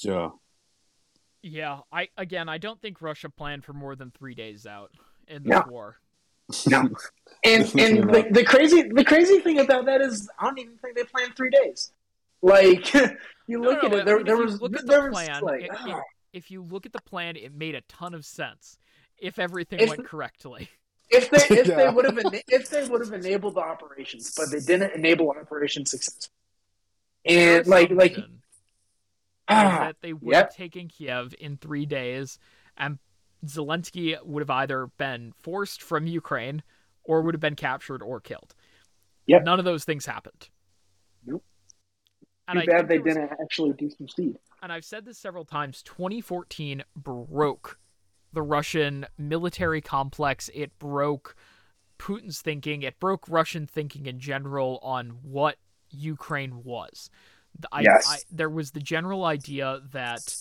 Yeah. 0.00 0.30
Yeah, 1.46 1.80
I 1.92 2.08
again, 2.16 2.48
I 2.48 2.58
don't 2.58 2.80
think 2.80 3.00
Russia 3.00 3.30
planned 3.30 3.64
for 3.64 3.72
more 3.72 3.94
than 3.94 4.10
three 4.10 4.34
days 4.34 4.66
out 4.66 4.90
in 5.28 5.44
this 5.44 5.50
no. 5.50 5.64
war. 5.68 5.96
No, 6.68 6.88
and 7.42 7.64
and 7.76 8.08
the, 8.08 8.24
the 8.30 8.44
crazy 8.44 8.82
the 8.82 9.02
crazy 9.02 9.40
thing 9.40 9.58
about 9.58 9.86
that 9.86 10.00
is 10.00 10.28
I 10.38 10.44
don't 10.44 10.58
even 10.60 10.76
think 10.76 10.94
they 10.94 11.02
planned 11.02 11.34
three 11.36 11.50
days. 11.50 11.90
Like 12.40 12.94
you 13.48 13.60
look 13.60 13.82
no, 13.82 13.88
no, 13.88 13.94
at 13.96 14.00
it, 14.00 14.06
there, 14.06 14.22
there 14.22 14.36
was 14.36 14.60
look 14.60 14.76
at 14.76 14.86
the 14.86 15.08
plan. 15.10 15.42
Like, 15.42 15.62
it, 15.62 15.64
it, 15.64 15.70
ah. 15.72 16.00
if 16.32 16.52
you 16.52 16.62
look 16.62 16.86
at 16.86 16.92
the 16.92 17.02
plan, 17.02 17.34
it 17.34 17.52
made 17.52 17.74
a 17.74 17.80
ton 17.88 18.14
of 18.14 18.24
sense 18.24 18.78
if 19.18 19.40
everything 19.40 19.80
if, 19.80 19.88
went 19.88 20.06
correctly. 20.06 20.68
If 21.08 21.30
they 21.30 21.56
if 21.56 21.68
yeah. 21.68 21.76
they 21.76 21.88
would 21.88 22.04
have 22.04 22.18
if 22.48 22.68
they 22.68 22.84
would 22.88 23.00
have 23.00 23.12
enabled 23.12 23.54
the 23.54 23.60
operations, 23.60 24.34
but 24.36 24.50
they 24.50 24.58
didn't 24.58 24.92
enable 24.92 25.30
operations 25.30 25.92
successfully. 25.92 26.32
And 27.24 27.64
like 27.68 27.90
like 27.90 28.16
ah, 29.48 29.78
that 29.86 29.96
they 30.00 30.12
would 30.12 30.32
yep. 30.32 30.46
have 30.46 30.54
taken 30.54 30.88
Kiev 30.88 31.34
in 31.38 31.56
three 31.56 31.86
days, 31.86 32.38
and 32.76 32.98
Zelensky 33.44 34.16
would 34.24 34.40
have 34.40 34.50
either 34.50 34.88
been 34.98 35.32
forced 35.38 35.82
from 35.82 36.06
Ukraine 36.06 36.62
or 37.04 37.22
would 37.22 37.34
have 37.34 37.40
been 37.40 37.56
captured 37.56 38.02
or 38.02 38.20
killed. 38.20 38.54
Yep. 39.26 39.44
None 39.44 39.58
of 39.58 39.64
those 39.64 39.84
things 39.84 40.06
happened. 40.06 40.48
Nope. 41.24 41.44
And 42.48 42.60
Too 42.60 42.66
bad 42.66 42.88
they 42.88 42.98
was, 42.98 43.14
didn't 43.14 43.30
actually 43.40 43.72
do 43.72 43.90
some 43.90 44.08
speed. 44.08 44.38
And 44.62 44.72
I've 44.72 44.84
said 44.84 45.04
this 45.04 45.18
several 45.18 45.44
times 45.44 45.82
2014 45.82 46.84
broke 46.94 47.78
the 48.32 48.42
Russian 48.42 49.06
military 49.18 49.80
complex. 49.80 50.50
It 50.54 50.78
broke 50.78 51.34
Putin's 51.98 52.40
thinking. 52.40 52.82
It 52.82 53.00
broke 53.00 53.28
Russian 53.28 53.66
thinking 53.66 54.06
in 54.06 54.20
general 54.20 54.78
on 54.82 55.18
what 55.22 55.56
Ukraine 55.90 56.62
was. 56.62 57.10
I, 57.72 57.80
yes. 57.82 58.06
I, 58.08 58.18
there 58.30 58.50
was 58.50 58.72
the 58.72 58.80
general 58.80 59.24
idea 59.24 59.80
that 59.92 60.36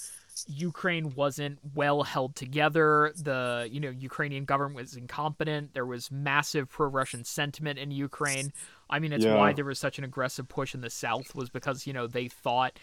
Ukraine 0.48 1.16
wasn't 1.16 1.60
well 1.74 2.04
held 2.04 2.36
together. 2.36 3.14
The 3.16 3.68
you 3.72 3.80
know 3.80 3.90
Ukrainian 3.90 4.46
government 4.46 4.76
was 4.76 4.96
incompetent. 4.96 5.74
There 5.74 5.86
was 5.86 6.12
massive 6.12 6.70
pro-Russian 6.70 7.24
sentiment 7.24 7.80
in 7.80 7.92
Ukraine. 7.92 8.52
I 8.90 9.00
mean, 9.00 9.14
it's 9.14 9.26
yeah. 9.26 9.36
why 9.36 9.54
there 9.54 9.66
was 9.66 9.80
such 9.80 9.98
an 9.98 10.04
aggressive 10.04 10.48
push 10.48 10.76
in 10.76 10.82
the 10.82 10.90
south 10.90 11.34
was 11.36 11.50
because 11.50 11.88
you 11.88 11.94
know 11.94 12.08
they 12.08 12.28
thought 12.28 12.78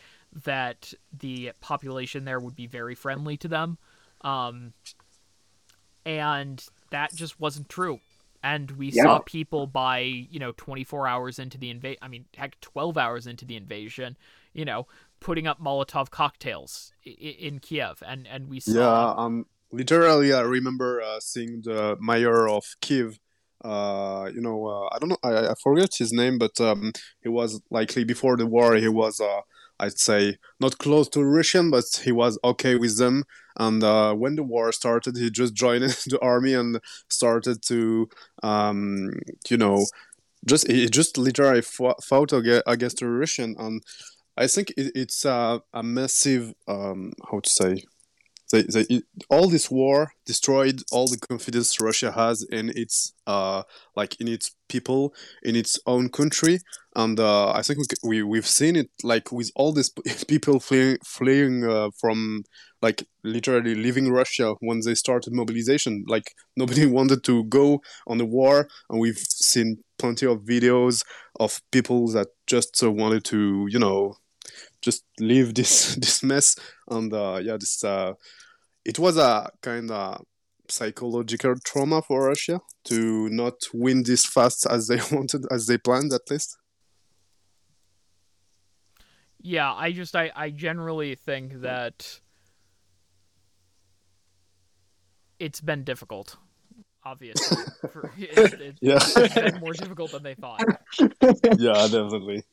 that 0.44 0.92
the 1.16 1.52
population 1.60 2.24
there 2.24 2.40
would 2.40 2.56
be 2.56 2.66
very 2.66 2.94
friendly 2.94 3.36
to 3.38 3.48
them. 3.48 3.78
Um, 4.22 4.72
and 6.04 6.64
that 6.90 7.14
just 7.14 7.38
wasn't 7.38 7.68
true. 7.68 8.00
And 8.42 8.72
we 8.72 8.90
yeah. 8.90 9.04
saw 9.04 9.18
people 9.20 9.66
by 9.66 10.00
you 10.00 10.38
know 10.38 10.52
24 10.56 11.06
hours 11.06 11.38
into 11.38 11.58
the 11.58 11.70
invasion. 11.70 11.98
I 12.02 12.08
mean, 12.08 12.24
heck, 12.36 12.60
12 12.60 12.98
hours 12.98 13.26
into 13.26 13.44
the 13.44 13.56
invasion. 13.56 14.16
You 14.52 14.64
know, 14.64 14.86
putting 15.20 15.46
up 15.46 15.60
Molotov 15.60 16.10
cocktails 16.10 16.92
in 17.04 17.60
Kiev, 17.60 18.02
and 18.06 18.26
and 18.26 18.48
we 18.48 18.60
saw. 18.60 18.72
Yeah, 18.72 19.14
um, 19.16 19.46
literally, 19.70 20.32
I 20.32 20.40
remember 20.40 21.00
uh, 21.00 21.20
seeing 21.20 21.62
the 21.62 21.96
mayor 22.00 22.48
of 22.48 22.64
Kiev. 22.80 23.18
Uh, 23.64 24.28
you 24.34 24.40
know, 24.40 24.66
uh, 24.66 24.88
I 24.92 24.98
don't 24.98 25.10
know, 25.10 25.18
I, 25.22 25.50
I 25.50 25.54
forget 25.54 25.94
his 25.94 26.12
name, 26.12 26.36
but 26.36 26.60
um, 26.60 26.92
he 27.22 27.28
was 27.28 27.60
likely 27.70 28.02
before 28.02 28.36
the 28.36 28.44
war. 28.44 28.74
He 28.74 28.88
was 28.88 29.20
uh, 29.20 29.42
I'd 29.78 29.98
say 29.98 30.38
not 30.60 30.78
close 30.78 31.08
to 31.10 31.24
Russian, 31.24 31.70
but 31.70 31.84
he 32.04 32.12
was 32.12 32.38
okay 32.44 32.76
with 32.76 32.98
them. 32.98 33.24
And 33.58 33.82
uh, 33.82 34.14
when 34.14 34.36
the 34.36 34.42
war 34.42 34.72
started, 34.72 35.16
he 35.16 35.30
just 35.30 35.54
joined 35.54 35.82
the 36.06 36.18
army 36.22 36.54
and 36.54 36.80
started 37.08 37.62
to, 37.64 38.08
um, 38.42 39.12
you 39.48 39.56
know, 39.56 39.86
just 40.46 40.66
he 40.70 40.88
just 40.88 41.18
literally 41.18 41.62
fought 41.62 42.32
against 42.66 42.98
the 42.98 43.08
Russian. 43.08 43.54
And 43.58 43.82
I 44.36 44.46
think 44.46 44.70
it, 44.76 44.92
it's 44.94 45.24
a, 45.24 45.62
a 45.72 45.82
massive, 45.82 46.54
um, 46.68 47.12
how 47.30 47.40
to 47.40 47.50
say, 47.50 47.84
they, 48.52 48.62
they, 48.62 49.02
all 49.30 49.48
this 49.48 49.70
war 49.70 50.12
destroyed 50.26 50.82
all 50.92 51.08
the 51.08 51.16
confidence 51.16 51.80
Russia 51.80 52.12
has 52.12 52.42
in 52.44 52.70
its 52.76 53.14
uh, 53.26 53.62
like 53.96 54.20
in 54.20 54.28
its 54.28 54.54
people 54.68 55.14
in 55.42 55.56
its 55.56 55.78
own 55.86 56.08
country 56.10 56.58
and 56.94 57.18
uh, 57.18 57.50
I 57.50 57.62
think 57.62 57.78
we, 58.04 58.22
we 58.22 58.38
have 58.38 58.46
seen 58.46 58.76
it 58.76 58.90
like 59.02 59.32
with 59.32 59.50
all 59.56 59.72
these 59.72 59.88
people 60.28 60.60
fleeing 60.60 60.98
fleeing 61.04 61.64
uh, 61.64 61.90
from 61.98 62.44
like 62.82 63.04
literally 63.22 63.74
leaving 63.74 64.10
Russia 64.10 64.54
when 64.60 64.80
they 64.80 64.94
started 64.94 65.32
mobilization 65.32 66.04
like 66.08 66.34
nobody 66.56 66.84
wanted 66.98 67.24
to 67.24 67.44
go 67.44 67.80
on 68.06 68.18
the 68.18 68.26
war 68.26 68.68
and 68.90 69.00
we've 69.00 69.18
seen 69.18 69.78
plenty 69.98 70.26
of 70.26 70.40
videos 70.40 71.04
of 71.38 71.62
people 71.70 72.08
that 72.08 72.28
just 72.46 72.82
uh, 72.82 72.90
wanted 72.90 73.24
to 73.24 73.66
you 73.70 73.78
know 73.78 74.14
just 74.82 75.04
leave 75.20 75.54
this 75.58 75.94
this 75.96 76.22
mess 76.22 76.56
and 76.90 77.14
uh, 77.14 77.40
yeah 77.42 77.56
this 77.56 77.84
uh, 77.84 78.12
it 78.84 78.98
was 78.98 79.16
a 79.16 79.48
kind 79.62 79.90
of 79.90 80.22
psychological 80.68 81.54
trauma 81.64 82.02
for 82.02 82.28
Russia 82.28 82.60
to 82.84 83.28
not 83.28 83.54
win 83.72 84.02
this 84.02 84.24
fast 84.24 84.66
as 84.66 84.88
they 84.88 84.98
wanted, 85.12 85.44
as 85.50 85.66
they 85.66 85.78
planned 85.78 86.12
at 86.12 86.30
least. 86.30 86.56
Yeah, 89.40 89.72
I 89.72 89.92
just 89.92 90.14
I, 90.14 90.30
I 90.34 90.50
generally 90.50 91.14
think 91.16 91.62
that 91.62 92.20
it's 95.42 95.60
been 95.60 95.82
difficult. 95.82 96.36
Obviously, 97.04 97.56
for, 97.92 98.12
it, 98.18 98.60
it, 98.60 98.76
yeah, 98.80 98.98
it's 99.02 99.34
been 99.34 99.60
more 99.60 99.72
difficult 99.72 100.12
than 100.12 100.22
they 100.22 100.34
thought. 100.34 100.62
Yeah, 101.58 101.86
definitely. 101.90 102.44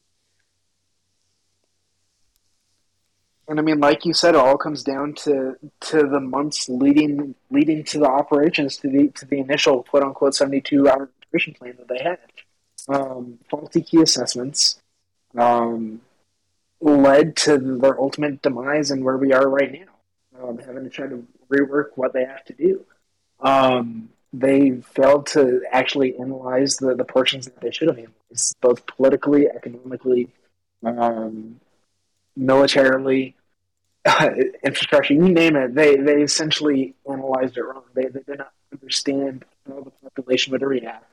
And 3.48 3.60
I 3.60 3.64
mean, 3.64 3.80
like 3.80 4.06
you 4.06 4.14
said, 4.14 4.36
it 4.36 4.40
all 4.40 4.58
comes 4.58 4.84
down 4.84 5.14
to 5.26 5.56
to 5.82 5.98
the 5.98 6.20
months 6.20 6.68
leading 6.68 7.36
leading 7.52 7.84
to 7.86 8.00
the 8.00 8.08
operations 8.08 8.78
to 8.78 8.90
the 8.90 9.10
to 9.20 9.26
the 9.26 9.40
initial 9.40 9.84
quote 9.84 10.04
unquote 10.04 10.36
seventy 10.36 10.62
two 10.62 10.88
hour 10.88 11.10
operation 11.28 11.54
plan 11.54 11.76
that 11.78 11.88
they 11.88 12.04
had. 12.04 12.20
Um, 12.88 13.40
faulty 13.50 13.82
key 13.82 14.02
assessments 14.02 14.82
um, 15.38 16.02
led 16.82 17.36
to 17.38 17.58
their 17.58 18.00
ultimate 18.00 18.42
demise 18.42 18.90
and 18.90 19.04
where 19.04 19.18
we 19.18 19.32
are 19.32 19.48
right 19.48 19.72
now, 19.72 20.42
um, 20.42 20.58
having 20.58 20.84
to 20.84 20.90
try 20.90 21.06
to 21.06 21.28
rework 21.52 21.90
what 21.96 22.14
they 22.14 22.26
have 22.26 22.44
to 22.46 22.54
do. 22.54 22.86
Um, 23.40 24.10
they 24.32 24.82
failed 24.94 25.28
to 25.28 25.62
actually 25.72 26.18
analyze 26.18 26.78
the, 26.78 26.96
the 26.96 27.06
portions 27.06 27.46
that 27.46 27.60
they 27.62 27.72
should 27.72 27.88
have 27.88 27.98
analyzed, 27.98 28.56
both 28.62 28.86
politically, 28.86 29.48
economically, 29.48 30.30
um, 30.84 31.60
militarily, 32.36 33.36
infrastructure, 34.64 35.14
you 35.14 35.30
name 35.30 35.56
it, 35.56 35.74
they, 35.74 35.96
they 35.96 36.22
essentially 36.22 36.96
analyzed 37.10 37.58
it 37.58 37.64
wrong. 37.64 37.84
They, 37.94 38.06
they 38.06 38.22
did 38.22 38.40
not 38.40 38.54
understand 38.72 39.46
how 39.68 39.82
the 39.82 39.92
population 39.92 40.52
would 40.52 40.62
react. 40.62 41.06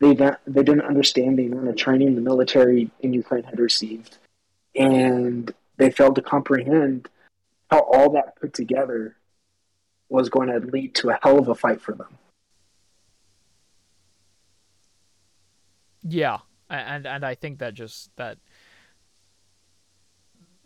they 0.00 0.14
they 0.14 0.62
didn't 0.62 0.82
understand 0.82 1.38
the 1.38 1.46
amount 1.46 1.68
of 1.68 1.76
training 1.76 2.14
the 2.14 2.20
military 2.20 2.90
in 3.00 3.12
Ukraine 3.12 3.44
had 3.44 3.58
received, 3.58 4.16
and 4.74 5.52
they 5.76 5.90
failed 5.90 6.14
to 6.16 6.22
comprehend 6.22 7.08
how 7.70 7.80
all 7.80 8.10
that 8.12 8.36
put 8.36 8.54
together 8.54 9.16
was 10.12 10.28
going 10.28 10.48
to 10.48 10.58
lead 10.70 10.94
to 10.96 11.10
a 11.10 11.18
hell 11.22 11.38
of 11.38 11.48
a 11.48 11.54
fight 11.54 11.80
for 11.80 11.94
them. 11.94 12.18
Yeah, 16.02 16.38
and 16.68 17.06
and 17.06 17.24
I 17.24 17.34
think 17.34 17.58
that 17.60 17.74
just 17.74 18.14
that 18.16 18.38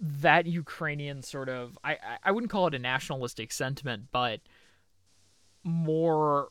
that 0.01 0.47
Ukrainian 0.47 1.23
sort 1.23 1.49
of 1.49 1.79
I 1.85 1.99
I 2.23 2.33
wouldn't 2.33 2.51
call 2.51 2.67
it 2.67 2.75
a 2.75 2.79
nationalistic 2.79 3.53
sentiment, 3.53 4.07
but 4.13 4.41
more 5.63 6.49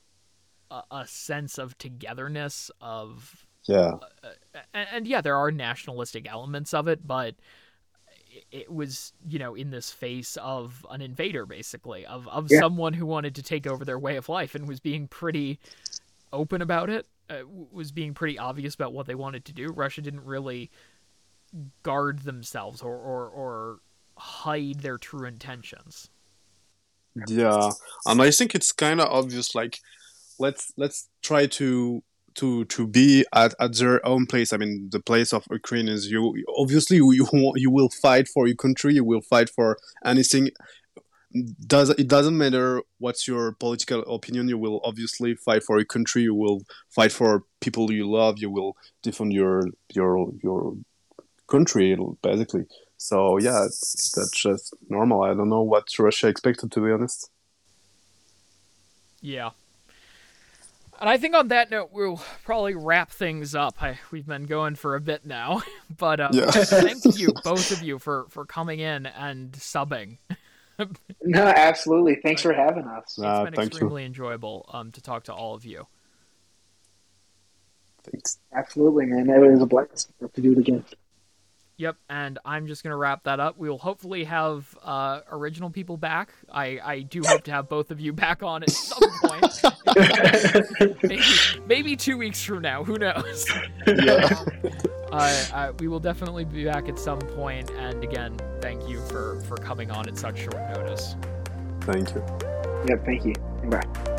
a, 0.70 0.84
a 0.92 1.08
sense 1.08 1.58
of 1.58 1.78
togetherness 1.78 2.70
of 2.80 3.46
yeah, 3.68 3.94
uh, 4.24 4.60
and, 4.74 4.88
and 4.92 5.08
yeah, 5.08 5.22
there 5.22 5.36
are 5.36 5.52
nationalistic 5.52 6.30
elements 6.30 6.74
of 6.74 6.88
it, 6.88 7.08
but 7.08 7.36
it 8.52 8.72
was 8.72 9.14
you 9.28 9.40
know 9.40 9.56
in 9.56 9.72
this 9.72 9.92
face 9.92 10.38
of 10.38 10.86
an 10.92 11.02
invader 11.02 11.46
basically 11.46 12.06
of 12.06 12.28
of 12.28 12.50
yeah. 12.50 12.60
someone 12.60 12.94
who 12.94 13.06
wanted 13.06 13.36
to 13.36 13.44
take 13.44 13.68
over 13.68 13.84
their 13.84 14.00
way 14.00 14.16
of 14.16 14.30
life 14.30 14.56
and 14.56 14.68
was 14.68 14.80
being 14.80 15.08
pretty 15.08 15.60
open 16.32 16.62
about 16.62 16.90
it 16.90 17.08
uh, 17.30 17.40
was 17.72 17.92
being 17.92 18.14
pretty 18.14 18.38
obvious 18.38 18.76
about 18.76 18.94
what 18.94 19.08
they 19.08 19.16
wanted 19.16 19.46
to 19.46 19.54
do 19.54 19.72
russia 19.72 20.02
didn't 20.02 20.24
really 20.24 20.70
guard 21.84 22.20
themselves 22.20 22.82
or 22.82 22.96
or, 22.96 23.28
or 23.30 23.80
hide 24.18 24.80
their 24.80 24.98
true 24.98 25.26
intentions 25.26 26.10
yeah 27.28 27.72
and 28.06 28.22
i 28.22 28.30
think 28.30 28.54
it's 28.54 28.72
kind 28.72 29.02
of 29.02 29.08
obvious 29.08 29.56
like 29.56 29.80
let's 30.40 30.72
let's 30.78 31.10
try 31.22 31.46
to 31.46 32.04
to 32.36 32.66
to 32.66 32.88
be 32.88 33.26
at, 33.34 33.54
at 33.60 33.78
their 33.78 34.06
own 34.06 34.26
place. 34.26 34.54
I 34.54 34.58
mean, 34.58 34.90
the 34.92 35.00
place 35.00 35.34
of 35.34 35.46
Ukraine 35.52 35.88
is 35.88 36.10
you. 36.12 36.44
Obviously, 36.58 36.98
you 36.98 37.12
you 37.56 37.72
will 37.72 37.90
fight 37.90 38.28
for 38.28 38.48
your 38.48 38.56
country. 38.56 38.94
You 38.96 39.04
will 39.04 39.22
fight 39.22 39.50
for 39.50 39.78
anything. 40.04 40.50
Does 41.68 41.90
it 41.90 42.08
doesn't 42.08 42.38
matter 42.38 42.82
what's 43.00 43.28
your 43.28 43.54
political 43.54 44.02
opinion. 44.14 44.48
You 44.48 44.58
will 44.58 44.80
obviously 44.84 45.36
fight 45.36 45.64
for 45.64 45.78
your 45.78 45.86
country. 45.86 46.24
You 46.24 46.36
will 46.36 46.62
fight 46.90 47.12
for 47.12 47.44
people 47.60 47.92
you 47.92 48.10
love. 48.10 48.40
You 48.40 48.50
will 48.50 48.78
defend 49.02 49.34
your 49.34 49.64
your 49.94 50.32
your 50.42 50.78
country 51.48 51.98
basically. 52.22 52.66
So 52.98 53.38
yeah, 53.38 53.60
that's 53.62 54.32
just 54.32 54.74
normal. 54.90 55.24
I 55.24 55.34
don't 55.34 55.50
know 55.50 55.62
what 55.62 55.88
Russia 56.00 56.28
expected 56.28 56.72
to 56.72 56.80
be 56.80 56.92
honest. 56.92 57.30
Yeah, 59.22 59.52
and 61.00 61.10
I 61.10 61.18
think 61.18 61.36
on 61.36 61.50
that 61.50 61.72
note, 61.72 61.90
we'll 61.92 62.22
probably 62.44 62.76
wrap 62.76 63.12
things 63.12 63.56
up. 63.56 63.82
I, 63.82 64.00
we've 64.12 64.26
been 64.26 64.46
going 64.46 64.76
for 64.76 64.96
a 64.96 65.02
bit 65.02 65.26
now, 65.26 65.62
but 65.98 66.20
uh, 66.20 66.30
yeah. 66.32 66.50
thank 66.52 67.18
you 67.18 67.34
both 67.44 67.72
of 67.72 67.82
you 67.82 68.00
for 68.00 68.26
for 68.30 68.46
coming 68.46 68.80
in 68.80 69.06
and 69.06 69.52
subbing. 69.54 70.18
no, 71.24 71.44
absolutely. 71.44 72.16
Thanks 72.16 72.42
for 72.42 72.54
having 72.54 72.86
us. 72.86 73.18
Uh, 73.18 73.46
it's 73.48 73.56
been 73.56 73.68
extremely 73.68 74.02
you. 74.04 74.08
enjoyable 74.08 74.70
um, 74.74 74.92
to 74.92 75.02
talk 75.02 75.24
to 75.26 75.34
all 75.34 75.56
of 75.56 75.66
you. 75.66 75.88
Thanks. 78.04 78.40
Absolutely, 78.54 79.06
man. 79.08 79.30
It 79.30 79.40
was 79.40 79.62
a 79.62 79.66
blast 79.66 80.12
to 80.34 80.42
do 80.42 80.52
it 80.52 80.60
again. 80.60 80.84
Yep, 81.78 81.98
and 82.10 82.40
I'm 82.46 82.68
just 82.68 82.84
gonna 82.84 82.96
wrap 82.96 83.24
that 83.24 83.40
up. 83.40 83.58
We 83.58 83.70
will 83.70 83.78
hopefully 83.78 84.24
have 84.24 84.78
uh, 84.82 85.22
original 85.30 85.70
people 85.70 85.98
back. 85.98 86.34
I, 86.52 86.80
I 86.84 87.02
do 87.02 87.22
hope 87.26 87.44
to 87.46 87.52
have 87.52 87.68
both 87.68 87.92
of 87.92 88.00
you 88.00 88.14
back 88.26 88.44
on 88.44 88.64
at 88.64 88.72
some 88.72 89.04
point. 89.24 89.62
maybe, 91.04 91.24
maybe 91.68 91.96
two 91.96 92.18
weeks 92.18 92.42
from 92.42 92.62
now. 92.62 92.84
Who 92.84 92.98
knows? 92.98 93.46
Yeah. 93.88 94.46
uh, 95.12 95.74
we 95.80 95.88
will 95.88 96.00
definitely 96.00 96.46
be 96.46 96.64
back 96.64 96.88
at 96.88 96.98
some 96.98 97.20
point. 97.20 97.72
And 97.72 98.04
again, 98.04 98.40
thank 98.62 98.88
you 98.88 99.02
for 99.08 99.42
for 99.42 99.58
coming 99.58 99.92
on 99.92 100.08
at 100.08 100.18
such 100.18 100.40
short 100.40 100.70
notice. 100.70 101.16
Thank 101.82 102.16
you. 102.16 102.24
Yep. 102.88 103.06
Thank 103.06 103.26
you. 103.26 103.34
Bye. 103.70 104.15